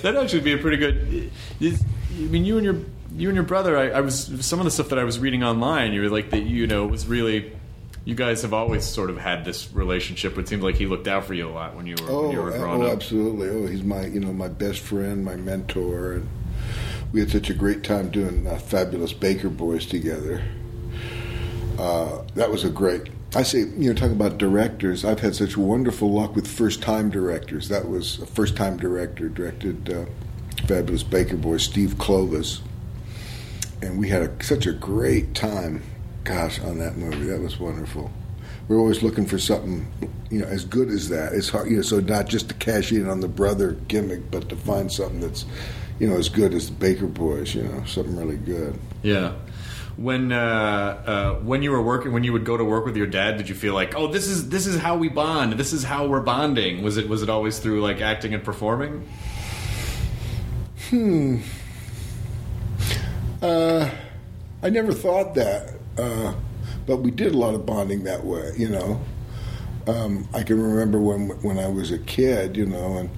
That'd 0.00 0.18
actually 0.18 0.40
be 0.40 0.54
a 0.54 0.58
pretty 0.58 0.78
good. 0.78 1.30
I 1.60 1.76
mean, 2.14 2.44
you 2.46 2.56
and 2.56 2.64
your 2.64 2.76
you 3.14 3.28
and 3.28 3.34
your 3.36 3.44
brother. 3.44 3.76
I, 3.76 3.90
I 3.90 4.00
was 4.00 4.30
some 4.44 4.58
of 4.60 4.64
the 4.64 4.70
stuff 4.70 4.88
that 4.90 4.98
I 4.98 5.04
was 5.04 5.18
reading 5.18 5.42
online. 5.44 5.92
You 5.92 6.02
were 6.02 6.08
like 6.10 6.30
that. 6.30 6.42
You 6.42 6.66
know, 6.66 6.86
was 6.86 7.06
really 7.06 7.52
you 8.04 8.14
guys 8.14 8.42
have 8.42 8.54
always 8.54 8.84
sort 8.84 9.10
of 9.10 9.18
had 9.18 9.44
this 9.44 9.72
relationship. 9.72 10.38
It 10.38 10.48
seemed 10.48 10.62
like 10.62 10.76
he 10.76 10.86
looked 10.86 11.06
out 11.08 11.24
for 11.24 11.34
you 11.34 11.48
a 11.48 11.50
lot 11.50 11.74
when 11.76 11.86
you 11.86 11.94
were 12.00 12.10
Oh, 12.10 12.22
when 12.22 12.32
you 12.32 12.42
were 12.42 12.52
uh, 12.52 12.58
growing 12.58 12.82
oh, 12.82 12.86
up. 12.86 12.92
absolutely. 12.92 13.48
Oh, 13.48 13.66
he's 13.66 13.82
my 13.82 14.06
you 14.06 14.20
know 14.20 14.32
my 14.32 14.48
best 14.48 14.80
friend, 14.80 15.24
my 15.24 15.36
mentor, 15.36 16.12
and 16.14 16.28
we 17.12 17.20
had 17.20 17.30
such 17.30 17.50
a 17.50 17.54
great 17.54 17.82
time 17.84 18.10
doing 18.10 18.46
uh, 18.46 18.56
Fabulous 18.58 19.12
Baker 19.12 19.48
Boys 19.48 19.86
together. 19.86 20.42
Uh, 21.78 22.22
that 22.34 22.50
was 22.50 22.64
a 22.64 22.70
great. 22.70 23.08
I 23.34 23.42
say, 23.44 23.60
you 23.60 23.88
know, 23.88 23.94
talking 23.94 24.16
about 24.16 24.38
directors. 24.38 25.04
I've 25.04 25.20
had 25.20 25.36
such 25.36 25.56
wonderful 25.56 26.12
luck 26.12 26.34
with 26.34 26.48
first-time 26.48 27.10
directors. 27.10 27.68
That 27.68 27.88
was 27.88 28.18
a 28.18 28.26
first-time 28.26 28.76
director 28.76 29.28
directed 29.28 29.88
uh, 29.88 30.06
Fabulous 30.66 31.04
Baker 31.04 31.36
Boys, 31.36 31.62
Steve 31.62 31.94
Kloves, 31.94 32.60
and 33.82 33.98
we 33.98 34.08
had 34.08 34.22
a, 34.22 34.44
such 34.44 34.66
a 34.66 34.72
great 34.72 35.34
time. 35.34 35.82
Gosh, 36.24 36.60
on 36.60 36.78
that 36.78 36.96
movie, 36.96 37.26
that 37.26 37.40
was 37.40 37.58
wonderful. 37.58 38.10
We're 38.68 38.78
always 38.78 39.02
looking 39.02 39.26
for 39.26 39.38
something, 39.38 39.90
you 40.30 40.40
know, 40.40 40.46
as 40.46 40.64
good 40.64 40.90
as 40.90 41.08
that. 41.08 41.32
It's 41.32 41.48
hard, 41.48 41.68
you 41.68 41.76
know, 41.76 41.82
so 41.82 41.98
not 42.00 42.28
just 42.28 42.48
to 42.50 42.54
cash 42.54 42.92
in 42.92 43.08
on 43.08 43.20
the 43.20 43.28
brother 43.28 43.72
gimmick, 43.88 44.30
but 44.30 44.48
to 44.48 44.56
find 44.56 44.92
something 44.92 45.20
that's, 45.20 45.44
you 45.98 46.08
know, 46.08 46.16
as 46.16 46.28
good 46.28 46.54
as 46.54 46.66
the 46.68 46.74
Baker 46.74 47.06
Boys. 47.06 47.54
You 47.54 47.64
know, 47.64 47.84
something 47.84 48.16
really 48.16 48.36
good. 48.36 48.78
Yeah. 49.02 49.32
When 49.96 50.30
uh, 50.30 51.02
uh, 51.04 51.34
when 51.40 51.62
you 51.62 51.72
were 51.72 51.82
working, 51.82 52.12
when 52.12 52.22
you 52.22 52.32
would 52.32 52.44
go 52.44 52.56
to 52.56 52.64
work 52.64 52.84
with 52.84 52.96
your 52.96 53.08
dad, 53.08 53.38
did 53.38 53.48
you 53.48 53.54
feel 53.54 53.74
like, 53.74 53.96
oh, 53.96 54.06
this 54.06 54.28
is 54.28 54.48
this 54.50 54.66
is 54.66 54.78
how 54.78 54.96
we 54.96 55.08
bond. 55.08 55.54
This 55.54 55.72
is 55.72 55.82
how 55.82 56.06
we're 56.06 56.20
bonding. 56.20 56.82
Was 56.82 56.96
it 56.96 57.08
was 57.08 57.22
it 57.22 57.28
always 57.28 57.58
through 57.58 57.82
like 57.82 58.00
acting 58.00 58.34
and 58.34 58.44
performing? 58.44 59.08
Uh, 63.42 63.90
I 64.62 64.70
never 64.70 64.92
thought 64.92 65.34
that, 65.34 65.74
uh, 65.96 66.34
but 66.86 66.98
we 66.98 67.10
did 67.10 67.34
a 67.34 67.38
lot 67.38 67.54
of 67.54 67.64
bonding 67.64 68.04
that 68.04 68.24
way. 68.24 68.52
You 68.56 68.68
know, 68.68 69.00
um, 69.86 70.28
I 70.34 70.42
can 70.42 70.62
remember 70.62 71.00
when 71.00 71.30
when 71.42 71.58
I 71.58 71.68
was 71.68 71.90
a 71.90 71.98
kid. 71.98 72.56
You 72.56 72.66
know, 72.66 72.98
and 72.98 73.10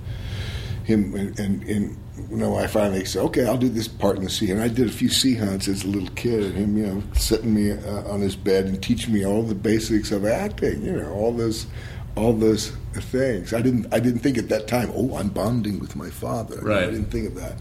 him 0.85 1.15
and, 1.15 1.39
and, 1.39 1.63
and 1.65 1.99
you 2.31 2.37
know 2.37 2.57
I 2.57 2.69
finally 2.69 3.05
said, 3.05 3.23
okay, 3.25 3.47
I'll 3.47 3.57
do 3.57 3.69
this 3.69 3.89
part 3.89 4.17
in 4.17 4.25
the 4.25 4.31
sea. 4.31 4.51
And 4.51 4.63
I 4.63 4.69
did 4.69 4.89
a 4.89 4.93
few 4.93 5.09
sea 5.09 5.35
hunts 5.35 5.67
as 5.67 5.83
a 5.85 5.89
little 5.89 6.11
kid, 6.15 6.45
and 6.45 6.55
him, 6.55 6.77
you 6.77 6.87
know, 6.87 7.03
sitting 7.15 7.53
me 7.55 7.73
uh, 7.73 8.09
on 8.09 8.21
his 8.21 8.37
bed 8.37 8.67
and 8.67 8.81
teaching 8.81 9.13
me 9.13 9.27
all 9.27 9.43
the 9.43 9.55
basics 9.57 10.13
of 10.13 10.25
acting. 10.25 10.85
You 10.85 10.93
know, 10.93 11.13
all 11.13 11.33
those. 11.33 11.67
All 12.15 12.35
those 12.35 12.73
things. 12.93 13.55
I 13.55 13.63
didn't. 13.63 13.87
I 13.91 13.99
didn't 13.99 14.19
think 14.19 14.37
at 14.37 14.51
that 14.51 14.69
time. 14.69 14.93
Oh, 14.95 15.17
I'm 15.17 15.31
bonding 15.31 15.79
with 15.79 15.97
my 15.97 16.11
father. 16.11 16.61
Right. 16.61 16.83
I 16.83 16.91
didn't 16.91 17.07
think 17.07 17.27
of 17.29 17.37
that. 17.37 17.57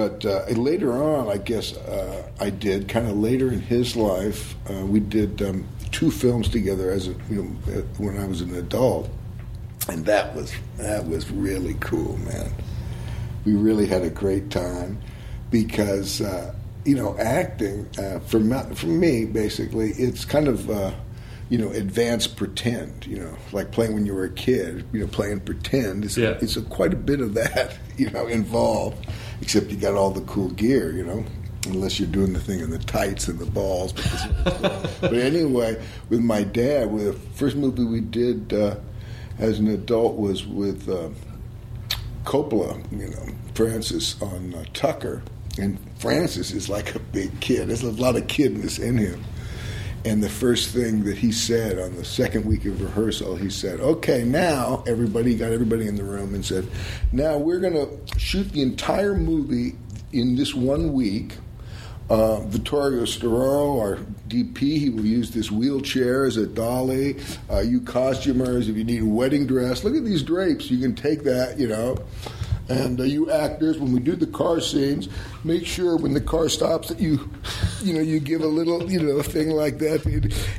But 0.00 0.24
uh, 0.24 0.46
later 0.52 0.92
on, 0.94 1.28
I 1.28 1.36
guess 1.36 1.76
uh, 1.76 2.26
I 2.40 2.48
did. 2.48 2.88
Kind 2.88 3.06
of 3.06 3.18
later 3.18 3.52
in 3.52 3.60
his 3.60 3.96
life, 3.96 4.54
uh, 4.70 4.86
we 4.86 4.98
did 4.98 5.42
um, 5.42 5.68
two 5.92 6.10
films 6.10 6.48
together 6.48 6.90
as 6.90 7.06
a, 7.08 7.14
you 7.28 7.42
know 7.42 7.72
uh, 7.74 7.82
when 7.98 8.16
I 8.18 8.26
was 8.26 8.40
an 8.40 8.54
adult, 8.54 9.10
and 9.90 10.06
that 10.06 10.34
was 10.34 10.54
that 10.78 11.06
was 11.06 11.30
really 11.30 11.76
cool, 11.80 12.16
man. 12.16 12.50
We 13.44 13.52
really 13.52 13.86
had 13.86 14.00
a 14.00 14.08
great 14.08 14.48
time 14.48 14.98
because 15.50 16.22
uh, 16.22 16.54
you 16.86 16.96
know 16.96 17.14
acting 17.18 17.86
uh, 17.98 18.20
for 18.20 18.40
me, 18.40 18.56
for 18.74 18.86
me 18.86 19.26
basically 19.26 19.90
it's 19.90 20.24
kind 20.24 20.48
of. 20.48 20.70
Uh, 20.70 20.92
you 21.50 21.58
know, 21.58 21.70
advanced 21.72 22.36
pretend. 22.36 23.04
You 23.08 23.18
know, 23.18 23.36
like 23.50 23.72
playing 23.72 23.92
when 23.92 24.06
you 24.06 24.14
were 24.14 24.22
a 24.22 24.30
kid. 24.30 24.84
You 24.92 25.00
know, 25.00 25.08
playing 25.08 25.40
pretend. 25.40 26.04
It's, 26.04 26.16
Yeah. 26.16 26.38
it's 26.40 26.56
a, 26.56 26.62
quite 26.62 26.92
a 26.92 26.96
bit 26.96 27.20
of 27.20 27.34
that. 27.34 27.76
You 27.98 28.08
know, 28.10 28.28
involved. 28.28 29.04
Except 29.40 29.70
you 29.70 29.76
got 29.76 29.94
all 29.94 30.10
the 30.10 30.20
cool 30.22 30.50
gear. 30.50 30.92
You 30.92 31.04
know, 31.04 31.24
unless 31.66 31.98
you're 31.98 32.08
doing 32.08 32.32
the 32.32 32.40
thing 32.40 32.60
in 32.60 32.70
the 32.70 32.78
tights 32.78 33.28
and 33.28 33.38
the 33.38 33.46
balls. 33.46 33.94
But, 35.00 35.14
anyway, 35.14 35.82
with 36.10 36.20
my 36.20 36.42
dad, 36.42 36.92
with 36.92 37.06
the 37.06 37.12
first 37.36 37.56
movie 37.56 37.84
we 37.84 38.00
did 38.00 38.52
uh, 38.52 38.76
as 39.38 39.58
an 39.58 39.68
adult 39.68 40.16
was 40.16 40.46
with 40.46 40.88
uh, 40.88 41.08
Coppola. 42.24 42.80
You 42.92 43.08
know, 43.08 43.26
Francis 43.54 44.20
on 44.20 44.54
uh, 44.54 44.64
Tucker, 44.74 45.22
and 45.58 45.78
Francis 45.98 46.52
is 46.52 46.68
like 46.68 46.94
a 46.94 46.98
big 46.98 47.40
kid. 47.40 47.68
There's 47.68 47.82
a 47.82 47.92
lot 47.92 48.16
of 48.16 48.26
kidness 48.26 48.78
in 48.78 48.98
him. 48.98 49.24
And 50.04 50.22
the 50.22 50.30
first 50.30 50.70
thing 50.70 51.04
that 51.04 51.18
he 51.18 51.30
said 51.30 51.78
on 51.78 51.94
the 51.94 52.04
second 52.04 52.46
week 52.46 52.64
of 52.64 52.80
rehearsal, 52.80 53.36
he 53.36 53.50
said, 53.50 53.80
"Okay, 53.80 54.24
now 54.24 54.82
everybody 54.86 55.34
got 55.36 55.52
everybody 55.52 55.86
in 55.86 55.96
the 55.96 56.04
room 56.04 56.34
and 56.34 56.44
said, 56.44 56.66
now 57.12 57.36
we're 57.36 57.60
going 57.60 57.74
to 57.74 58.18
shoot 58.18 58.50
the 58.52 58.62
entire 58.62 59.14
movie 59.14 59.76
in 60.12 60.36
this 60.36 60.54
one 60.54 60.92
week." 60.92 61.36
Uh, 62.08 62.40
Vittorio 62.40 63.02
Storaro, 63.02 63.78
our 63.78 63.98
DP, 64.26 64.58
he 64.80 64.90
will 64.90 65.06
use 65.06 65.30
this 65.30 65.48
wheelchair 65.48 66.24
as 66.24 66.36
a 66.36 66.44
dolly. 66.44 67.16
Uh, 67.48 67.60
you 67.60 67.80
costumers, 67.80 68.68
if 68.68 68.76
you 68.76 68.82
need 68.82 69.02
a 69.02 69.06
wedding 69.06 69.46
dress, 69.46 69.84
look 69.84 69.94
at 69.94 70.04
these 70.04 70.24
drapes. 70.24 70.72
You 70.72 70.80
can 70.80 70.96
take 70.96 71.22
that, 71.22 71.56
you 71.56 71.68
know. 71.68 71.96
And 72.70 73.00
uh, 73.00 73.02
you 73.02 73.30
actors, 73.30 73.78
when 73.78 73.92
we 73.92 74.00
do 74.00 74.14
the 74.14 74.26
car 74.26 74.60
scenes, 74.60 75.08
make 75.42 75.66
sure 75.66 75.96
when 75.96 76.14
the 76.14 76.20
car 76.20 76.48
stops 76.48 76.88
that 76.88 77.00
you, 77.00 77.28
you 77.82 77.92
know, 77.92 78.00
you 78.00 78.20
give 78.20 78.42
a 78.42 78.46
little, 78.46 78.90
you 78.90 79.02
know, 79.02 79.22
thing 79.22 79.50
like 79.50 79.78
that. 79.78 80.06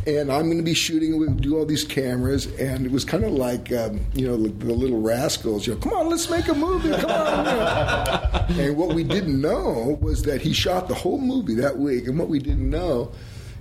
And 0.05 0.31
I'm 0.31 0.45
going 0.45 0.57
to 0.57 0.63
be 0.63 0.73
shooting. 0.73 1.17
We 1.17 1.29
do 1.29 1.57
all 1.57 1.65
these 1.65 1.85
cameras, 1.85 2.47
and 2.59 2.85
it 2.85 2.91
was 2.91 3.05
kind 3.05 3.23
of 3.23 3.31
like, 3.31 3.71
um, 3.71 4.01
you 4.13 4.27
know, 4.27 4.35
the 4.35 4.73
Little 4.73 5.01
Rascals. 5.01 5.65
You 5.65 5.75
know, 5.75 5.79
come 5.79 5.93
on, 5.93 6.09
let's 6.09 6.29
make 6.29 6.47
a 6.49 6.53
movie. 6.53 6.91
Come 6.91 7.11
on. 7.11 7.45
you 7.45 7.51
know. 7.53 8.27
And 8.61 8.77
what 8.77 8.93
we 8.93 9.03
didn't 9.03 9.39
know 9.39 9.97
was 10.01 10.23
that 10.23 10.41
he 10.41 10.53
shot 10.53 10.87
the 10.87 10.93
whole 10.93 11.19
movie 11.19 11.55
that 11.55 11.77
week. 11.77 12.07
And 12.07 12.19
what 12.19 12.27
we 12.27 12.37
didn't 12.37 12.69
know 12.69 13.11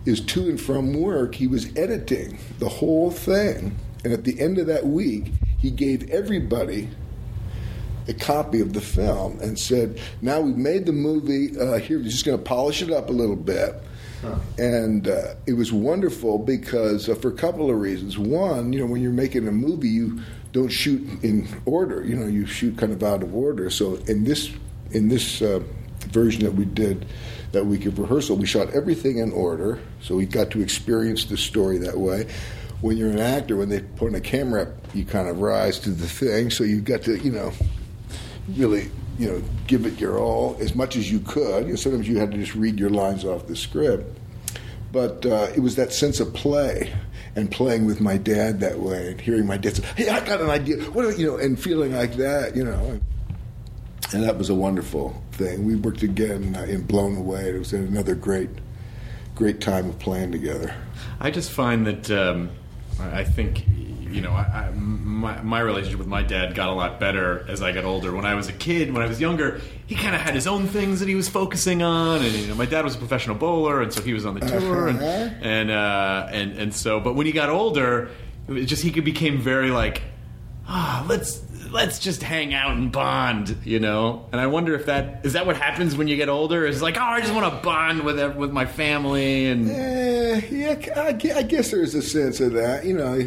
is 0.05 0.21
to 0.21 0.49
and 0.49 0.61
from 0.61 0.93
work, 0.93 1.35
he 1.35 1.47
was 1.47 1.75
editing 1.77 2.39
the 2.59 2.69
whole 2.69 3.11
thing. 3.11 3.77
And 4.05 4.13
at 4.13 4.25
the 4.25 4.41
end 4.41 4.59
of 4.59 4.67
that 4.67 4.87
week, 4.87 5.33
he 5.59 5.71
gave 5.71 6.11
everybody 6.11 6.89
a 8.11 8.15
copy 8.15 8.61
of 8.61 8.73
the 8.73 8.81
film 8.81 9.39
and 9.41 9.59
said, 9.59 9.99
"Now 10.21 10.41
we've 10.41 10.57
made 10.57 10.87
the 10.87 10.93
movie. 10.93 11.59
Uh, 11.59 11.79
here, 11.79 11.99
we're 11.99 12.05
just 12.05 12.25
going 12.25 12.37
to 12.37 12.45
polish 12.45 12.83
it 12.83 12.91
up 12.91 13.09
a 13.09 13.13
little 13.13 13.37
bit." 13.37 13.75
And 14.59 15.09
uh, 15.09 15.35
it 15.47 15.55
was 15.55 15.73
wonderful 15.73 16.39
because 16.39 17.09
uh, 17.09 17.15
for 17.15 17.29
a 17.29 17.35
couple 17.35 17.71
of 17.71 17.77
reasons. 17.77 18.19
One, 18.19 18.73
you 18.73 18.81
know, 18.81 18.87
when 18.87 19.01
you're 19.01 19.13
making 19.13 19.49
a 19.49 19.53
movie, 19.53 19.89
you 19.89 20.21
don't 20.53 20.69
shoot 20.69 21.01
in 21.23 21.49
order. 21.65 22.05
You 22.05 22.17
know, 22.17 22.27
you 22.27 22.45
shoot 22.45 22.77
kind 22.77 22.93
of 22.93 23.03
out 23.03 23.23
of 23.23 23.35
order. 23.35 23.71
So 23.71 23.95
in 24.07 24.25
this 24.25 24.51
in 24.91 25.09
this 25.09 25.41
uh, 25.41 25.63
version 26.09 26.45
that 26.45 26.53
we 26.53 26.65
did 26.67 27.07
that 27.53 27.65
week 27.65 27.87
of 27.87 27.99
rehearsal, 27.99 28.37
we 28.37 28.47
shot 28.47 28.71
everything 28.75 29.19
in 29.19 29.33
order. 29.33 29.79
So 30.03 30.17
we 30.17 30.27
got 30.27 30.51
to 30.51 30.61
experience 30.61 31.25
the 31.25 31.37
story 31.37 31.79
that 31.79 31.97
way. 31.97 32.27
When 32.81 32.97
you're 32.97 33.11
an 33.11 33.21
actor, 33.21 33.57
when 33.57 33.69
they 33.69 33.81
put 33.81 34.09
in 34.09 34.15
a 34.15 34.21
camera 34.21 34.73
you 34.95 35.05
kind 35.05 35.29
of 35.29 35.41
rise 35.41 35.79
to 35.81 35.91
the 35.91 36.09
thing. 36.09 36.51
So 36.51 36.65
you 36.65 36.81
got 36.81 37.03
to, 37.03 37.17
you 37.19 37.33
know, 37.33 37.53
really, 38.57 38.91
you 39.19 39.29
know, 39.29 39.43
give 39.67 39.87
it 39.87 40.01
your 40.01 40.19
all 40.19 40.57
as 40.61 40.75
much 40.75 40.97
as 40.97 41.11
you 41.11 41.21
could. 41.21 41.65
You 41.65 41.71
know, 41.71 41.77
sometimes 41.77 42.09
you 42.09 42.19
had 42.19 42.31
to 42.33 42.39
just 42.39 42.55
read 42.55 42.79
your 42.79 42.91
lines 42.91 43.25
off 43.25 43.47
the 43.47 43.57
script, 43.57 44.19
but 44.93 45.25
uh, 45.27 45.49
it 45.55 45.61
was 45.61 45.77
that 45.77 45.93
sense 45.93 46.21
of 46.21 46.33
play 46.35 46.93
and 47.37 47.51
playing 47.51 47.87
with 47.87 48.01
my 48.01 48.17
dad 48.17 48.61
that 48.61 48.79
way, 48.79 49.13
and 49.13 49.21
hearing 49.21 49.47
my 49.47 49.57
dad 49.57 49.77
say, 49.77 49.85
"Hey, 49.97 50.09
I 50.09 50.25
got 50.25 50.41
an 50.41 50.51
idea," 50.51 50.79
what 50.91 51.19
you 51.19 51.27
know, 51.27 51.37
and 51.37 51.59
feeling 51.59 51.95
like 51.95 52.15
that, 52.15 52.57
you 52.57 52.65
know. 52.65 53.01
And 54.13 54.25
that 54.25 54.37
was 54.37 54.51
a 54.51 54.55
wonderful 54.55 55.23
thing. 55.33 55.65
We 55.65 55.77
worked 55.77 56.03
again 56.03 56.57
uh, 56.57 56.63
in 56.63 56.83
Blown 56.83 57.17
Away. 57.17 57.51
It 57.51 57.59
was 57.59 57.73
another 57.73 58.17
great, 58.17 58.51
great 59.37 59.61
time 59.61 59.89
of 59.89 59.99
playing 60.01 60.33
together. 60.33 60.75
I 61.21 61.31
just 61.31 61.51
find 61.51 61.87
that 61.87 62.11
um, 62.11 62.51
I 62.99 63.23
think 63.23 63.65
you 64.11 64.21
know 64.21 64.33
I, 64.33 64.43
I, 64.43 64.71
my, 64.75 65.41
my 65.43 65.61
relationship 65.61 65.99
with 65.99 66.09
my 66.09 66.23
dad 66.23 66.55
got 66.55 66.69
a 66.69 66.73
lot 66.73 66.99
better 67.01 67.45
as 67.49 67.63
I 67.63 67.73
got 67.73 67.85
older. 67.85 68.13
When 68.15 68.25
I 68.27 68.35
was 68.35 68.49
a 68.49 68.53
kid, 68.53 68.93
when 68.93 69.03
I 69.03 69.07
was 69.07 69.21
younger, 69.21 69.61
he 69.87 69.95
kind 69.95 70.15
of 70.15 70.21
had 70.21 70.35
his 70.35 70.47
own 70.47 70.67
things 70.67 71.01
that 71.01 71.09
he 71.09 71.15
was 71.15 71.29
focusing 71.29 71.83
on, 71.83 72.23
and 72.23 72.33
you 72.35 72.47
know, 72.49 72.55
my 72.55 72.67
dad 72.67 72.85
was 72.85 72.95
a 72.95 72.99
professional 72.99 73.37
bowler, 73.37 73.83
and 73.83 73.93
so 73.93 74.03
he 74.03 74.13
was 74.13 74.25
on 74.27 74.35
the 74.35 74.41
tour, 74.41 74.89
and 74.89 74.99
Uh-huh. 74.99 75.35
and 75.43 75.71
uh, 75.71 76.27
and 76.31 76.53
and 76.59 76.75
so. 76.75 77.01
But 77.01 77.15
when 77.15 77.27
he 77.27 77.33
got 77.33 77.49
older, 77.51 78.11
it 78.49 78.53
was 78.53 78.67
just 78.67 78.83
he 78.83 78.91
became 79.01 79.39
very 79.39 79.71
like, 79.71 80.03
ah, 80.69 81.05
let's. 81.09 81.43
Let's 81.71 82.01
just 82.01 82.21
hang 82.21 82.53
out 82.53 82.73
and 82.73 82.91
bond, 82.91 83.57
you 83.65 83.79
know. 83.79 84.27
And 84.33 84.41
I 84.41 84.49
wonder 84.49 84.75
if 84.75 84.87
that 84.87 85.21
is 85.25 85.35
that 85.35 85.47
what 85.47 85.57
happens 85.57 85.97
when 85.97 86.09
you 86.09 86.17
get 86.17 86.29
older. 86.29 86.67
Is 86.67 86.83
like, 86.83 86.97
oh, 86.97 87.01
I 87.03 87.21
just 87.21 87.33
want 87.33 87.49
to 87.55 87.61
bond 87.63 88.03
with 88.03 88.19
with 88.35 88.51
my 88.51 88.67
family, 88.67 89.47
and 89.47 89.71
Eh, 89.71 90.41
yeah, 90.51 91.05
I 91.07 91.13
guess 91.45 91.71
there's 91.71 91.95
a 91.95 92.03
sense 92.03 92.41
of 92.41 92.55
that. 92.55 92.85
You 92.85 92.95
know, 92.95 93.21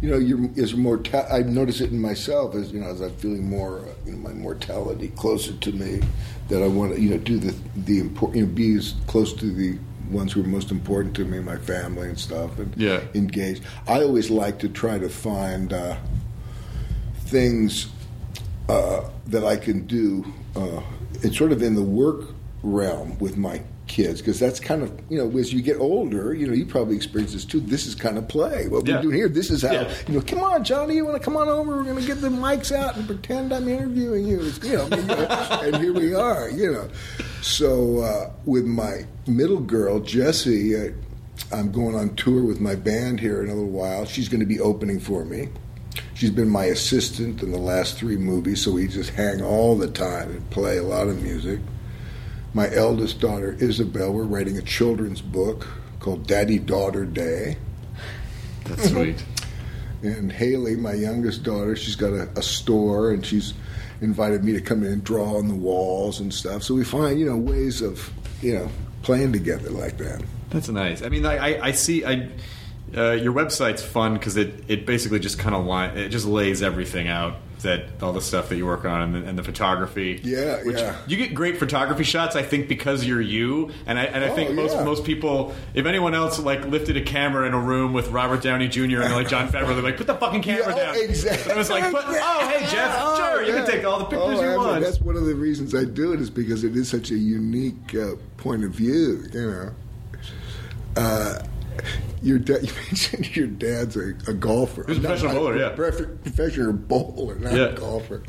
you 0.00 0.10
know, 0.10 0.18
your 0.18 0.38
is 0.56 0.74
morta- 0.74 1.30
I 1.32 1.40
notice 1.42 1.80
it 1.80 1.90
in 1.90 2.00
myself 2.00 2.54
as 2.54 2.72
you 2.72 2.80
know 2.80 2.88
as 2.88 3.00
I'm 3.00 3.14
feeling 3.16 3.48
more, 3.48 3.80
uh, 3.80 3.84
you 4.06 4.12
know, 4.12 4.18
my 4.18 4.32
mortality 4.32 5.08
closer 5.16 5.52
to 5.52 5.72
me. 5.72 6.00
That 6.48 6.62
I 6.64 6.66
want 6.66 6.94
to, 6.96 7.00
you 7.00 7.10
know, 7.10 7.18
do 7.18 7.38
the 7.38 7.54
the 7.76 8.00
important, 8.00 8.36
you 8.38 8.46
know, 8.46 8.52
be 8.52 8.74
as 8.76 8.94
close 9.06 9.32
to 9.34 9.46
the 9.52 9.78
ones 10.10 10.32
who 10.32 10.42
are 10.42 10.46
most 10.46 10.72
important 10.72 11.14
to 11.16 11.24
me, 11.24 11.38
my 11.38 11.56
family 11.56 12.08
and 12.08 12.18
stuff, 12.18 12.58
and 12.58 12.74
Yeah. 12.76 13.00
engage. 13.14 13.62
I 13.86 14.02
always 14.02 14.28
like 14.30 14.58
to 14.60 14.68
try 14.68 14.98
to 14.98 15.08
find 15.08 15.72
uh, 15.72 15.96
things 17.26 17.86
uh, 18.68 19.02
that 19.28 19.44
I 19.44 19.56
can 19.56 19.86
do. 19.86 20.24
Uh, 20.56 20.80
it's 21.22 21.36
sort 21.36 21.52
of 21.52 21.62
in 21.62 21.74
the 21.74 21.82
work 21.82 22.30
realm 22.62 23.18
with 23.18 23.36
my 23.36 23.62
kids 23.90 24.20
because 24.22 24.38
that's 24.38 24.60
kind 24.60 24.82
of 24.82 24.90
you 25.10 25.18
know 25.18 25.36
as 25.38 25.52
you 25.52 25.60
get 25.60 25.76
older, 25.78 26.32
you 26.32 26.46
know 26.46 26.52
you 26.54 26.64
probably 26.64 26.94
experience 26.96 27.32
this 27.32 27.44
too. 27.44 27.60
This 27.60 27.86
is 27.86 27.94
kind 27.94 28.16
of 28.16 28.28
play. 28.28 28.68
What 28.68 28.86
Yeah. 28.86 28.96
we're 28.96 29.02
doing 29.02 29.16
here, 29.16 29.28
this 29.28 29.50
is 29.50 29.62
how 29.62 29.72
Yeah. 29.72 29.92
you 30.08 30.14
know. 30.14 30.20
Come 30.22 30.38
on, 30.40 30.64
Johnny, 30.64 30.94
you 30.94 31.04
want 31.04 31.16
to 31.18 31.22
come 31.24 31.36
on 31.36 31.48
over? 31.48 31.76
We're 31.76 31.84
going 31.84 31.98
to 32.00 32.06
get 32.06 32.20
the 32.20 32.28
mics 32.28 32.70
out 32.72 32.96
and 32.96 33.06
pretend 33.06 33.52
I'm 33.52 33.68
interviewing 33.68 34.26
you. 34.26 34.40
It's, 34.40 34.62
you 34.64 34.76
know, 34.76 34.86
I 34.86 34.96
mean, 34.96 35.00
you 35.08 35.16
know, 35.16 35.60
and 35.64 35.76
here 35.76 35.92
we 35.92 36.14
are. 36.14 36.48
You 36.48 36.72
know, 36.72 36.88
so 37.42 37.98
uh, 37.98 38.30
with 38.46 38.64
my 38.64 39.04
middle 39.26 39.60
girl 39.60 40.00
Jessie. 40.00 40.76
Uh, 40.76 40.90
I'm 41.52 41.72
going 41.72 41.96
on 41.96 42.14
tour 42.14 42.44
with 42.44 42.60
my 42.60 42.76
band 42.76 43.18
here 43.18 43.42
in 43.42 43.48
a 43.50 43.54
little 43.54 43.70
while. 43.70 44.04
She's 44.04 44.28
going 44.28 44.40
to 44.40 44.46
be 44.46 44.60
opening 44.60 45.00
for 45.00 45.24
me. 45.24 45.48
She's 46.14 46.30
been 46.30 46.48
my 46.50 46.66
assistant 46.66 47.42
in 47.42 47.50
the 47.50 47.58
last 47.58 47.96
three 47.96 48.18
movies, 48.18 48.62
so 48.62 48.70
we 48.72 48.86
just 48.86 49.10
hang 49.10 49.42
all 49.42 49.74
the 49.76 49.88
time 49.88 50.30
and 50.30 50.48
play 50.50 50.76
a 50.76 50.82
lot 50.82 51.08
of 51.08 51.20
music. 51.22 51.58
My 52.52 52.72
eldest 52.74 53.20
daughter, 53.20 53.56
Isabel, 53.60 54.12
we're 54.12 54.24
writing 54.24 54.58
a 54.58 54.62
children's 54.62 55.20
book 55.20 55.68
called 56.00 56.26
Daddy 56.26 56.58
Daughter 56.58 57.04
Day. 57.04 57.56
That's 58.64 58.90
sweet. 58.90 59.24
And 60.02 60.32
Haley, 60.32 60.76
my 60.76 60.94
youngest 60.94 61.42
daughter, 61.42 61.76
she's 61.76 61.94
got 61.94 62.12
a, 62.12 62.28
a 62.36 62.42
store 62.42 63.12
and 63.12 63.24
she's 63.24 63.54
invited 64.00 64.42
me 64.42 64.52
to 64.52 64.60
come 64.60 64.82
in 64.82 64.92
and 64.92 65.04
draw 65.04 65.36
on 65.36 65.48
the 65.48 65.54
walls 65.54 66.20
and 66.20 66.32
stuff. 66.32 66.62
So 66.62 66.74
we 66.74 66.84
find, 66.84 67.20
you 67.20 67.26
know, 67.26 67.36
ways 67.36 67.82
of, 67.82 68.10
you 68.40 68.54
know, 68.54 68.68
playing 69.02 69.32
together 69.32 69.70
like 69.70 69.98
that. 69.98 70.22
That's 70.48 70.68
nice. 70.68 71.02
I 71.02 71.08
mean, 71.08 71.26
I, 71.26 71.36
I, 71.36 71.66
I 71.66 71.72
see. 71.72 72.04
I 72.04 72.28
uh, 72.96 73.12
your 73.12 73.32
website's 73.32 73.82
fun 73.82 74.14
because 74.14 74.36
it, 74.36 74.64
it 74.66 74.84
basically 74.86 75.20
just 75.20 75.38
kind 75.38 75.54
of 75.54 75.64
li- 75.64 76.02
it 76.02 76.08
just 76.08 76.26
lays 76.26 76.62
everything 76.62 77.06
out 77.06 77.36
that 77.62 78.02
all 78.02 78.12
the 78.12 78.20
stuff 78.20 78.48
that 78.48 78.56
you 78.56 78.66
work 78.66 78.84
on 78.84 79.02
and 79.02 79.14
the, 79.14 79.28
and 79.28 79.38
the 79.38 79.42
photography. 79.42 80.20
Yeah, 80.24 80.62
which 80.64 80.78
yeah. 80.78 80.96
You 81.06 81.16
get 81.16 81.34
great 81.34 81.58
photography 81.58 82.04
shots, 82.04 82.36
I 82.36 82.42
think, 82.42 82.68
because 82.68 83.04
you're 83.04 83.20
you. 83.20 83.70
And 83.86 83.98
I 83.98 84.04
and 84.04 84.24
I 84.24 84.28
Oh, 84.30 84.34
think 84.34 84.52
most 84.52 84.74
yeah. 84.74 84.84
most 84.84 85.04
people, 85.04 85.54
if 85.74 85.86
anyone 85.86 86.14
else 86.14 86.38
like 86.38 86.64
lifted 86.66 86.96
a 86.96 87.02
camera 87.02 87.46
in 87.46 87.54
a 87.54 87.60
room 87.60 87.92
with 87.92 88.08
Robert 88.08 88.42
Downey 88.42 88.68
Jr. 88.68 89.02
and 89.02 89.14
like 89.14 89.28
Jon 89.28 89.48
Favreau, 89.52 89.74
they're 89.74 89.82
like, 89.82 89.96
put 89.96 90.06
the 90.06 90.14
fucking 90.14 90.42
camera 90.42 90.74
Yeah, 90.76 90.90
oh, 90.90 90.94
down. 90.94 91.04
exactly. 91.10 91.42
And 91.42 91.52
I 91.52 91.56
was 91.56 91.70
like, 91.70 91.84
put, 91.90 92.04
oh 92.06 92.48
hey 92.48 92.66
Jeff, 92.70 92.94
Oh, 92.98 93.16
sure, 93.16 93.42
you 93.44 93.52
can 93.52 93.66
take 93.66 93.84
all 93.84 93.98
the 93.98 94.04
pictures 94.06 94.38
Oh, 94.40 94.50
you 94.52 94.56
want. 94.58 94.82
That's 94.82 95.00
one 95.00 95.16
of 95.16 95.24
the 95.26 95.34
reasons 95.34 95.74
I 95.74 95.84
do 95.84 96.12
it 96.12 96.20
is 96.20 96.30
because 96.30 96.64
it 96.64 96.76
is 96.76 96.88
such 96.88 97.10
a 97.10 97.16
unique 97.16 97.94
uh, 97.94 98.16
point 98.36 98.64
of 98.64 98.70
view. 98.72 99.24
You 99.32 99.50
know, 99.50 99.70
uh, 100.96 101.42
your 102.22 102.38
dad. 102.38 102.62
You 102.66 102.72
mentioned 102.88 103.36
your 103.36 103.46
dad's 103.46 103.96
a, 103.96 104.14
a 104.28 104.34
golfer. 104.34 104.84
He's 104.86 104.98
a 104.98 105.00
professional 105.00 105.32
bowler, 105.34 105.56
yeah. 105.58 105.68
prof- 105.70 106.22
professional 106.22 106.72
bowler, 106.72 107.34
not 107.38 107.52
Yeah. 107.52 107.64
a 107.66 107.72
golfer. 107.74 108.22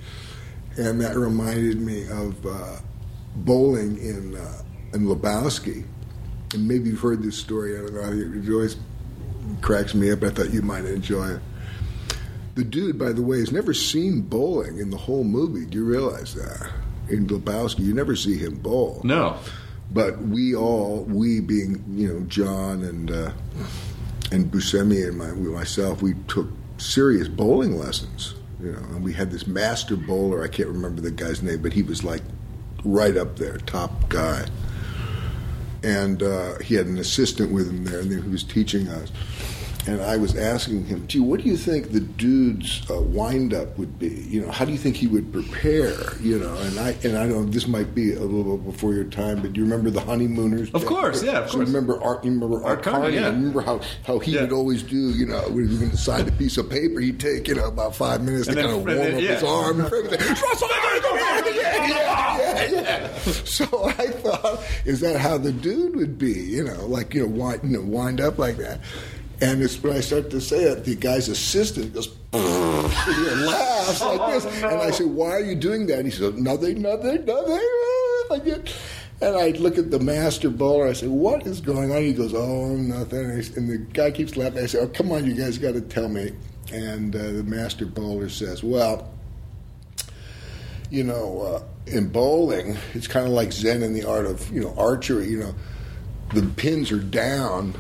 And 0.77 1.01
that 1.01 1.15
reminded 1.17 1.81
me 1.81 2.07
of 2.09 2.45
uh, 2.45 2.77
bowling 3.35 3.97
in 3.97 4.35
uh, 4.35 4.61
in 4.93 5.05
Lebowski. 5.05 5.85
And 6.53 6.67
maybe 6.67 6.89
you've 6.89 6.99
heard 6.99 7.21
this 7.23 7.37
story. 7.37 7.77
I 7.77 7.81
don't 7.81 7.93
know. 7.93 8.41
It 8.41 8.51
always 8.53 8.77
cracks 9.61 9.93
me 9.93 10.11
up. 10.11 10.23
I 10.23 10.29
thought 10.29 10.51
you 10.53 10.61
might 10.61 10.85
enjoy 10.85 11.27
it. 11.35 11.39
The 12.55 12.63
dude, 12.65 12.99
by 12.99 13.13
the 13.13 13.21
way, 13.21 13.39
has 13.39 13.51
never 13.51 13.73
seen 13.73 14.21
bowling 14.21 14.77
in 14.79 14.89
the 14.89 14.97
whole 14.97 15.23
movie. 15.23 15.65
Do 15.65 15.77
you 15.77 15.85
realize 15.85 16.33
that? 16.35 16.69
In 17.09 17.27
Lebowski, 17.27 17.79
you 17.79 17.93
never 17.93 18.15
see 18.15 18.37
him 18.37 18.55
bowl. 18.55 19.01
no. 19.03 19.37
But 19.93 20.21
we 20.21 20.55
all, 20.55 21.03
we 21.03 21.41
being, 21.41 21.83
you 21.89 22.13
know, 22.13 22.19
John 22.21 22.83
and 22.83 23.11
uh, 23.11 23.31
and 24.31 24.49
Buscemi 24.49 25.07
and 25.07 25.17
my, 25.17 25.31
myself, 25.31 26.01
we 26.01 26.13
took 26.27 26.47
serious 26.77 27.27
bowling 27.27 27.77
lessons. 27.77 28.35
You 28.61 28.71
know, 28.73 28.77
and 28.77 29.03
we 29.03 29.13
had 29.13 29.31
this 29.31 29.47
master 29.47 29.95
bowler. 29.95 30.43
I 30.43 30.47
can't 30.47 30.69
remember 30.69 31.01
the 31.01 31.11
guy's 31.11 31.41
name, 31.41 31.61
but 31.61 31.73
he 31.73 31.81
was 31.81 32.03
like 32.03 32.21
right 32.85 33.17
up 33.17 33.37
there, 33.37 33.57
top 33.57 34.07
guy. 34.09 34.45
And 35.83 36.21
uh, 36.21 36.59
he 36.59 36.75
had 36.75 36.85
an 36.85 36.99
assistant 36.99 37.51
with 37.51 37.67
him 37.67 37.85
there, 37.85 37.99
and 37.99 38.11
he 38.11 38.29
was 38.29 38.43
teaching 38.43 38.87
us. 38.87 39.11
And 39.87 39.99
I 40.01 40.15
was 40.17 40.37
asking 40.37 40.85
him, 40.85 41.07
"Gee, 41.07 41.19
what 41.19 41.41
do 41.41 41.49
you 41.49 41.57
think 41.57 41.91
the 41.91 42.01
dude's 42.01 42.83
uh, 42.91 43.01
wind 43.01 43.51
up 43.53 43.77
would 43.79 43.97
be? 43.97 44.09
You 44.29 44.41
know, 44.45 44.51
how 44.51 44.63
do 44.63 44.71
you 44.71 44.77
think 44.77 44.95
he 44.95 45.07
would 45.07 45.33
prepare? 45.33 45.95
You 46.21 46.37
know?" 46.39 46.53
And 46.55 46.79
I 46.79 46.95
and 47.03 47.17
I 47.17 47.25
know 47.25 47.43
this 47.43 47.67
might 47.67 47.95
be 47.95 48.13
a 48.13 48.19
little 48.19 48.57
bit 48.57 48.71
before 48.71 48.93
your 48.93 49.05
time, 49.05 49.41
but 49.41 49.53
do 49.53 49.59
you 49.59 49.65
remember 49.65 49.89
the 49.89 50.01
honeymooners? 50.01 50.69
Of 50.71 50.85
course, 50.85 51.23
yeah, 51.23 51.39
of 51.39 51.49
so 51.49 51.55
course. 51.57 51.67
remember 51.67 51.99
Art? 52.03 52.23
You 52.23 52.31
remember 52.31 52.57
Art, 52.57 52.65
Art 52.65 52.83
Carney, 52.83 53.15
yeah. 53.15 53.25
Remember 53.29 53.61
how 53.61 53.81
how 54.05 54.19
he 54.19 54.33
Yeah. 54.33 54.41
would 54.41 54.51
always 54.51 54.83
do? 54.83 54.95
You 54.95 55.25
know, 55.25 55.41
when 55.49 55.63
he 55.65 55.69
was 55.71 55.79
going 55.79 55.91
to 55.91 55.97
sign 55.97 56.27
a 56.27 56.31
piece 56.31 56.57
of 56.57 56.69
paper, 56.69 56.99
he'd 56.99 57.19
take 57.19 57.47
you 57.47 57.55
know 57.55 57.65
about 57.65 57.95
five 57.95 58.21
minutes 58.21 58.47
And 58.49 58.57
to 58.57 58.61
then- 58.61 58.69
kind 58.71 58.79
of 58.79 58.85
warm 58.85 58.97
then- 58.97 59.15
up 59.15 59.19
his 59.21 59.43
arm 59.43 59.79
and 59.81 59.93
everything. 59.93 60.35
yeah, 61.55 62.37
yeah, 62.37 62.65
yeah. 62.71 63.17
So 63.45 63.65
I 63.85 64.07
thought, 64.07 64.63
is 64.85 64.99
that 65.01 65.19
how 65.19 65.37
the 65.37 65.51
dude 65.51 65.95
would 65.95 66.17
be? 66.17 66.33
You 66.33 66.65
know, 66.65 66.85
like 66.85 67.13
you 67.13 67.21
know, 67.21 67.27
wind, 67.27 67.61
you 67.63 67.69
know, 67.77 67.81
wind 67.81 68.21
up 68.21 68.37
like 68.37 68.57
that. 68.57 68.79
And 69.41 69.63
it's 69.63 69.81
when 69.81 69.97
I 69.97 70.01
start 70.01 70.29
to 70.29 70.39
say 70.39 70.65
it, 70.65 70.85
the 70.85 70.95
guy's 70.95 71.27
assistant 71.27 71.95
goes 71.95 72.15
and 72.33 72.91
he 72.91 73.45
laughs 73.45 74.01
like 74.01 74.33
this, 74.33 74.45
and 74.45 74.65
I 74.65 74.91
say, 74.91 75.03
"Why 75.03 75.31
are 75.31 75.43
you 75.43 75.55
doing 75.55 75.87
that?" 75.87 75.97
And 75.97 76.05
he 76.05 76.11
says, 76.11 76.35
"Nothing, 76.35 76.81
nothing, 76.81 77.25
nothing." 77.25 77.59
Like 78.29 78.47
it. 78.47 78.73
And 79.19 79.35
I 79.35 79.49
look 79.49 79.77
at 79.77 79.91
the 79.91 79.99
master 79.99 80.49
bowler. 80.49 80.87
I 80.87 80.93
say, 80.93 81.07
"What 81.07 81.45
is 81.45 81.59
going 81.59 81.91
on?" 81.91 82.01
He 82.01 82.13
goes, 82.13 82.33
"Oh, 82.33 82.77
nothing." 82.77 83.29
And 83.29 83.69
the 83.69 83.77
guy 83.91 84.11
keeps 84.11 84.37
laughing. 84.37 84.63
I 84.63 84.67
say, 84.67 84.79
"Oh, 84.79 84.87
come 84.87 85.11
on, 85.11 85.25
you 85.25 85.33
guys 85.33 85.57
got 85.57 85.73
to 85.73 85.81
tell 85.81 86.07
me." 86.07 86.31
And 86.71 87.13
uh, 87.13 87.19
the 87.19 87.43
master 87.43 87.85
bowler 87.85 88.29
says, 88.29 88.63
"Well." 88.63 89.11
you 90.91 91.05
know, 91.05 91.41
uh, 91.41 91.63
in 91.89 92.09
bowling, 92.09 92.77
it's 92.93 93.07
kind 93.07 93.25
of 93.25 93.31
like 93.31 93.53
Zen 93.53 93.81
in 93.81 93.93
the 93.93 94.03
art 94.03 94.25
of, 94.25 94.51
you 94.51 94.59
know, 94.59 94.75
archery. 94.77 95.29
You 95.29 95.39
know, 95.39 95.55
the 96.33 96.43
pins 96.43 96.91
are 96.91 96.99
down 96.99 97.73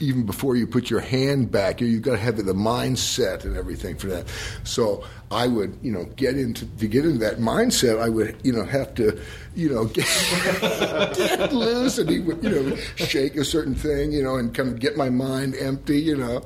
even 0.00 0.24
before 0.24 0.56
you 0.56 0.66
put 0.66 0.90
your 0.90 1.00
hand 1.00 1.50
back. 1.50 1.80
You- 1.80 1.86
You've 1.88 2.02
got 2.02 2.12
to 2.12 2.18
have 2.18 2.36
the 2.36 2.52
mindset 2.54 3.44
and 3.44 3.56
everything 3.56 3.96
for 3.96 4.06
that. 4.08 4.26
So 4.64 5.04
I 5.30 5.46
would, 5.46 5.78
you 5.82 5.92
know, 5.92 6.04
get 6.16 6.36
into 6.38 6.66
to 6.66 6.86
get 6.88 7.04
into 7.04 7.18
that 7.18 7.38
mindset. 7.38 8.00
I 8.00 8.08
would, 8.08 8.36
you 8.42 8.52
know, 8.52 8.64
have 8.64 8.94
to, 8.96 9.18
you 9.54 9.68
know, 9.70 9.84
get, 9.94 10.06
get 11.16 11.52
loose, 11.52 11.98
and 11.98 12.08
he 12.10 12.18
would, 12.20 12.42
you 12.42 12.50
know, 12.50 12.76
shake 12.96 13.36
a 13.36 13.44
certain 13.44 13.74
thing, 13.74 14.12
you 14.12 14.22
know, 14.22 14.36
and 14.36 14.54
kind 14.54 14.68
of 14.68 14.78
get 14.80 14.96
my 14.96 15.10
mind 15.10 15.54
empty, 15.60 16.00
you 16.00 16.16
know. 16.16 16.42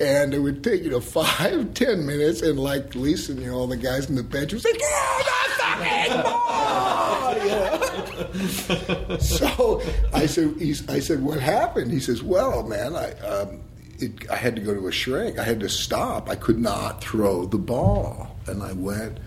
And 0.00 0.34
it 0.34 0.40
would 0.40 0.64
take, 0.64 0.82
you 0.82 0.90
know, 0.90 1.00
five, 1.00 1.74
ten 1.74 2.04
minutes, 2.06 2.42
and 2.42 2.58
like 2.58 2.94
Lisa, 2.94 3.34
you 3.34 3.46
know, 3.46 3.54
all 3.54 3.66
the 3.68 3.76
guys 3.76 4.08
in 4.08 4.16
the 4.16 4.22
bench 4.22 4.52
would 4.52 4.62
say, 4.62 4.70
"Oh, 4.82 5.22
the 5.24 5.62
fucking 5.62 6.22
ball!" 7.82 7.91
So 9.20 9.82
I 10.12 10.26
said, 10.26 10.54
he's, 10.58 10.88
I 10.88 11.00
said, 11.00 11.22
what 11.22 11.40
happened? 11.40 11.92
He 11.92 12.00
says, 12.00 12.22
well, 12.22 12.62
man, 12.62 12.94
I, 12.96 13.12
um, 13.20 13.60
it, 13.98 14.30
I 14.30 14.36
had 14.36 14.56
to 14.56 14.62
go 14.62 14.74
to 14.74 14.88
a 14.88 14.92
shrink. 14.92 15.38
I 15.38 15.44
had 15.44 15.60
to 15.60 15.68
stop. 15.68 16.28
I 16.28 16.34
could 16.34 16.58
not 16.58 17.02
throw 17.02 17.46
the 17.46 17.58
ball, 17.58 18.36
and 18.46 18.62
I 18.62 18.72
went 18.72 19.18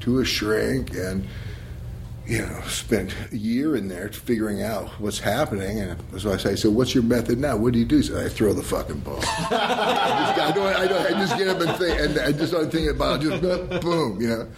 to 0.00 0.20
a 0.20 0.24
shrink 0.24 0.94
and. 0.94 1.26
You 2.30 2.42
know, 2.42 2.60
spent 2.68 3.12
a 3.32 3.36
year 3.36 3.74
in 3.74 3.88
there 3.88 4.08
figuring 4.08 4.62
out 4.62 4.88
what's 5.00 5.18
happening, 5.18 5.80
and 5.80 6.00
so 6.16 6.32
I 6.32 6.36
say, 6.36 6.54
"So, 6.54 6.70
what's 6.70 6.94
your 6.94 7.02
method 7.02 7.40
now? 7.40 7.56
What 7.56 7.72
do 7.72 7.80
you 7.80 7.84
do?" 7.84 8.04
Said, 8.04 8.24
"I 8.24 8.28
throw 8.28 8.52
the 8.52 8.62
fucking 8.62 9.00
ball." 9.00 9.18
I, 9.50 10.34
just, 10.36 10.40
I 10.40 10.52
don't, 10.54 10.76
I 10.76 10.86
don't, 10.86 11.06
I 11.06 11.10
just 11.10 11.36
get 11.36 11.48
up 11.48 11.60
and 11.60 11.76
think, 11.76 11.98
and 11.98 12.16
I 12.20 12.30
just 12.30 12.52
start 12.52 12.70
thinking 12.70 12.90
about 12.90 13.20
it, 13.20 13.30
just 13.40 13.82
boom, 13.82 14.20
you 14.20 14.28
know. 14.28 14.48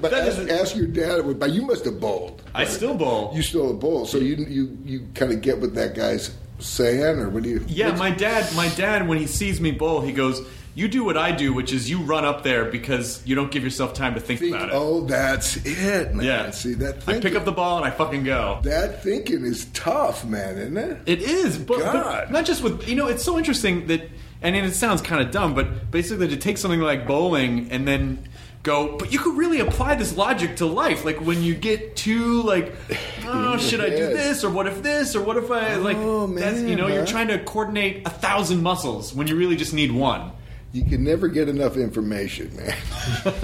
But 0.00 0.14
ask, 0.14 0.48
ask 0.48 0.74
your 0.74 0.86
dad. 0.86 1.38
But 1.38 1.50
you 1.50 1.60
must 1.66 1.84
have 1.84 2.00
bowled. 2.00 2.42
I 2.54 2.64
still 2.64 2.94
bowl. 2.94 3.32
You 3.34 3.42
still 3.42 3.70
a 3.70 3.74
bull, 3.74 4.06
so 4.06 4.16
you 4.16 4.36
you 4.36 4.78
you 4.86 5.06
kind 5.14 5.30
of 5.30 5.42
get 5.42 5.60
what 5.60 5.74
that 5.74 5.94
guy's 5.94 6.34
saying, 6.58 7.18
or 7.18 7.28
what 7.28 7.42
do 7.42 7.50
you? 7.50 7.62
Yeah, 7.68 7.94
my 7.96 8.10
dad. 8.10 8.50
My 8.56 8.68
dad, 8.70 9.06
when 9.06 9.18
he 9.18 9.26
sees 9.26 9.60
me 9.60 9.72
bowl, 9.72 10.00
he 10.00 10.12
goes, 10.12 10.40
"You 10.74 10.88
do 10.88 11.04
what 11.04 11.16
I 11.16 11.32
do, 11.32 11.52
which 11.52 11.72
is 11.72 11.88
you 11.90 11.98
run 11.98 12.24
up 12.24 12.42
there 12.42 12.64
because 12.66 13.22
you 13.26 13.34
don't 13.34 13.50
give 13.50 13.62
yourself 13.64 13.94
time 13.94 14.14
to 14.14 14.20
think, 14.20 14.40
think, 14.40 14.54
about 14.54 14.68
it." 14.68 14.74
oh, 14.74 15.02
that's 15.02 15.56
it, 15.64 16.14
man. 16.14 16.24
yeah, 16.24 16.50
See 16.50 16.74
that? 16.74 17.06
I 17.06 17.20
pick 17.20 17.34
up 17.34 17.44
the 17.44 17.52
ball 17.52 17.76
and 17.78 17.86
I 17.86 17.90
fucking 17.90 18.24
go. 18.24 18.60
that 18.62 19.02
thinking 19.02 19.44
is 19.44 19.66
tough, 19.74 20.24
man, 20.24 20.58
isn't 20.58 20.76
it? 20.76 20.98
It 21.06 21.22
is, 21.22 21.58
but, 21.58 21.80
but 21.80 22.30
not 22.30 22.44
just 22.44 22.62
with 22.62 22.88
you 22.88 22.94
know. 22.94 23.08
It's 23.08 23.24
so 23.24 23.38
interesting 23.38 23.86
that, 23.88 24.02
and 24.40 24.56
it 24.56 24.74
sounds 24.74 25.02
kind 25.02 25.20
of 25.20 25.30
dumb, 25.30 25.54
but 25.54 25.90
basically 25.90 26.28
to 26.28 26.36
take 26.36 26.58
something 26.58 26.80
like 26.80 27.06
bowling 27.06 27.70
and 27.70 27.86
then 27.86 28.28
go. 28.62 28.96
But 28.96 29.12
you 29.12 29.18
could 29.18 29.36
really 29.36 29.60
apply 29.60 29.96
this 29.96 30.16
logic 30.16 30.56
to 30.56 30.66
life. 30.66 31.04
Like 31.04 31.20
when 31.20 31.42
you 31.42 31.54
get 31.54 31.96
too 31.96 32.42
like, 32.42 32.74
oh, 33.24 33.56
should 33.58 33.80
I 33.80 33.90
do 33.90 34.06
this 34.08 34.44
or 34.44 34.50
what 34.50 34.66
if 34.66 34.82
this 34.82 35.14
or 35.14 35.22
what 35.22 35.36
if 35.36 35.50
I 35.50 35.76
like? 35.76 35.96
Oh, 35.98 36.26
that's, 36.26 36.60
you 36.60 36.68
man, 36.68 36.78
know, 36.78 36.86
you're 36.88 37.06
trying 37.06 37.28
to 37.28 37.38
coordinate 37.38 38.06
a 38.06 38.10
thousand 38.10 38.62
muscles 38.62 39.14
when 39.14 39.26
you 39.26 39.36
really 39.36 39.56
just 39.56 39.74
need 39.74 39.92
one. 39.92 40.32
You 40.72 40.84
can 40.84 41.04
never 41.04 41.28
get 41.28 41.50
enough 41.50 41.76
information, 41.76 42.56
man. 42.56 42.74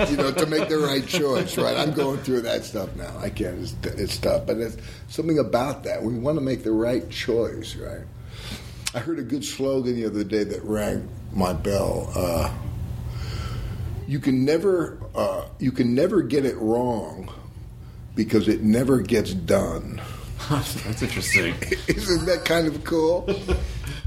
you 0.08 0.16
know, 0.16 0.32
to 0.32 0.46
make 0.46 0.70
the 0.70 0.78
right 0.78 1.06
choice, 1.06 1.58
right? 1.58 1.76
I'm 1.76 1.92
going 1.92 2.20
through 2.20 2.40
that 2.42 2.64
stuff 2.64 2.94
now. 2.96 3.14
I 3.18 3.28
can't. 3.28 3.58
It's, 3.58 3.74
it's 3.84 4.16
tough, 4.16 4.46
but 4.46 4.56
it's 4.56 4.78
something 5.08 5.38
about 5.38 5.84
that. 5.84 6.02
We 6.02 6.14
want 6.14 6.38
to 6.38 6.44
make 6.44 6.64
the 6.64 6.72
right 6.72 7.08
choice, 7.10 7.76
right? 7.76 8.06
I 8.94 9.00
heard 9.00 9.18
a 9.18 9.22
good 9.22 9.44
slogan 9.44 9.96
the 9.96 10.06
other 10.06 10.24
day 10.24 10.42
that 10.44 10.62
rang 10.64 11.06
my 11.34 11.52
bell. 11.52 12.10
Uh, 12.14 12.50
you 14.06 14.20
can 14.20 14.46
never, 14.46 14.98
uh, 15.14 15.48
you 15.58 15.70
can 15.70 15.94
never 15.94 16.22
get 16.22 16.46
it 16.46 16.56
wrong 16.56 17.30
because 18.14 18.48
it 18.48 18.62
never 18.62 19.02
gets 19.02 19.34
done. 19.34 20.00
That's 20.48 21.02
interesting. 21.02 21.54
Isn't 21.88 22.24
that 22.24 22.46
kind 22.46 22.66
of 22.66 22.82
cool? 22.84 23.28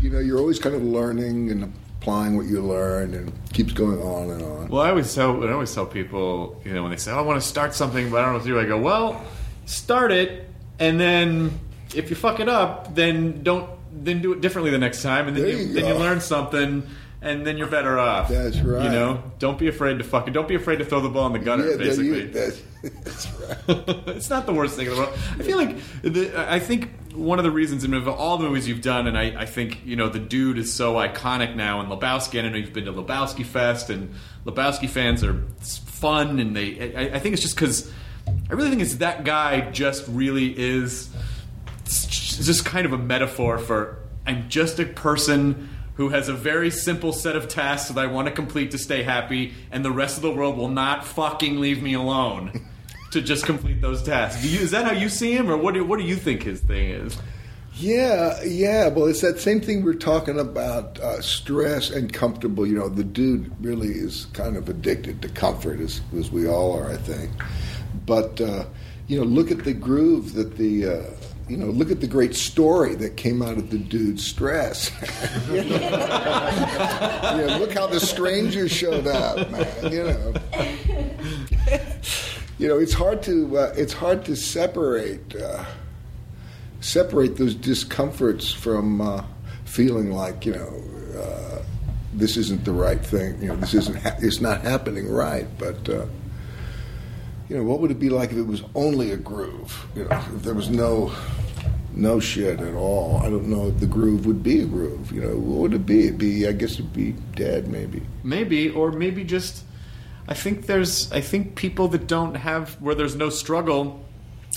you 0.01 0.09
know, 0.09 0.17
you're 0.17 0.39
always 0.39 0.57
kind 0.57 0.73
of 0.73 0.81
learning 0.81 1.51
and 1.51 1.71
applying 2.01 2.35
what 2.35 2.47
you 2.47 2.61
learn, 2.61 3.13
and 3.13 3.31
keeps 3.53 3.73
going 3.73 3.99
on 4.01 4.31
and 4.31 4.41
on. 4.41 4.67
Well, 4.69 4.81
I 4.81 4.89
always 4.89 5.13
tell 5.13 5.47
I 5.47 5.51
always 5.51 5.73
tell 5.73 5.85
people, 5.85 6.59
you 6.65 6.73
know, 6.73 6.81
when 6.81 6.89
they 6.91 6.97
say, 6.97 7.11
oh, 7.11 7.19
"I 7.19 7.21
want 7.21 7.39
to 7.39 7.47
start 7.47 7.75
something, 7.75 8.09
but 8.09 8.17
I 8.17 8.21
don't 8.23 8.31
know 8.31 8.37
what 8.39 8.45
to 8.45 8.49
do," 8.49 8.59
I 8.59 8.65
go, 8.65 8.79
"Well, 8.79 9.23
start 9.65 10.11
it, 10.11 10.49
and 10.79 10.99
then 10.99 11.59
if 11.93 12.09
you 12.09 12.15
fuck 12.15 12.39
it 12.39 12.49
up, 12.49 12.95
then 12.95 13.43
don't 13.43 13.69
then 13.93 14.19
do 14.21 14.33
it 14.33 14.41
differently 14.41 14.71
the 14.71 14.79
next 14.79 15.03
time, 15.03 15.27
and 15.27 15.37
then 15.37 15.43
There 15.43 15.53
you, 15.53 15.67
you 15.67 15.73
then 15.73 15.85
you 15.85 15.93
learn 15.93 16.21
something." 16.21 16.83
And 17.23 17.45
then 17.45 17.55
you're 17.57 17.67
better 17.67 17.99
off. 17.99 18.29
That's 18.29 18.57
right. 18.59 18.83
You 18.83 18.89
know, 18.89 19.23
don't 19.37 19.59
be 19.59 19.67
afraid 19.67 19.99
to 19.99 20.03
fuck 20.03 20.27
it. 20.27 20.31
Don't 20.31 20.47
be 20.47 20.55
afraid 20.55 20.77
to 20.77 20.85
throw 20.85 21.01
the 21.01 21.09
ball 21.09 21.27
in 21.27 21.33
the 21.33 21.39
gutter. 21.39 21.69
Yeah, 21.69 21.77
basically, 21.77 22.25
that's, 22.25 22.61
that's 22.83 23.31
right. 23.31 24.07
it's 24.07 24.29
not 24.29 24.47
the 24.47 24.53
worst 24.53 24.75
thing 24.75 24.87
in 24.87 24.93
the 24.93 24.99
world. 24.99 25.13
I 25.37 25.43
feel 25.43 25.57
like 25.57 25.77
the, 26.01 26.33
I 26.51 26.59
think 26.59 26.89
one 27.13 27.37
of 27.37 27.43
the 27.43 27.51
reasons 27.51 27.83
in 27.83 27.93
of 27.93 28.07
all 28.07 28.37
the 28.37 28.45
movies 28.47 28.67
you've 28.67 28.81
done, 28.81 29.05
and 29.05 29.15
I, 29.15 29.41
I 29.41 29.45
think 29.45 29.85
you 29.85 29.95
know 29.95 30.09
the 30.09 30.19
dude 30.19 30.57
is 30.57 30.73
so 30.73 30.95
iconic 30.95 31.55
now. 31.55 31.79
And 31.79 31.89
Lebowski, 31.89 32.39
and 32.39 32.47
I 32.47 32.51
know 32.51 32.57
you've 32.57 32.73
been 32.73 32.85
to 32.85 32.93
Lebowski 32.93 33.45
Fest, 33.45 33.91
and 33.91 34.15
Lebowski 34.45 34.89
fans 34.89 35.23
are 35.23 35.43
fun, 35.59 36.39
and 36.39 36.55
they. 36.55 36.95
I, 36.95 37.17
I 37.17 37.19
think 37.19 37.33
it's 37.33 37.43
just 37.43 37.55
because 37.55 37.91
I 38.49 38.53
really 38.53 38.69
think 38.69 38.81
it's 38.81 38.95
that 38.95 39.23
guy 39.25 39.69
just 39.69 40.07
really 40.07 40.57
is 40.57 41.09
just 41.85 42.65
kind 42.65 42.85
of 42.85 42.93
a 42.93 42.97
metaphor 42.97 43.57
for 43.57 43.99
I'm 44.25 44.49
just 44.49 44.79
a 44.79 44.85
person 44.85 45.69
who 46.01 46.09
has 46.09 46.29
a 46.29 46.33
very 46.33 46.71
simple 46.71 47.13
set 47.13 47.35
of 47.35 47.47
tasks 47.47 47.91
that 47.91 48.01
I 48.01 48.07
want 48.07 48.27
to 48.27 48.33
complete 48.33 48.71
to 48.71 48.79
stay 48.79 49.03
happy, 49.03 49.53
and 49.71 49.85
the 49.85 49.91
rest 49.91 50.15
of 50.17 50.23
the 50.23 50.31
world 50.31 50.57
will 50.57 50.67
not 50.67 51.05
fucking 51.05 51.59
leave 51.59 51.83
me 51.83 51.93
alone 51.93 52.59
to 53.11 53.21
just 53.21 53.45
complete 53.45 53.81
those 53.81 54.01
tasks. 54.01 54.43
You, 54.43 54.61
is 54.61 54.71
that 54.71 54.85
how 54.85 54.93
you 54.93 55.09
see 55.09 55.31
him, 55.31 55.47
or 55.47 55.57
what 55.57 55.75
do, 55.75 55.85
what 55.85 55.99
do 55.99 56.05
you 56.05 56.15
think 56.15 56.41
his 56.41 56.59
thing 56.59 56.89
is? 56.89 57.19
Yeah, 57.75 58.41
yeah. 58.43 58.87
Well, 58.87 59.05
it's 59.05 59.21
that 59.21 59.39
same 59.39 59.61
thing 59.61 59.83
we're 59.83 59.93
talking 59.93 60.39
about 60.39 60.99
uh, 60.99 61.21
stress 61.21 61.91
and 61.91 62.11
comfortable. 62.11 62.65
You 62.65 62.79
know, 62.79 62.89
the 62.89 63.03
dude 63.03 63.53
really 63.63 63.91
is 63.91 64.25
kind 64.33 64.57
of 64.57 64.69
addicted 64.69 65.21
to 65.21 65.29
comfort, 65.29 65.79
as, 65.79 66.01
as 66.17 66.31
we 66.31 66.47
all 66.47 66.75
are, 66.75 66.89
I 66.89 66.97
think. 66.97 67.29
But, 68.07 68.41
uh, 68.41 68.65
you 69.07 69.19
know, 69.19 69.23
look 69.23 69.51
at 69.51 69.65
the 69.65 69.73
groove 69.73 70.33
that 70.33 70.57
the. 70.57 70.87
Uh, 70.87 71.03
you 71.51 71.57
know, 71.57 71.65
look 71.65 71.91
at 71.91 71.99
the 71.99 72.07
great 72.07 72.33
story 72.33 72.95
that 72.95 73.17
came 73.17 73.41
out 73.41 73.57
of 73.57 73.71
the 73.71 73.77
dude's 73.77 74.25
stress. 74.25 74.89
you 75.49 75.63
know? 75.65 75.79
Yeah, 75.79 77.57
look 77.59 77.73
how 77.73 77.87
the 77.87 77.99
stranger 77.99 78.69
showed 78.69 79.05
up, 79.05 79.51
man. 79.51 79.91
You 79.91 80.03
know, 80.05 80.33
you 82.57 82.67
know, 82.69 82.77
it's 82.77 82.93
hard 82.93 83.21
to 83.23 83.57
uh, 83.57 83.73
it's 83.75 83.91
hard 83.91 84.23
to 84.25 84.35
separate. 84.37 85.35
Uh, 85.35 85.65
separate 86.79 87.35
those 87.35 87.53
discomforts 87.53 88.53
from 88.53 89.01
uh, 89.01 89.21
feeling 89.65 90.13
like 90.13 90.45
you 90.45 90.53
know 90.53 90.81
uh, 91.21 91.61
this 92.13 92.37
isn't 92.37 92.63
the 92.63 92.71
right 92.71 93.05
thing. 93.05 93.41
You 93.41 93.49
know, 93.49 93.55
this 93.57 93.73
isn't 93.73 93.97
ha- 93.97 94.15
it's 94.19 94.39
not 94.39 94.61
happening 94.61 95.09
right. 95.11 95.47
But 95.59 95.89
uh, 95.89 96.05
you 97.49 97.57
know, 97.57 97.63
what 97.63 97.81
would 97.81 97.91
it 97.91 97.99
be 97.99 98.09
like 98.09 98.31
if 98.31 98.37
it 98.37 98.47
was 98.47 98.63
only 98.73 99.11
a 99.11 99.17
groove? 99.17 99.85
You 99.97 100.05
know, 100.05 100.23
if 100.33 100.43
there 100.43 100.53
was 100.53 100.69
no 100.69 101.11
no 101.93 102.19
shit 102.19 102.59
at 102.59 102.73
all. 102.73 103.17
I 103.17 103.29
don't 103.29 103.47
know 103.47 103.67
if 103.67 103.79
the 103.79 103.85
groove 103.85 104.25
would 104.25 104.43
be 104.43 104.61
a 104.61 104.65
groove. 104.65 105.11
You 105.11 105.21
know, 105.21 105.35
what 105.35 105.59
would 105.59 105.73
it 105.73 105.85
be? 105.85 106.07
It'd 106.07 106.17
be 106.17 106.47
I 106.47 106.51
guess 106.51 106.73
it'd 106.73 106.93
be 106.93 107.13
dead 107.35 107.67
maybe. 107.67 108.01
Maybe, 108.23 108.69
or 108.69 108.91
maybe 108.91 109.23
just. 109.23 109.63
I 110.27 110.33
think 110.33 110.67
there's. 110.67 111.11
I 111.11 111.21
think 111.21 111.55
people 111.55 111.87
that 111.89 112.07
don't 112.07 112.35
have 112.35 112.73
where 112.81 112.95
there's 112.95 113.15
no 113.15 113.29
struggle, 113.29 114.05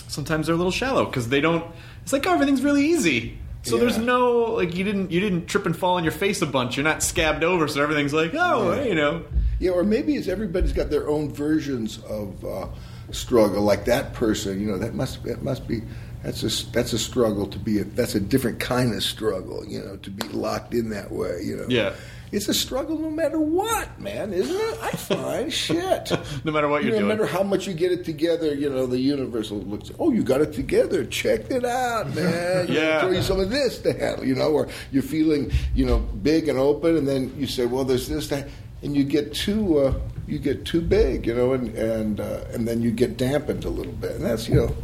sometimes 0.08 0.46
they're 0.46 0.54
a 0.54 0.58
little 0.58 0.72
shallow 0.72 1.04
because 1.06 1.28
they 1.28 1.40
don't. 1.40 1.64
It's 2.02 2.12
like 2.12 2.26
oh, 2.26 2.32
everything's 2.34 2.62
really 2.62 2.86
easy. 2.86 3.38
So 3.64 3.78
there's 3.78 3.96
no 3.96 4.42
like 4.52 4.74
you 4.74 4.84
didn't 4.84 5.10
you 5.10 5.20
didn't 5.20 5.46
trip 5.46 5.64
and 5.64 5.74
fall 5.74 5.96
on 5.96 6.04
your 6.04 6.12
face 6.12 6.42
a 6.42 6.46
bunch. 6.46 6.76
You're 6.76 6.84
not 6.84 7.02
scabbed 7.02 7.42
over, 7.42 7.66
so 7.66 7.82
everything's 7.82 8.12
like 8.12 8.34
oh 8.34 8.82
you 8.82 8.94
know. 8.94 9.24
Yeah, 9.58 9.70
or 9.70 9.84
maybe 9.84 10.16
it's 10.16 10.28
everybody's 10.28 10.74
got 10.74 10.90
their 10.90 11.08
own 11.08 11.32
versions 11.32 11.98
of 12.04 12.44
uh, 12.44 12.66
struggle. 13.10 13.62
Like 13.62 13.86
that 13.86 14.12
person, 14.12 14.60
you 14.60 14.66
know, 14.66 14.78
that 14.78 14.94
must 14.94 15.22
that 15.24 15.42
must 15.42 15.66
be 15.66 15.82
that's 16.24 16.42
a 16.42 16.66
that's 16.72 16.92
a 16.92 16.98
struggle 16.98 17.46
to 17.46 17.58
be 17.58 17.78
a, 17.80 17.84
that's 17.84 18.14
a 18.14 18.20
different 18.20 18.58
kind 18.60 18.94
of 18.94 19.02
struggle. 19.02 19.64
You 19.66 19.80
know, 19.84 19.96
to 19.98 20.10
be 20.10 20.26
locked 20.28 20.74
in 20.74 20.90
that 20.90 21.12
way. 21.12 21.40
You 21.44 21.56
know, 21.56 21.66
Yeah. 21.68 21.92
it's 22.32 22.48
a 22.48 22.54
struggle 22.54 22.98
no 22.98 23.10
matter 23.10 23.38
what, 23.38 24.00
man, 24.00 24.32
isn't 24.32 24.56
it? 24.56 24.78
I 24.82 24.90
find 24.90 25.52
shit. 25.64 26.10
No 26.44 26.50
matter 26.50 26.66
what 26.68 26.82
You 26.82 26.90
you're 26.90 27.00
know, 27.00 27.06
no 27.08 27.14
matter 27.14 27.26
how 27.26 27.42
much 27.42 27.66
you 27.68 27.74
get 27.74 27.92
it 27.92 28.04
together, 28.04 28.54
you 28.54 28.68
know, 28.70 28.86
the 28.86 28.98
universe 28.98 29.50
will 29.50 29.60
look. 29.62 29.82
Oh, 29.98 30.10
you 30.12 30.22
got 30.24 30.40
it 30.40 30.52
together. 30.54 31.04
Check 31.04 31.50
it 31.50 31.64
out, 31.64 32.14
man. 32.16 32.66
Yeah. 32.68 33.00
throw 33.00 33.10
you 33.10 33.22
some 33.22 33.38
of 33.38 33.50
this 33.50 33.78
to 33.82 33.92
handle, 33.92 34.24
you 34.24 34.34
know, 34.34 34.50
or 34.50 34.68
you're 34.92 35.02
feeling, 35.02 35.52
you 35.74 35.84
know, 35.86 35.98
big 35.98 36.48
and 36.48 36.58
open, 36.58 36.96
and 36.96 37.06
then 37.06 37.32
you 37.38 37.46
say, 37.46 37.66
well, 37.66 37.84
there's 37.84 38.08
this, 38.08 38.28
that, 38.28 38.48
and 38.82 38.96
you 38.96 39.04
get 39.04 39.32
too, 39.34 39.78
uh, 39.78 39.94
you 40.26 40.38
get 40.38 40.64
too 40.64 40.80
big, 40.80 41.26
you 41.26 41.34
know, 41.34 41.52
and 41.52 41.68
and 41.76 42.18
uh, 42.18 42.44
and 42.54 42.66
then 42.66 42.80
you 42.80 42.90
get 42.90 43.18
dampened 43.18 43.64
a 43.66 43.70
little 43.70 43.92
bit, 43.92 44.12
and 44.12 44.24
that's, 44.24 44.48
you 44.48 44.54
know. 44.56 44.74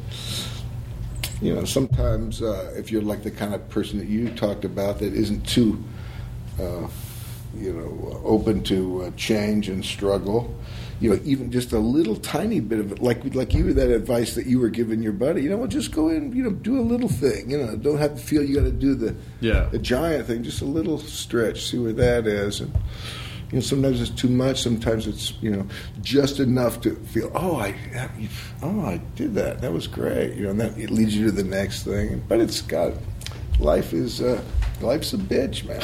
You 1.42 1.54
know, 1.54 1.64
sometimes 1.64 2.42
uh, 2.42 2.72
if 2.76 2.92
you're 2.92 3.02
like 3.02 3.22
the 3.22 3.30
kind 3.30 3.54
of 3.54 3.66
person 3.70 3.98
that 3.98 4.08
you 4.08 4.28
talked 4.30 4.64
about 4.64 4.98
that 4.98 5.14
isn't 5.14 5.46
too, 5.46 5.82
uh, 6.60 6.86
you 7.56 7.72
know, 7.72 8.20
open 8.24 8.62
to 8.64 9.02
uh, 9.04 9.10
change 9.16 9.68
and 9.68 9.84
struggle, 9.84 10.54
you 11.00 11.10
know, 11.10 11.18
even 11.24 11.50
just 11.50 11.72
a 11.72 11.78
little 11.78 12.16
tiny 12.16 12.60
bit 12.60 12.78
of 12.78 12.92
it, 12.92 13.02
like 13.02 13.34
like 13.34 13.54
you 13.54 13.72
that 13.72 13.90
advice 13.90 14.34
that 14.34 14.46
you 14.46 14.58
were 14.60 14.68
giving 14.68 15.02
your 15.02 15.14
buddy, 15.14 15.42
you 15.42 15.48
know, 15.48 15.56
well, 15.56 15.66
just 15.66 15.92
go 15.92 16.10
in, 16.10 16.30
you 16.36 16.42
know, 16.42 16.50
do 16.50 16.78
a 16.78 16.82
little 16.82 17.08
thing, 17.08 17.50
you 17.50 17.56
know, 17.58 17.74
don't 17.74 17.96
have 17.98 18.16
to 18.16 18.22
feel 18.22 18.44
you 18.44 18.56
got 18.56 18.64
to 18.64 18.70
do 18.70 18.94
the 18.94 19.14
Yeah. 19.40 19.68
the 19.72 19.78
giant 19.78 20.26
thing, 20.26 20.42
just 20.42 20.60
a 20.60 20.66
little 20.66 20.98
stretch, 20.98 21.70
see 21.70 21.78
where 21.78 21.94
that 21.94 22.26
is, 22.26 22.60
and 22.60 22.72
you 23.50 23.56
know, 23.56 23.60
sometimes 23.60 24.00
it's 24.00 24.10
too 24.10 24.28
much, 24.28 24.62
sometimes 24.62 25.06
it's 25.06 25.34
you 25.40 25.50
know 25.50 25.66
just 26.02 26.38
enough 26.38 26.80
to 26.82 26.94
feel, 26.96 27.30
oh, 27.34 27.56
I, 27.56 27.74
oh, 28.62 28.80
I 28.82 29.00
did 29.16 29.34
that, 29.34 29.60
that 29.60 29.72
was 29.72 29.86
great, 29.86 30.36
you 30.36 30.44
know, 30.44 30.50
and 30.50 30.60
that 30.60 30.78
it 30.78 30.90
leads 30.90 31.16
you 31.16 31.26
to 31.26 31.32
the 31.32 31.44
next 31.44 31.82
thing, 31.82 32.22
but 32.28 32.40
it's 32.40 32.62
got 32.62 32.92
life 33.58 33.92
is 33.92 34.20
uh, 34.20 34.40
life's 34.80 35.12
a 35.12 35.18
bitch, 35.18 35.64
man. 35.66 35.80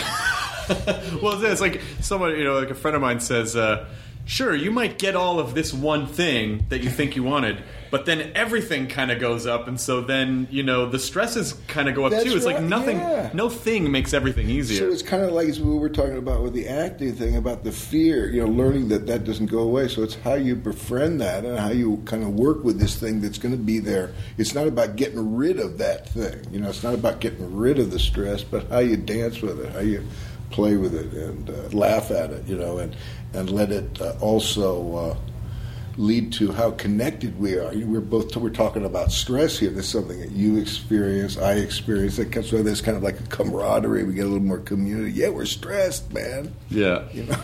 well, 1.22 1.42
it's 1.44 1.60
like 1.60 1.80
someone, 2.00 2.32
you 2.32 2.44
know, 2.44 2.58
like 2.58 2.70
a 2.70 2.74
friend 2.74 2.94
of 2.94 3.02
mine 3.02 3.20
says, 3.20 3.56
uh, 3.56 3.88
sure, 4.26 4.54
you 4.54 4.70
might 4.70 4.98
get 4.98 5.16
all 5.16 5.38
of 5.38 5.54
this 5.54 5.72
one 5.72 6.06
thing 6.06 6.66
that 6.68 6.82
you 6.82 6.90
think 6.90 7.16
you 7.16 7.22
wanted, 7.22 7.62
but 7.90 8.04
then 8.04 8.32
everything 8.34 8.88
kind 8.88 9.10
of 9.10 9.20
goes 9.20 9.46
up, 9.46 9.68
and 9.68 9.80
so 9.80 10.00
then, 10.00 10.48
you 10.50 10.62
know, 10.62 10.86
the 10.90 10.98
stresses 10.98 11.54
kind 11.68 11.88
of 11.88 11.94
go 11.94 12.04
up 12.04 12.10
That's 12.10 12.24
too. 12.24 12.36
It's 12.36 12.44
like 12.44 12.60
nothing, 12.60 12.98
yeah. 12.98 13.30
no 13.32 13.48
thing 13.48 13.90
makes 13.90 14.12
everything 14.12 14.46
So 14.48 14.52
easier. 14.52 14.88
it's 14.90 15.02
kind 15.02 15.22
of 15.22 15.32
like 15.32 15.46
we 15.54 15.78
were 15.78 15.88
talking 15.88 16.18
about 16.18 16.42
with 16.42 16.52
the 16.52 16.68
acting 16.68 17.14
thing 17.14 17.36
about 17.36 17.62
the 17.64 17.72
fear, 17.72 18.28
you 18.28 18.42
know, 18.42 18.48
learning 18.48 18.88
that 18.88 19.06
that 19.06 19.24
doesn't 19.24 19.46
go 19.46 19.60
away. 19.60 19.88
So 19.88 20.02
it's 20.02 20.16
how 20.16 20.34
you 20.34 20.56
befriend 20.56 21.20
that 21.20 21.44
and 21.44 21.58
how 21.58 21.70
you 21.70 22.02
kind 22.04 22.22
of 22.24 22.30
work 22.30 22.64
with 22.64 22.80
this 22.80 22.96
thing 22.96 23.20
that's 23.20 23.38
going 23.38 23.56
to 23.56 23.62
be 23.62 23.78
there. 23.78 24.12
It's 24.36 24.54
not 24.54 24.66
about 24.66 24.96
getting 24.96 25.36
rid 25.36 25.60
of 25.60 25.78
that 25.78 26.08
thing, 26.08 26.44
you 26.52 26.60
know. 26.60 26.68
It's 26.68 26.82
not 26.82 26.94
about 26.94 27.20
getting 27.20 27.56
rid 27.56 27.78
of 27.78 27.92
the 27.92 27.98
stress, 28.00 28.42
but 28.42 28.68
how 28.68 28.80
you 28.80 28.96
dance 28.96 29.40
with 29.40 29.60
it, 29.60 29.72
how 29.72 29.80
you 29.80 30.04
play 30.50 30.76
with 30.76 30.94
it, 30.94 31.12
and 31.12 31.48
uh, 31.50 31.54
laugh 31.76 32.10
at 32.10 32.30
it, 32.30 32.46
you 32.46 32.56
know, 32.56 32.78
and 32.78 32.94
and 33.37 33.51
let 33.51 33.70
it 33.70 34.01
uh, 34.01 34.14
also. 34.20 34.97
Uh, 34.97 35.16
lead 35.99 36.30
to 36.30 36.53
how 36.53 36.70
connected 36.72 37.41
we 37.41 37.55
are. 37.55 37.72
We're 37.74 38.03
both 38.03 38.37
we're 38.37 38.51
talking 38.51 38.84
about 38.84 39.11
stress 39.11 39.59
here. 39.59 39.70
There's 39.70 39.89
something 39.89 40.20
that 40.20 40.30
you 40.30 40.59
experience, 40.59 41.39
I 41.39 41.53
experience. 41.55 42.18
That 42.18 42.30
comes 42.30 42.51
so 42.51 42.62
there's 42.62 42.82
kind 42.82 42.99
of 42.99 43.03
like 43.03 43.18
a 43.18 43.22
camaraderie. 43.28 44.05
We 44.05 44.12
get 44.12 44.26
a 44.26 44.28
little 44.28 44.45
more 44.47 44.59
community. 44.59 45.12
Yeah, 45.12 45.30
we're 45.30 45.47
stressed, 45.47 46.12
man. 46.12 46.55
yeah. 46.68 47.09
You 47.14 47.22
know, 47.22 47.32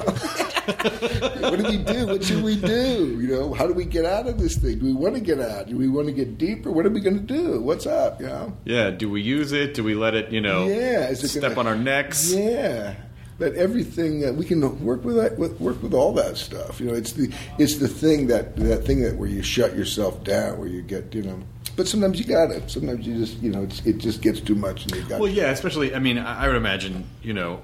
what 1.41 1.59
do 1.59 1.65
we 1.65 1.79
do? 1.79 2.07
What 2.09 2.23
should 2.25 2.43
we 2.43 2.57
do? 2.57 3.19
You 3.23 3.29
know, 3.29 3.55
how 3.55 3.67
do 3.67 3.73
we 3.73 3.87
get 3.87 4.05
out 4.05 4.27
of 4.27 4.39
this 4.39 4.57
thing? 4.59 4.81
Do 4.81 4.85
we 4.85 4.93
want 4.93 5.15
to 5.15 5.23
get 5.23 5.41
out? 5.41 5.69
Do 5.69 5.77
we 5.79 5.89
want 5.89 6.09
to 6.09 6.13
get 6.13 6.37
deeper? 6.37 6.71
What 6.71 6.85
are 6.85 6.91
we 6.91 7.01
going 7.01 7.27
to 7.27 7.35
do? 7.35 7.59
What's 7.63 7.87
up? 7.87 8.21
You 8.21 8.27
know. 8.27 8.57
Yeah, 8.67 8.91
do 8.91 9.09
we 9.11 9.23
use 9.23 9.53
it? 9.53 9.73
Do 9.73 9.83
we 9.83 9.95
let 9.95 10.15
it, 10.15 10.31
you 10.31 10.43
know, 10.43 10.67
Yeah, 10.67 11.09
is 11.09 11.25
it 11.25 11.29
step 11.29 11.55
gonna- 11.55 11.61
on 11.61 11.67
our 11.69 11.77
necks? 11.77 12.31
Yeah, 12.33 12.97
but 13.39 13.55
everything 13.55 14.21
that 14.21 14.35
we 14.35 14.45
can 14.45 14.85
work 14.85 15.05
with 15.05 15.17
that 15.17 15.39
with, 15.39 15.61
work 15.61 15.83
with 15.83 15.95
all 15.95 16.13
that 16.15 16.37
stuff. 16.37 16.81
You 16.81 16.89
know, 16.89 16.95
it's 16.95 17.13
the 17.13 17.33
it's 17.59 17.77
the 17.77 17.89
thing 17.89 18.27
that 18.29 18.57
that 18.57 18.85
thing 18.85 19.03
that 19.03 19.17
where 19.17 19.29
you 19.29 19.43
shut 19.43 19.77
yourself 19.77 20.23
down, 20.25 20.59
where 20.59 20.69
you 20.69 20.83
get 20.83 21.15
you 21.15 21.23
know. 21.23 21.41
But 21.75 21.89
sometimes 21.89 22.19
you 22.19 22.27
got 22.27 22.51
it. 22.51 22.71
Sometimes 22.71 23.07
you 23.07 23.19
just 23.19 23.39
you 23.39 23.51
know 23.51 23.67
it 23.85 23.99
just 23.99 24.23
gets 24.23 24.41
too 24.41 24.55
much, 24.55 24.85
and 24.85 24.95
you 24.95 25.03
got. 25.03 25.21
Well, 25.21 25.31
yeah, 25.31 25.51
especially. 25.51 25.95
I 25.95 25.99
mean, 25.99 26.19
I 26.19 26.47
would 26.47 26.57
imagine. 26.57 27.05
You 27.23 27.33
know, 27.33 27.63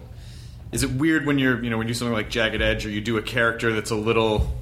is 0.72 0.82
it 0.82 0.90
weird 0.90 1.26
when 1.26 1.38
you're, 1.38 1.62
you 1.62 1.70
know, 1.70 1.78
when 1.78 1.86
you 1.86 1.94
do 1.94 1.98
something 1.98 2.14
like 2.14 2.30
Jagged 2.30 2.62
Edge, 2.62 2.86
or 2.86 2.90
you 2.90 3.00
do 3.00 3.16
a 3.16 3.22
character 3.22 3.72
that's 3.72 3.90
a 3.90 3.96
little, 3.96 4.56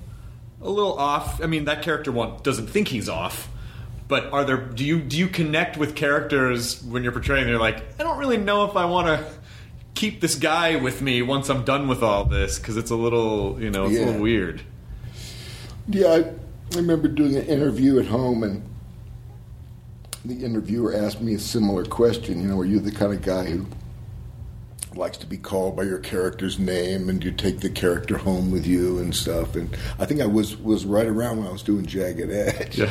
a 0.60 0.68
little 0.68 0.98
off? 0.98 1.42
I 1.42 1.46
mean, 1.46 1.64
that 1.66 1.82
character 1.82 2.12
doesn't 2.42 2.68
think 2.68 2.88
he's 2.88 3.08
off. 3.08 3.48
But 4.08 4.32
are 4.32 4.44
there? 4.44 4.56
Do 4.56 4.84
you 4.84 5.00
do 5.00 5.18
you 5.18 5.28
connect 5.28 5.76
with 5.76 5.96
characters 5.96 6.82
when 6.84 7.02
you're 7.02 7.12
portraying? 7.12 7.46
They're 7.46 7.58
like, 7.58 7.82
I 7.98 8.04
don't 8.04 8.18
really 8.18 8.36
know 8.36 8.64
if 8.64 8.76
I 8.76 8.84
want 8.84 9.08
to 9.08 9.26
keep 9.96 10.20
this 10.20 10.36
guy 10.36 10.76
with 10.76 11.02
me 11.02 11.22
once 11.22 11.48
I'm 11.48 11.64
done 11.64 11.88
with 11.88 12.02
all 12.02 12.24
this 12.24 12.58
because 12.58 12.76
it's 12.76 12.90
a 12.90 12.96
little, 12.96 13.60
you 13.60 13.70
know, 13.70 13.86
it's 13.86 13.98
a 13.98 14.04
little 14.04 14.20
weird. 14.20 14.62
Yeah, 15.88 16.08
I, 16.08 16.18
I 16.18 16.76
remember 16.76 17.08
doing 17.08 17.34
an 17.34 17.46
interview 17.46 17.98
at 17.98 18.06
home, 18.06 18.42
and 18.42 18.62
the 20.24 20.44
interviewer 20.44 20.94
asked 20.94 21.20
me 21.20 21.34
a 21.34 21.38
similar 21.38 21.84
question. 21.84 22.42
You 22.42 22.48
know, 22.48 22.58
are 22.60 22.64
you 22.64 22.78
the 22.78 22.92
kind 22.92 23.12
of 23.12 23.22
guy 23.22 23.46
who 23.46 23.66
likes 24.94 25.16
to 25.18 25.26
be 25.26 25.36
called 25.36 25.76
by 25.76 25.82
your 25.82 25.98
character's 25.98 26.58
name 26.58 27.08
and 27.08 27.22
you 27.22 27.30
take 27.30 27.60
the 27.60 27.68
character 27.68 28.16
home 28.18 28.50
with 28.50 28.66
you 28.66 28.98
and 28.98 29.14
stuff? 29.14 29.56
And 29.56 29.74
I 29.98 30.04
think 30.04 30.20
I 30.20 30.26
was 30.26 30.56
was 30.56 30.84
right 30.84 31.06
around 31.06 31.38
when 31.38 31.46
I 31.46 31.52
was 31.52 31.62
doing 31.62 31.86
Jagged 31.86 32.30
Edge. 32.30 32.78
Yeah. 32.78 32.90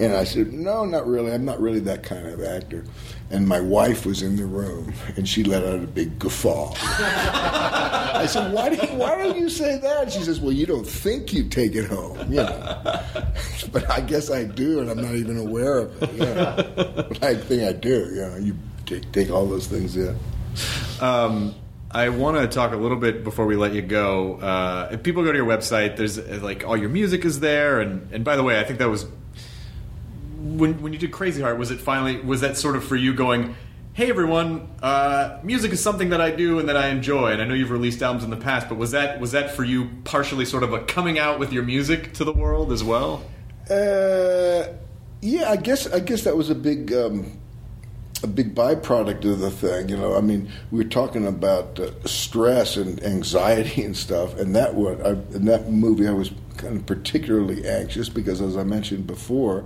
And 0.00 0.14
I 0.14 0.24
said, 0.24 0.52
No, 0.52 0.86
not 0.86 1.06
really. 1.06 1.30
I'm 1.30 1.44
not 1.44 1.60
really 1.60 1.80
that 1.80 2.02
kind 2.02 2.26
of 2.26 2.42
actor. 2.42 2.84
And 3.30 3.46
my 3.46 3.60
wife 3.60 4.04
was 4.04 4.22
in 4.22 4.36
the 4.36 4.44
room, 4.44 4.92
and 5.16 5.28
she 5.28 5.44
let 5.44 5.64
out 5.64 5.84
a 5.84 5.86
big 5.86 6.18
guffaw. 6.18 6.74
I 6.80 8.26
said, 8.26 8.52
Why 8.52 8.70
do 8.70 8.74
you, 8.74 8.98
why 8.98 9.16
don't 9.16 9.38
you 9.38 9.48
say 9.48 9.78
that? 9.78 10.12
She 10.12 10.22
says, 10.22 10.40
Well, 10.40 10.52
you 10.52 10.66
don't 10.66 10.86
think 10.86 11.32
you 11.32 11.44
take 11.44 11.76
it 11.76 11.86
home, 11.86 12.18
you 12.28 12.38
know. 12.38 12.82
but 13.72 13.88
I 13.88 14.00
guess 14.00 14.30
I 14.30 14.44
do, 14.44 14.80
and 14.80 14.90
I'm 14.90 15.00
not 15.00 15.14
even 15.14 15.38
aware 15.38 15.78
of 15.78 16.02
it. 16.02 16.12
You 16.12 16.18
know. 16.18 16.54
But 17.08 17.22
I 17.22 17.36
think 17.36 17.62
I 17.62 17.72
do. 17.72 18.10
You 18.12 18.20
know, 18.20 18.36
you 18.36 18.56
take, 18.84 19.12
take 19.12 19.30
all 19.30 19.46
those 19.46 19.68
things 19.68 19.96
in. 19.96 20.16
Um, 21.00 21.54
I 21.92 22.08
want 22.08 22.36
to 22.36 22.46
talk 22.46 22.72
a 22.72 22.76
little 22.76 22.96
bit 22.96 23.24
before 23.24 23.46
we 23.46 23.56
let 23.56 23.72
you 23.72 23.82
go. 23.82 24.34
Uh, 24.36 24.90
if 24.92 25.02
people 25.02 25.24
go 25.24 25.32
to 25.32 25.38
your 25.38 25.46
website, 25.46 25.96
there's 25.96 26.18
like 26.42 26.64
all 26.64 26.76
your 26.76 26.88
music 26.88 27.24
is 27.24 27.40
there, 27.40 27.80
and 27.80 28.12
and 28.12 28.24
by 28.24 28.36
the 28.36 28.42
way, 28.42 28.60
I 28.60 28.64
think 28.64 28.78
that 28.78 28.88
was 28.88 29.06
when 30.40 30.80
when 30.82 30.92
you 30.92 30.98
did 30.98 31.12
Crazy 31.12 31.42
Heart. 31.42 31.58
Was 31.58 31.70
it 31.70 31.80
finally 31.80 32.20
was 32.20 32.40
that 32.40 32.56
sort 32.56 32.76
of 32.76 32.84
for 32.84 32.96
you 32.96 33.14
going? 33.14 33.54
Hey 33.92 34.08
everyone, 34.08 34.68
uh, 34.82 35.40
music 35.42 35.72
is 35.72 35.82
something 35.82 36.10
that 36.10 36.20
I 36.20 36.30
do 36.30 36.58
and 36.58 36.68
that 36.68 36.76
I 36.76 36.88
enjoy, 36.88 37.32
and 37.32 37.42
I 37.42 37.44
know 37.44 37.54
you've 37.54 37.72
released 37.72 38.02
albums 38.02 38.22
in 38.24 38.30
the 38.30 38.36
past, 38.36 38.68
but 38.68 38.78
was 38.78 38.92
that 38.92 39.20
was 39.20 39.32
that 39.32 39.50
for 39.50 39.64
you 39.64 39.90
partially 40.04 40.44
sort 40.44 40.62
of 40.62 40.72
a 40.72 40.80
coming 40.84 41.18
out 41.18 41.38
with 41.38 41.52
your 41.52 41.64
music 41.64 42.14
to 42.14 42.24
the 42.24 42.32
world 42.32 42.72
as 42.72 42.82
well? 42.84 43.24
Uh, 43.68 44.68
yeah, 45.20 45.50
I 45.50 45.56
guess 45.56 45.86
I 45.86 46.00
guess 46.00 46.22
that 46.22 46.36
was 46.36 46.50
a 46.50 46.54
big 46.54 46.92
um, 46.92 47.38
a 48.22 48.26
big 48.26 48.54
byproduct 48.54 49.24
of 49.24 49.40
the 49.40 49.50
thing. 49.50 49.88
You 49.88 49.96
know, 49.96 50.16
I 50.16 50.20
mean, 50.20 50.50
we 50.70 50.78
were 50.78 50.90
talking 50.90 51.26
about 51.26 51.78
uh, 51.78 51.90
stress 52.06 52.76
and 52.76 53.02
anxiety 53.02 53.82
and 53.82 53.96
stuff, 53.96 54.38
and 54.38 54.54
that 54.56 54.74
what 54.74 55.04
I, 55.04 55.10
in 55.34 55.46
that 55.46 55.70
movie 55.70 56.06
I 56.06 56.12
was 56.12 56.30
kind 56.56 56.76
of 56.76 56.86
particularly 56.86 57.66
anxious 57.66 58.08
because, 58.08 58.40
as 58.40 58.56
I 58.56 58.64
mentioned 58.64 59.06
before, 59.06 59.64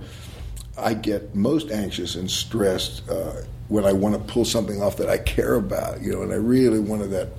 I 0.77 0.93
get 0.93 1.33
most 1.35 1.71
anxious 1.71 2.15
and 2.15 2.29
stressed 2.29 3.09
uh, 3.09 3.33
when 3.69 3.85
I 3.85 3.93
want 3.93 4.15
to 4.15 4.33
pull 4.33 4.45
something 4.45 4.81
off 4.81 4.97
that 4.97 5.09
I 5.09 5.17
care 5.17 5.55
about. 5.55 6.01
You 6.01 6.13
know, 6.13 6.21
and 6.21 6.31
I 6.31 6.37
really 6.37 6.79
wanted 6.79 7.11
that 7.11 7.29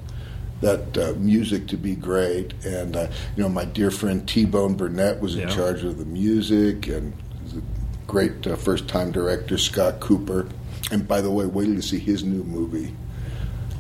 that 0.62 0.96
uh, 0.98 1.12
music 1.18 1.66
to 1.68 1.76
be 1.76 1.94
great. 1.94 2.54
And 2.64 2.96
uh, 2.96 3.08
you 3.36 3.42
know, 3.42 3.48
my 3.48 3.64
dear 3.64 3.90
friend 3.90 4.26
T 4.26 4.44
Bone 4.44 4.74
Burnett 4.74 5.20
was 5.20 5.34
in 5.34 5.48
Yeah. 5.48 5.54
charge 5.54 5.84
of 5.84 5.98
the 5.98 6.04
music, 6.06 6.86
and 6.88 7.12
the 7.52 7.62
great 8.06 8.46
uh, 8.46 8.56
first 8.56 8.88
time 8.88 9.12
director 9.12 9.58
Scott 9.58 10.00
Cooper. 10.00 10.48
And 10.90 11.06
by 11.06 11.20
the 11.20 11.30
way, 11.30 11.46
wait 11.46 11.64
till 11.66 11.74
you 11.74 11.82
see 11.82 11.98
his 11.98 12.22
new 12.24 12.42
movie. 12.44 12.94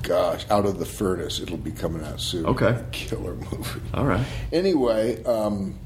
Gosh, 0.02 0.44
Out 0.50 0.66
of 0.66 0.78
the 0.78 0.84
Furnace. 0.84 1.40
It'll 1.40 1.56
be 1.56 1.72
coming 1.72 2.04
out 2.04 2.20
soon. 2.20 2.46
Okay. 2.46 2.78
Killer 2.92 3.34
movie. 3.34 3.80
All 3.94 4.04
right. 4.04 4.24
Anyway, 4.52 5.22
um, 5.24 5.78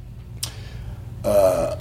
uh, 1.24 1.76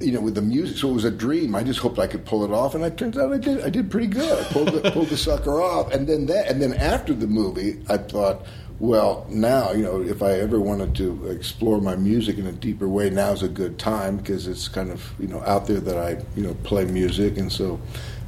you 0.00 0.12
know, 0.12 0.20
with 0.20 0.34
the 0.34 0.42
music, 0.42 0.78
so 0.78 0.88
it 0.88 0.94
was 0.94 1.04
a 1.04 1.10
dream. 1.10 1.54
I 1.54 1.62
just 1.62 1.80
hoped 1.80 1.98
I 1.98 2.06
could 2.06 2.24
pull 2.24 2.44
it 2.44 2.50
off, 2.50 2.74
and 2.74 2.82
it 2.82 2.96
turns 2.96 3.18
out 3.18 3.32
I 3.32 3.38
did. 3.38 3.62
I 3.62 3.68
did 3.68 3.90
pretty 3.90 4.06
good. 4.06 4.38
I 4.38 4.44
pulled 4.52 4.68
the, 4.68 4.90
pulled 4.92 5.08
the 5.08 5.16
sucker 5.16 5.60
off, 5.60 5.92
and 5.92 6.06
then 6.06 6.26
that, 6.26 6.48
and 6.48 6.60
then 6.60 6.72
after 6.74 7.12
the 7.12 7.26
movie, 7.26 7.82
I 7.88 7.98
thought, 7.98 8.46
well, 8.78 9.26
now 9.28 9.72
you 9.72 9.82
know, 9.82 10.00
if 10.00 10.22
I 10.22 10.32
ever 10.32 10.58
wanted 10.58 10.94
to 10.96 11.26
explore 11.26 11.82
my 11.82 11.96
music 11.96 12.38
in 12.38 12.46
a 12.46 12.52
deeper 12.52 12.88
way, 12.88 13.10
now's 13.10 13.42
a 13.42 13.48
good 13.48 13.78
time 13.78 14.16
because 14.16 14.46
it's 14.46 14.68
kind 14.68 14.90
of 14.90 15.12
you 15.18 15.28
know 15.28 15.42
out 15.42 15.66
there 15.66 15.80
that 15.80 15.98
I 15.98 16.22
you 16.34 16.44
know 16.44 16.54
play 16.64 16.86
music, 16.86 17.36
and 17.36 17.52
so 17.52 17.78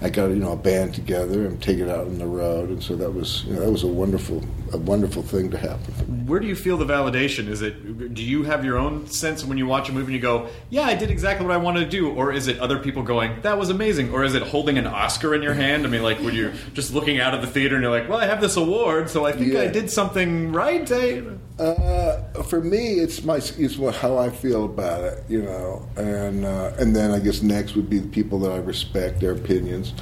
I 0.03 0.11
got 0.11 0.31
you 0.31 0.37
know 0.37 0.53
a 0.53 0.57
band 0.57 0.95
together 0.95 1.47
and 1.47 1.63
take 1.63 1.79
it 1.79 1.89
out 1.89 2.07
on 2.07 2.19
the 2.19 2.27
road, 2.27 2.71
and 2.71 2.83
so 2.83 2.97
that 2.97 3.11
was 3.13 3.45
you 3.45 3.55
know, 3.55 3.61
that 3.61 3.71
was 3.71 3.85
a 3.85 3.87
wonderful 3.87 4.43
a 4.73 4.77
wonderful 4.77 5.23
thing 5.23 5.51
to 5.51 5.59
happen. 5.59 6.27
Where 6.27 6.41
do 6.41 6.47
you 6.47 6.57
feel 6.57 6.77
the 6.77 6.85
validation? 6.85 7.49
Is 7.49 7.63
it 7.63 8.13
do 8.15 8.23
you 8.23 8.43
have 8.43 8.65
your 8.65 8.79
own 8.79 9.07
sense 9.07 9.45
when 9.45 9.59
you 9.59 9.67
watch 9.67 9.89
a 9.89 9.93
movie 9.93 10.07
and 10.07 10.15
you 10.15 10.21
go, 10.21 10.49
"Yeah, 10.71 10.83
I 10.83 10.95
did 10.95 11.11
exactly 11.11 11.47
what 11.47 11.55
I 11.55 11.59
wanted 11.59 11.81
to 11.85 11.91
do," 11.91 12.11
or 12.11 12.33
is 12.33 12.49
it 12.49 12.59
other 12.59 12.79
people 12.79 13.03
going, 13.03 13.37
"That 13.43 13.59
was 13.59 13.71
amazing," 13.71 14.13
or 14.13 14.25
is 14.25 14.35
it 14.35 14.43
holding 14.43 14.77
an 14.77 14.87
Oscar 14.87 15.35
in 15.35 15.43
your 15.43 15.55
hand? 15.55 15.87
I 15.87 15.89
mean, 15.89 16.03
like 16.03 16.19
when 16.19 16.35
you're 16.35 16.53
just 16.75 16.93
looking 16.93 17.21
out 17.21 17.35
of 17.35 17.41
the 17.41 17.47
theater 17.47 17.77
and 17.77 17.83
you're 17.83 17.93
like, 17.93 18.09
"Well, 18.09 18.19
I 18.19 18.27
have 18.27 18.41
this 18.41 18.57
award, 18.57 19.09
so 19.09 19.25
I 19.25 19.33
think 19.33 19.53
Yeah. 19.53 19.61
I 19.63 19.67
did 19.69 19.89
something 19.91 20.53
right." 20.53 20.91
I, 20.91 21.23
Uh, 21.59 22.23
for 22.45 22.61
me, 22.61 22.95
it's 22.95 23.23
my 23.25 23.37
it's 23.37 23.77
how 23.99 24.17
I 24.17 24.31
feel 24.31 24.65
about 24.65 25.05
it, 25.05 25.25
you 25.29 25.43
know, 25.43 25.87
and 25.97 26.45
uh, 26.45 26.73
and 26.79 26.97
then 26.97 27.11
I 27.11 27.19
guess 27.19 27.43
next 27.43 27.77
would 27.77 27.91
be 27.91 27.99
the 27.99 28.09
people 28.09 28.39
that 28.41 28.53
I 28.53 28.57
respect 28.57 29.21
their 29.21 29.33
opinions. 29.33 29.93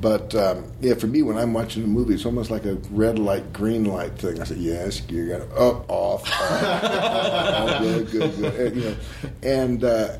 But 0.00 0.34
um, 0.34 0.72
yeah, 0.80 0.94
for 0.94 1.06
me, 1.06 1.22
when 1.22 1.36
I'm 1.36 1.52
watching 1.52 1.84
a 1.84 1.86
movie, 1.86 2.14
it's 2.14 2.26
almost 2.26 2.50
like 2.50 2.64
a 2.64 2.74
red 2.90 3.18
light, 3.18 3.52
green 3.52 3.84
light 3.84 4.18
thing. 4.18 4.40
I 4.40 4.44
say, 4.44 4.56
yes, 4.56 5.02
you 5.08 5.28
got 5.28 5.38
to 5.38 5.54
up, 5.54 5.84
off, 5.88 6.30
off, 6.32 6.84
off, 6.84 7.80
good, 7.80 8.10
good, 8.10 8.36
good, 8.36 8.54
and, 8.54 8.76
you 8.76 8.82
know, 8.82 8.96
and. 9.42 9.84
Uh, 9.84 10.18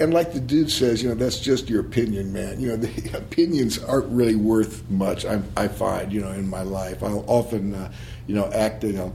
and 0.00 0.14
like 0.14 0.32
the 0.32 0.40
dude 0.40 0.70
says, 0.70 1.02
you 1.02 1.08
know, 1.08 1.14
that's 1.16 1.40
just 1.40 1.68
your 1.68 1.80
opinion, 1.80 2.32
man. 2.32 2.60
You 2.60 2.68
know, 2.68 2.76
the 2.76 3.16
opinions 3.18 3.82
aren't 3.82 4.08
really 4.08 4.36
worth 4.36 4.88
much. 4.90 5.24
I, 5.24 5.40
I 5.56 5.68
find, 5.68 6.12
you 6.12 6.20
know, 6.20 6.30
in 6.30 6.48
my 6.48 6.62
life, 6.62 7.02
I'll 7.02 7.24
often, 7.26 7.74
uh, 7.74 7.92
you 8.26 8.34
know, 8.34 8.50
acting. 8.52 8.98
I'll 8.98 9.14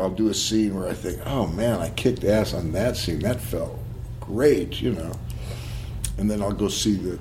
I'll 0.00 0.10
do 0.10 0.28
a 0.28 0.34
scene 0.34 0.74
where 0.74 0.88
I 0.88 0.94
think, 0.94 1.20
oh 1.26 1.46
man, 1.48 1.80
I 1.80 1.90
kicked 1.90 2.24
ass 2.24 2.54
on 2.54 2.72
that 2.72 2.96
scene. 2.96 3.18
That 3.20 3.40
felt 3.40 3.78
great, 4.20 4.80
you 4.80 4.92
know. 4.92 5.12
And 6.16 6.30
then 6.30 6.40
I'll 6.40 6.52
go 6.52 6.68
see 6.68 6.94
the 6.94 7.18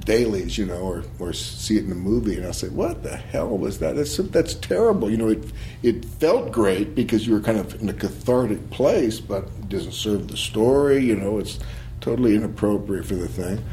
dailies, 0.00 0.58
you 0.58 0.66
know, 0.66 0.80
or, 0.80 1.04
or 1.18 1.32
see 1.32 1.76
it 1.76 1.84
in 1.84 1.88
the 1.88 1.94
movie, 1.94 2.36
and 2.36 2.44
I'll 2.44 2.52
say, 2.52 2.68
"What 2.68 3.02
the 3.02 3.16
hell 3.16 3.56
was 3.56 3.78
that? 3.78 3.96
That's 3.96 4.16
that's 4.16 4.54
terrible." 4.54 5.10
You 5.10 5.16
know, 5.16 5.28
it 5.28 5.44
it 5.82 6.04
felt 6.04 6.52
great 6.52 6.94
because 6.94 7.26
you 7.26 7.32
were 7.32 7.40
kind 7.40 7.58
of 7.58 7.80
in 7.80 7.88
a 7.88 7.94
cathartic 7.94 8.70
place, 8.70 9.20
but 9.20 9.44
it 9.44 9.68
doesn't 9.68 9.92
serve 9.92 10.28
the 10.28 10.36
story. 10.36 11.04
You 11.04 11.16
know, 11.16 11.38
it's 11.38 11.58
totally 12.02 12.34
inappropriate 12.34 13.06
for 13.06 13.14
the 13.14 13.28
thing. 13.28 13.64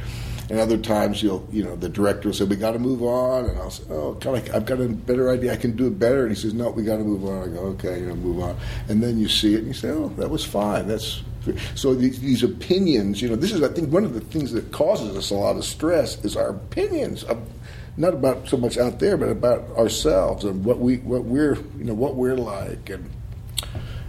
And 0.49 0.59
other 0.59 0.77
times, 0.77 1.21
you'll 1.21 1.47
you 1.51 1.63
know, 1.63 1.75
the 1.75 1.89
director 1.89 2.29
will 2.29 2.33
say, 2.33 2.45
"We 2.45 2.55
got 2.55 2.71
to 2.71 2.79
move 2.79 3.03
on," 3.03 3.45
and 3.45 3.59
I'll 3.59 3.69
say, 3.69 3.83
"Oh, 3.91 4.15
kind 4.19 4.37
of, 4.37 4.55
I've 4.55 4.65
got 4.65 4.79
a 4.79 4.87
better 4.87 5.29
idea. 5.29 5.53
I 5.53 5.57
can 5.57 5.75
do 5.75 5.87
it 5.87 5.99
better." 5.99 6.25
And 6.25 6.35
he 6.35 6.41
says, 6.41 6.55
"No, 6.55 6.71
we 6.71 6.83
got 6.83 6.97
to 6.97 7.03
move 7.03 7.23
on." 7.25 7.43
I 7.43 7.53
go, 7.53 7.59
"Okay, 7.75 7.99
you 7.99 8.07
know, 8.07 8.15
move 8.15 8.41
on." 8.41 8.55
And 8.87 9.03
then 9.03 9.19
you 9.19 9.27
see 9.27 9.53
it, 9.53 9.59
and 9.59 9.67
you 9.67 9.73
say, 9.73 9.89
"Oh, 9.89 10.09
that 10.17 10.29
was 10.29 10.43
fine. 10.43 10.87
That's." 10.87 11.21
So 11.73 11.95
these, 11.95 12.19
these 12.19 12.43
opinions, 12.43 13.21
you 13.21 13.29
know, 13.29 13.35
this 13.35 13.51
is 13.51 13.63
I 13.63 13.69
think 13.69 13.91
one 13.91 14.03
of 14.03 14.13
the 14.13 14.19
things 14.19 14.51
that 14.51 14.71
causes 14.71 15.15
us 15.15 15.31
a 15.31 15.35
lot 15.35 15.55
of 15.55 15.63
stress 15.63 16.23
is 16.23 16.35
our 16.35 16.49
opinions, 16.49 17.23
of, 17.23 17.39
not 17.97 18.13
about 18.13 18.47
so 18.47 18.57
much 18.57 18.77
out 18.77 18.99
there, 18.99 19.17
but 19.17 19.29
about 19.29 19.69
ourselves 19.77 20.43
and 20.43 20.65
what 20.65 20.79
we 20.79 20.97
what 20.97 21.25
we're 21.25 21.55
you 21.77 21.85
know 21.85 21.93
what 21.93 22.15
we're 22.15 22.35
like, 22.35 22.89
and 22.89 23.09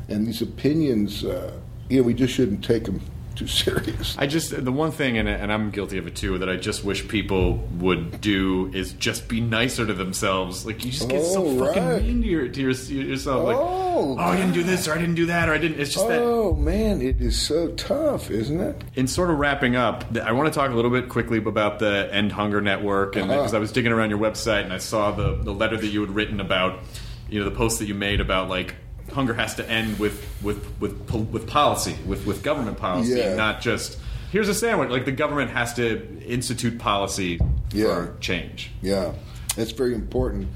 and 0.08 0.26
these 0.26 0.42
opinions, 0.42 1.24
uh, 1.24 1.52
you 1.88 1.98
know, 1.98 2.02
we 2.02 2.14
just 2.14 2.34
shouldn't 2.34 2.64
take 2.64 2.84
them 2.84 3.00
too 3.40 3.46
serious. 3.46 4.16
I 4.18 4.26
just 4.26 4.64
the 4.64 4.72
one 4.72 4.92
thing, 4.92 5.18
and, 5.18 5.28
and 5.28 5.52
I'm 5.52 5.70
guilty 5.70 5.98
of 5.98 6.06
it 6.06 6.14
too, 6.16 6.38
that 6.38 6.48
I 6.48 6.56
just 6.56 6.84
wish 6.84 7.06
people 7.08 7.56
would 7.78 8.20
do 8.20 8.70
is 8.72 8.92
just 8.94 9.28
be 9.28 9.40
nicer 9.40 9.86
to 9.86 9.94
themselves. 9.94 10.64
Like 10.66 10.84
you 10.84 10.92
just 10.92 11.08
get 11.08 11.24
so 11.24 11.44
Oh, 11.44 11.66
fucking 11.66 11.86
right. 11.88 12.02
mean 12.02 12.22
to, 12.22 12.28
your, 12.28 12.48
to 12.48 12.60
your, 12.60 12.70
yourself. 12.72 13.44
Like, 13.44 13.56
Oh, 13.56 14.16
oh, 14.18 14.18
I 14.18 14.36
didn't 14.36 14.52
do 14.54 14.62
this, 14.62 14.86
or 14.88 14.94
I 14.94 14.98
didn't 14.98 15.14
do 15.16 15.26
that, 15.26 15.48
or 15.48 15.52
I 15.54 15.58
didn't. 15.58 15.80
It's 15.80 15.92
just 15.94 16.06
that 16.08 16.20
Oh 16.22 16.54
man, 16.54 17.02
it 17.02 17.20
is 17.20 17.40
so 17.40 17.68
tough, 17.72 18.30
isn't 18.30 18.60
it? 18.60 18.82
in 18.94 19.06
sort 19.08 19.30
of 19.30 19.38
wrapping 19.38 19.76
up, 19.76 20.04
I 20.18 20.32
want 20.32 20.52
to 20.52 20.58
talk 20.58 20.70
a 20.70 20.74
little 20.74 20.90
bit 20.90 21.08
quickly 21.08 21.38
about 21.38 21.78
the 21.78 22.08
End 22.12 22.32
Hunger 22.32 22.60
Network, 22.60 23.16
and 23.16 23.24
Uh-huh. 23.30 23.40
because 23.40 23.54
I 23.54 23.58
was 23.58 23.72
digging 23.72 23.92
around 23.92 24.10
your 24.10 24.18
website 24.18 24.64
and 24.64 24.72
I 24.72 24.78
saw 24.78 25.10
the 25.10 25.34
the 25.34 25.52
letter 25.54 25.76
that 25.76 25.86
you 25.88 26.00
had 26.00 26.10
written 26.14 26.40
about, 26.40 26.80
you 27.28 27.38
know, 27.38 27.44
the 27.48 27.54
post 27.56 27.78
that 27.78 27.86
you 27.86 27.94
made 27.94 28.20
about 28.20 28.48
like 28.48 28.74
hunger 29.12 29.34
has 29.34 29.54
to 29.56 29.68
end 29.68 29.98
with 29.98 30.24
with 30.42 30.64
with 30.80 31.10
with 31.10 31.46
policy, 31.46 31.96
with 32.06 32.26
with 32.26 32.42
government 32.42 32.78
policy, 32.78 33.18
Yeah. 33.18 33.34
not 33.34 33.60
just 33.60 33.98
here's 34.32 34.48
a 34.48 34.54
sandwich. 34.54 34.90
Like 34.90 35.04
the 35.04 35.12
government 35.12 35.50
has 35.50 35.74
to 35.74 36.06
institute 36.24 36.78
policy 36.78 37.40
Yeah. 37.72 37.86
for 37.86 38.14
change. 38.20 38.70
Yeah, 38.82 39.12
that's 39.56 39.72
very 39.72 39.94
important. 39.94 40.48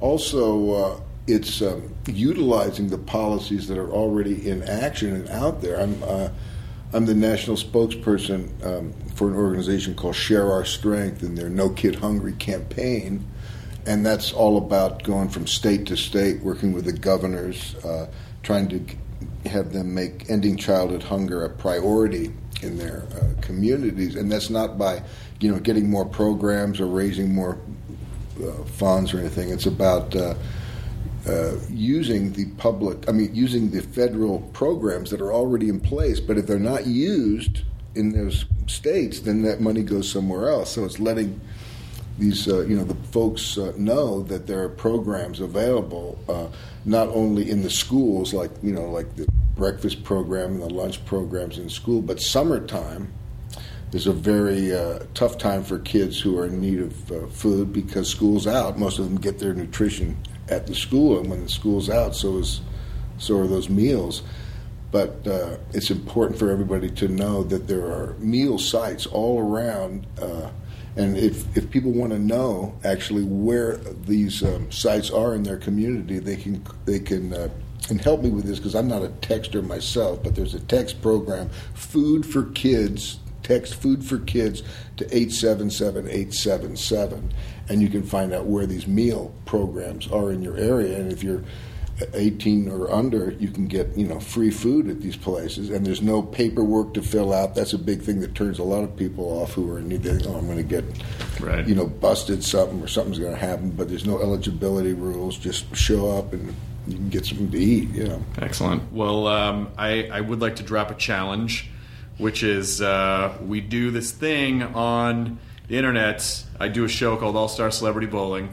Also, 0.00 0.72
uh, 0.72 1.00
it's 1.26 1.60
um, 1.62 1.94
utilizing 2.06 2.88
the 2.88 2.98
policies 2.98 3.68
that 3.68 3.76
are 3.78 3.90
already 3.90 4.48
in 4.48 4.62
action 4.62 5.14
and 5.14 5.28
out 5.28 5.60
there. 5.62 5.78
I'm 5.80 6.02
uh, 6.02 6.28
I'm 6.92 7.06
the 7.06 7.14
national 7.14 7.56
spokesperson 7.56 8.48
um, 8.66 8.92
for 9.14 9.28
an 9.28 9.36
organization 9.36 9.94
called 9.94 10.16
Share 10.16 10.50
Our 10.50 10.64
Strength 10.64 11.22
and 11.22 11.38
their 11.38 11.48
No 11.48 11.68
Kid 11.70 11.96
Hungry 11.96 12.32
campaign, 12.32 13.24
and 13.86 14.04
that's 14.04 14.32
all 14.32 14.58
about 14.58 15.02
going 15.02 15.28
from 15.28 15.46
state 15.46 15.86
to 15.86 15.96
state, 15.96 16.42
working 16.42 16.72
with 16.72 16.84
the 16.84 16.92
governors, 16.92 17.74
uh, 17.84 18.06
trying 18.42 18.68
to 18.68 19.48
have 19.48 19.72
them 19.72 19.94
make 19.94 20.28
ending 20.28 20.56
childhood 20.56 21.02
hunger 21.02 21.44
a 21.44 21.50
priority 21.50 22.32
in 22.62 22.76
their 22.76 23.04
uh, 23.14 23.40
communities, 23.40 24.16
and 24.16 24.30
that's 24.30 24.50
not 24.50 24.78
by 24.78 25.02
you 25.40 25.50
know 25.50 25.58
getting 25.58 25.88
more 25.88 26.04
programs 26.04 26.80
or 26.80 26.86
raising 26.86 27.34
more 27.34 27.58
uh, 28.42 28.52
funds 28.64 29.14
or 29.14 29.18
anything. 29.18 29.50
It's 29.50 29.66
about 29.66 30.14
uh, 30.14 30.34
uh, 31.26 31.56
using 31.68 32.32
the 32.32 32.46
public, 32.56 33.08
I 33.08 33.12
mean, 33.12 33.34
using 33.34 33.70
the 33.70 33.82
federal 33.82 34.40
programs 34.52 35.10
that 35.10 35.20
are 35.20 35.32
already 35.32 35.68
in 35.68 35.80
place. 35.80 36.20
But 36.20 36.38
if 36.38 36.46
they're 36.46 36.58
not 36.58 36.86
used, 36.86 37.62
in 37.94 38.12
those 38.12 38.44
states, 38.66 39.20
then 39.20 39.42
that 39.42 39.60
money 39.60 39.82
goes 39.82 40.10
somewhere 40.10 40.48
else. 40.48 40.70
So 40.70 40.84
it's 40.84 40.98
letting 40.98 41.40
these 42.20 42.46
uh, 42.46 42.60
you 42.60 42.76
know 42.76 42.84
the 42.84 42.94
folks 43.08 43.58
uh, 43.58 43.72
know 43.76 44.22
that 44.24 44.46
there 44.46 44.62
are 44.62 44.68
programs 44.68 45.40
available 45.40 46.18
uh, 46.28 46.46
not 46.84 47.08
only 47.08 47.50
in 47.50 47.62
the 47.62 47.70
schools 47.70 48.32
like 48.32 48.50
you 48.62 48.72
know 48.72 48.90
like 48.90 49.16
the 49.16 49.26
breakfast 49.56 50.04
program 50.04 50.52
and 50.52 50.62
the 50.62 50.70
lunch 50.70 51.04
programs 51.04 51.58
in 51.58 51.68
school, 51.68 52.00
but 52.00 52.20
summertime 52.20 53.12
is 53.92 54.06
a 54.06 54.12
very 54.12 54.74
uh, 54.74 55.00
tough 55.14 55.36
time 55.36 55.62
for 55.62 55.78
kids 55.80 56.18
who 56.20 56.38
are 56.38 56.46
in 56.46 56.60
need 56.60 56.80
of 56.80 57.12
uh, 57.12 57.26
food 57.26 57.72
because 57.72 58.08
school's 58.08 58.46
out. 58.46 58.78
Most 58.78 58.98
of 58.98 59.04
them 59.04 59.20
get 59.20 59.38
their 59.38 59.52
nutrition 59.52 60.16
at 60.48 60.66
the 60.66 60.74
school, 60.74 61.18
and 61.18 61.28
when 61.28 61.42
the 61.42 61.48
school's 61.48 61.90
out, 61.90 62.14
so 62.14 62.38
is 62.38 62.60
so 63.18 63.38
are 63.38 63.46
those 63.46 63.68
meals. 63.68 64.22
But 64.92 65.26
uh, 65.26 65.58
it's 65.72 65.90
important 65.90 66.38
for 66.38 66.50
everybody 66.50 66.90
to 66.90 67.08
know 67.08 67.44
that 67.44 67.68
there 67.68 67.86
are 67.86 68.14
meal 68.18 68.58
sites 68.58 69.06
all 69.06 69.40
around. 69.40 70.06
And 70.96 71.16
if, 71.16 71.56
if 71.56 71.70
people 71.70 71.92
want 71.92 72.12
to 72.12 72.18
know 72.18 72.74
actually 72.84 73.24
where 73.24 73.76
these 73.76 74.42
um, 74.42 74.70
sites 74.72 75.10
are 75.10 75.34
in 75.34 75.42
their 75.42 75.56
community, 75.56 76.18
they 76.18 76.36
can 76.36 76.64
they 76.84 76.98
can 76.98 77.32
uh, 77.32 77.48
and 77.88 78.00
help 78.00 78.22
me 78.22 78.30
with 78.30 78.44
this 78.44 78.58
because 78.58 78.74
I'm 78.74 78.88
not 78.88 79.02
a 79.02 79.08
texter 79.08 79.64
myself. 79.64 80.22
But 80.22 80.34
there's 80.34 80.54
a 80.54 80.60
text 80.60 81.00
program, 81.00 81.50
Food 81.74 82.26
for 82.26 82.44
Kids. 82.44 83.18
Text 83.42 83.74
Food 83.76 84.04
for 84.04 84.18
Kids 84.18 84.62
to 84.98 85.04
877 85.06 86.06
877, 86.06 87.32
and 87.68 87.82
you 87.82 87.88
can 87.88 88.02
find 88.02 88.32
out 88.32 88.46
where 88.46 88.66
these 88.66 88.86
meal 88.86 89.34
programs 89.44 90.06
are 90.08 90.30
in 90.30 90.42
your 90.42 90.56
area. 90.56 90.96
And 90.96 91.10
if 91.10 91.24
you're 91.24 91.42
18 92.14 92.70
or 92.70 92.90
under, 92.92 93.30
you 93.38 93.48
can 93.48 93.66
get 93.66 93.96
you 93.96 94.06
know 94.06 94.20
free 94.20 94.50
food 94.50 94.88
at 94.88 95.00
these 95.00 95.16
places, 95.16 95.70
and 95.70 95.84
there's 95.86 96.02
no 96.02 96.22
paperwork 96.22 96.94
to 96.94 97.02
fill 97.02 97.32
out. 97.32 97.54
That's 97.54 97.72
a 97.72 97.78
big 97.78 98.02
thing 98.02 98.20
that 98.20 98.34
turns 98.34 98.58
a 98.58 98.64
lot 98.64 98.84
of 98.84 98.96
people 98.96 99.24
off 99.40 99.52
who 99.52 99.70
are 99.72 99.78
in 99.78 99.88
need. 99.88 100.02
They 100.02 100.10
oh, 100.26 100.34
I'm 100.36 100.46
going 100.46 100.56
to 100.56 100.62
get 100.62 100.84
Right. 101.40 101.66
you 101.66 101.74
know 101.74 101.86
busted 101.86 102.44
something 102.44 102.82
or 102.82 102.86
something's 102.88 103.18
going 103.18 103.32
to 103.32 103.38
happen, 103.38 103.70
but 103.70 103.88
there's 103.88 104.06
no 104.06 104.20
eligibility 104.20 104.92
rules. 104.92 105.38
Just 105.38 105.74
show 105.74 106.10
up 106.18 106.32
and 106.32 106.54
you 106.86 106.96
can 106.96 107.08
get 107.08 107.24
something 107.26 107.50
to 107.50 107.58
eat. 107.58 107.88
You 107.90 108.04
know. 108.08 108.24
Excellent. 108.38 108.92
Well, 108.92 109.26
um, 109.26 109.70
I, 109.78 110.08
I 110.12 110.20
would 110.20 110.40
like 110.40 110.56
to 110.56 110.62
drop 110.62 110.90
a 110.90 110.94
challenge, 110.94 111.70
which 112.18 112.42
is 112.42 112.82
uh, 112.82 113.36
we 113.46 113.60
do 113.60 113.90
this 113.90 114.10
thing 114.12 114.62
on 114.62 115.38
the 115.68 115.76
internet. 115.76 116.44
I 116.58 116.68
do 116.68 116.84
a 116.84 116.88
show 116.88 117.16
called 117.16 117.36
All 117.36 117.48
Star 117.48 117.70
Celebrity 117.70 118.06
Bowling. 118.08 118.48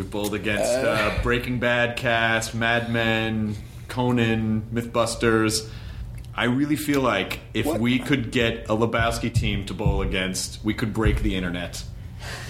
We've 0.00 0.10
bowled 0.10 0.32
against 0.32 0.72
uh, 0.72 1.18
Breaking 1.22 1.58
Bad 1.58 1.98
cast, 1.98 2.54
Mad 2.54 2.90
Men, 2.90 3.54
Conan, 3.88 4.62
MythBusters. 4.72 5.68
I 6.34 6.44
really 6.44 6.76
feel 6.76 7.02
like 7.02 7.40
if 7.52 7.66
What? 7.66 7.80
we 7.80 7.98
could 7.98 8.32
get 8.32 8.64
a 8.70 8.74
Lebowski 8.74 9.30
team 9.30 9.66
to 9.66 9.74
bowl 9.74 10.00
against, 10.00 10.64
we 10.64 10.72
could 10.72 10.94
break 10.94 11.20
the 11.20 11.34
internet. 11.34 11.84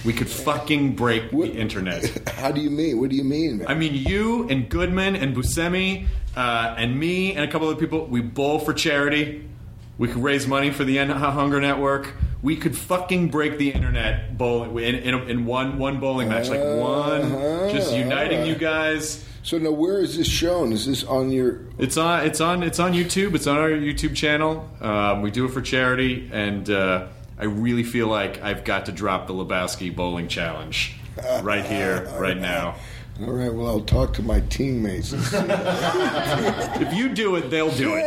We 0.05 0.13
could 0.13 0.29
fucking 0.29 0.95
break 0.95 1.33
What- 1.33 1.53
the 1.53 1.59
internet. 1.59 2.29
How 2.37 2.53
do 2.53 2.61
you 2.61 2.71
mean? 2.71 3.01
What 3.01 3.11
do 3.11 3.17
you 3.17 3.25
mean? 3.25 3.59
Man? 3.59 3.67
I 3.67 3.75
mean, 3.75 3.95
you 3.95 4.49
and 4.49 4.69
Goodman 4.69 5.17
and 5.17 5.35
Buscemi 5.37 6.07
uh, 6.37 6.77
and 6.79 7.01
me 7.01 7.35
and 7.35 7.45
a 7.45 7.49
couple 7.51 7.67
other 7.67 7.81
people, 7.81 8.07
we 8.07 8.21
bowl 8.21 8.61
for 8.61 8.73
charity. 8.73 9.45
We 10.01 10.09
could 10.09 10.23
raise 10.23 10.47
money 10.47 10.71
for 10.71 10.83
the 10.83 10.99
End 10.99 11.13
Hunger 11.13 11.61
Network. 11.61 12.15
We 12.41 12.57
could 12.57 12.75
fucking 12.75 13.29
break 13.29 13.59
the 13.59 13.71
internet 13.71 14.39
bowling 14.39 14.75
in, 14.79 14.95
in, 14.95 15.29
in 15.29 15.45
one 15.45 15.79
one 15.79 16.01
bowling 16.01 16.31
match, 16.31 16.49
like 16.49 16.63
one, 16.63 17.69
just 17.71 17.93
uniting 17.93 18.47
you 18.47 18.55
guys. 18.55 19.23
so 19.43 19.59
now, 19.59 19.73
where 19.73 20.01
is 20.01 20.17
this 20.17 20.27
shown? 20.27 20.73
Is 20.73 20.87
this 20.87 21.05
on 21.05 21.31
your? 21.31 21.61
It's 21.77 21.99
on 21.99 22.25
it's 22.25 22.41
on 22.41 22.63
it's 22.63 22.79
on 22.79 22.95
YouTube. 22.95 23.35
It's 23.35 23.47
on 23.47 23.59
our 23.59 23.69
YouTube 23.69 24.17
channel. 24.17 24.67
Um, 24.81 25.21
we 25.21 25.31
do 25.31 25.45
it 25.45 25.51
for 25.51 25.61
charity, 25.61 26.31
and 26.33 26.71
uh, 26.71 27.09
I 27.39 27.45
really 27.45 27.85
feel 27.85 28.07
like 28.07 28.43
I've 28.43 28.65
got 28.65 28.87
to 28.87 28.93
drop 28.93 29.27
the 29.27 29.35
Lebowski 29.35 29.95
bowling 29.95 30.29
challenge 30.29 30.95
right 31.43 31.67
here, 31.67 32.11
right 32.19 32.39
now. 32.39 32.77
All 33.23 33.33
right. 33.33 33.53
Well, 33.53 33.67
I'll 33.67 33.81
talk 33.81 34.15
to 34.15 34.23
my 34.23 34.41
teammates. 34.49 35.13
If 36.83 36.95
you 36.95 37.11
do 37.11 37.37
it, 37.37 37.51
they'll 37.51 37.71
do 37.71 37.95
it. 37.97 38.07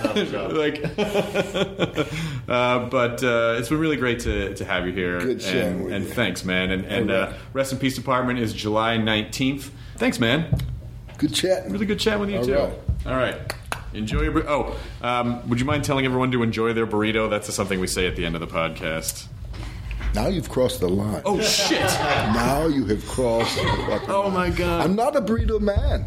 like, 0.54 0.80
uh, 2.48 2.78
but 2.88 3.22
uh, 3.24 3.56
it's 3.58 3.68
been 3.68 3.78
really 3.78 3.96
great 3.96 4.20
to, 4.20 4.54
to 4.54 4.64
have 4.64 4.86
you 4.86 4.92
here. 4.92 5.18
Good 5.18 5.40
chatting 5.40 5.62
and, 5.62 5.84
with 5.84 5.92
and 5.92 6.04
you. 6.04 6.10
thanks, 6.12 6.44
man. 6.44 6.70
And, 6.70 6.84
and 6.84 7.10
All 7.10 7.16
uh. 7.16 7.32
Rest 7.52 7.72
in 7.72 7.78
Peace 7.78 7.96
Department 7.96 8.38
is 8.38 8.52
July 8.52 8.96
nineteenth. 8.96 9.72
Thanks, 9.96 10.20
man. 10.20 10.54
Good 11.18 11.34
chat. 11.34 11.68
Really 11.70 11.86
good 11.86 11.98
chat 11.98 12.20
with 12.20 12.30
you 12.30 12.38
All 12.38 12.44
too. 12.44 12.54
right. 12.54 12.72
All 13.06 13.16
right. 13.16 13.54
Enjoy 13.92 14.22
your. 14.22 14.32
bur- 14.32 14.48
Oh, 14.48 14.76
um, 15.02 15.48
would 15.48 15.58
you 15.58 15.66
mind 15.66 15.82
telling 15.84 16.04
everyone 16.06 16.30
to 16.32 16.42
enjoy 16.44 16.72
their 16.72 16.86
burrito? 16.86 17.28
That's 17.28 17.52
something 17.52 17.80
we 17.80 17.86
say 17.88 18.06
at 18.06 18.14
the 18.16 18.24
end 18.24 18.36
of 18.36 18.40
the 18.40 18.46
podcast. 18.46 19.26
Now 20.14 20.26
you've 20.26 20.48
crossed 20.48 20.80
the 20.80 20.88
line. 20.88 21.22
Oh 21.24 21.40
shit! 21.40 21.80
Now 21.80 22.66
you 22.66 22.84
have 22.86 23.06
crossed. 23.06 23.56
The 23.56 23.62
fucking 23.62 24.10
Oh 24.10 24.22
line. 24.22 24.32
my 24.34 24.50
god! 24.50 24.84
I'm 24.84 24.96
not 24.96 25.14
a 25.16 25.20
burrito 25.20 25.60
man. 25.60 26.04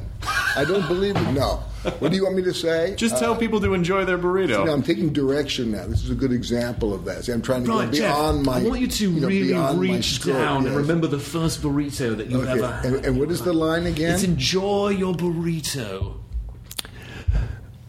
I 0.56 0.66
don't 0.66 0.88
believe 0.88 1.16
it. 1.16 1.32
No. 1.32 1.64
What 2.00 2.12
do 2.12 2.16
you 2.18 2.24
want 2.24 2.36
me 2.38 2.44
to 2.44 2.54
say? 2.54 2.96
Just 2.96 3.18
tell 3.18 3.34
uh, 3.34 3.38
people 3.38 3.60
to 3.60 3.74
enjoy 3.74 4.06
their 4.06 4.18
burrito. 4.18 4.60
You 4.60 4.66
know, 4.66 4.74
I'm 4.74 4.84
taking 4.84 5.12
direction 5.12 5.72
now. 5.72 5.86
This 5.86 6.02
is 6.04 6.12
a 6.12 6.16
good 6.16 6.32
example 6.32 6.94
of 6.94 7.04
that. 7.06 7.26
See, 7.26 7.32
I'm 7.34 7.42
trying 7.42 7.66
to 7.66 7.72
Right, 7.72 7.86
go 7.88 7.92
Jeff, 7.92 8.16
beyond 8.16 8.46
my. 8.46 8.60
I 8.60 8.64
want 8.64 8.80
you 8.82 8.88
to 8.88 9.12
know, 9.12 9.28
really 9.28 9.78
reach 9.90 10.12
scope, 10.16 10.34
down 10.36 10.66
and 10.68 10.76
remember 10.76 11.08
the 11.08 11.20
first 11.20 11.62
burrito 11.62 12.16
that 12.16 12.28
you 12.28 12.42
Okay, 12.42 12.52
ever 12.52 12.68
had. 12.72 12.86
and, 12.86 13.06
and 13.06 13.20
what 13.20 13.32
is 13.32 13.42
the 13.42 13.52
line 13.54 13.86
again? 13.86 14.14
It's 14.14 14.24
enjoy 14.24 14.90
your 14.90 15.14
burrito. 15.14 16.18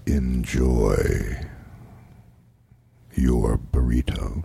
Enjoy 0.07 1.39
your 3.15 3.59
burrito. 3.59 4.45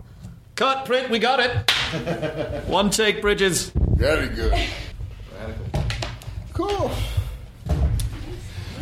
Cut, 0.60 0.84
print. 0.84 1.08
We 1.08 1.18
got 1.18 1.40
it. 1.40 1.70
One 2.68 2.90
take, 2.90 3.22
Bridges. 3.22 3.70
Very 3.70 4.28
good. 4.28 4.52
Radical. 4.52 5.84
Cool. 6.52 6.90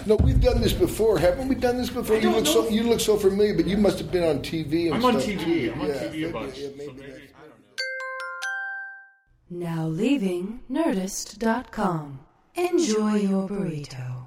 No, 0.05 0.17
we've 0.17 0.41
done 0.41 0.61
this 0.61 0.73
before, 0.73 1.21
haven't 1.21 1.47
we? 1.47 1.55
Done 1.55 1.77
this 1.79 1.89
before. 1.89 2.17
You 2.17 2.31
look 2.31 2.47
so 2.49 2.69
you 2.69 2.83
look 2.83 2.99
so 2.99 3.17
familiar, 3.17 3.55
but 3.55 3.69
you 3.69 3.77
must 3.77 4.01
have 4.01 4.11
been 4.11 4.25
on 4.25 4.41
TV. 4.41 4.87
And 4.87 4.97
I'm 4.97 5.05
on 5.05 5.15
TV. 5.19 5.39
too. 5.45 5.73
I'm 5.73 5.81
on 5.83 5.87
Yeah, 5.87 5.95
TV 5.95 6.29
a 6.29 6.33
bunch. 6.33 6.59
yeah, 6.59 6.67
so 6.67 6.75
maybe 6.77 6.93
maybe- 6.95 7.07
that's- 7.13 7.21
Now 9.49 9.87
leaving 9.87 10.59
Nerdist.com. 10.69 12.19
Enjoy 12.57 13.15
your 13.15 13.49
burrito. 13.49 14.27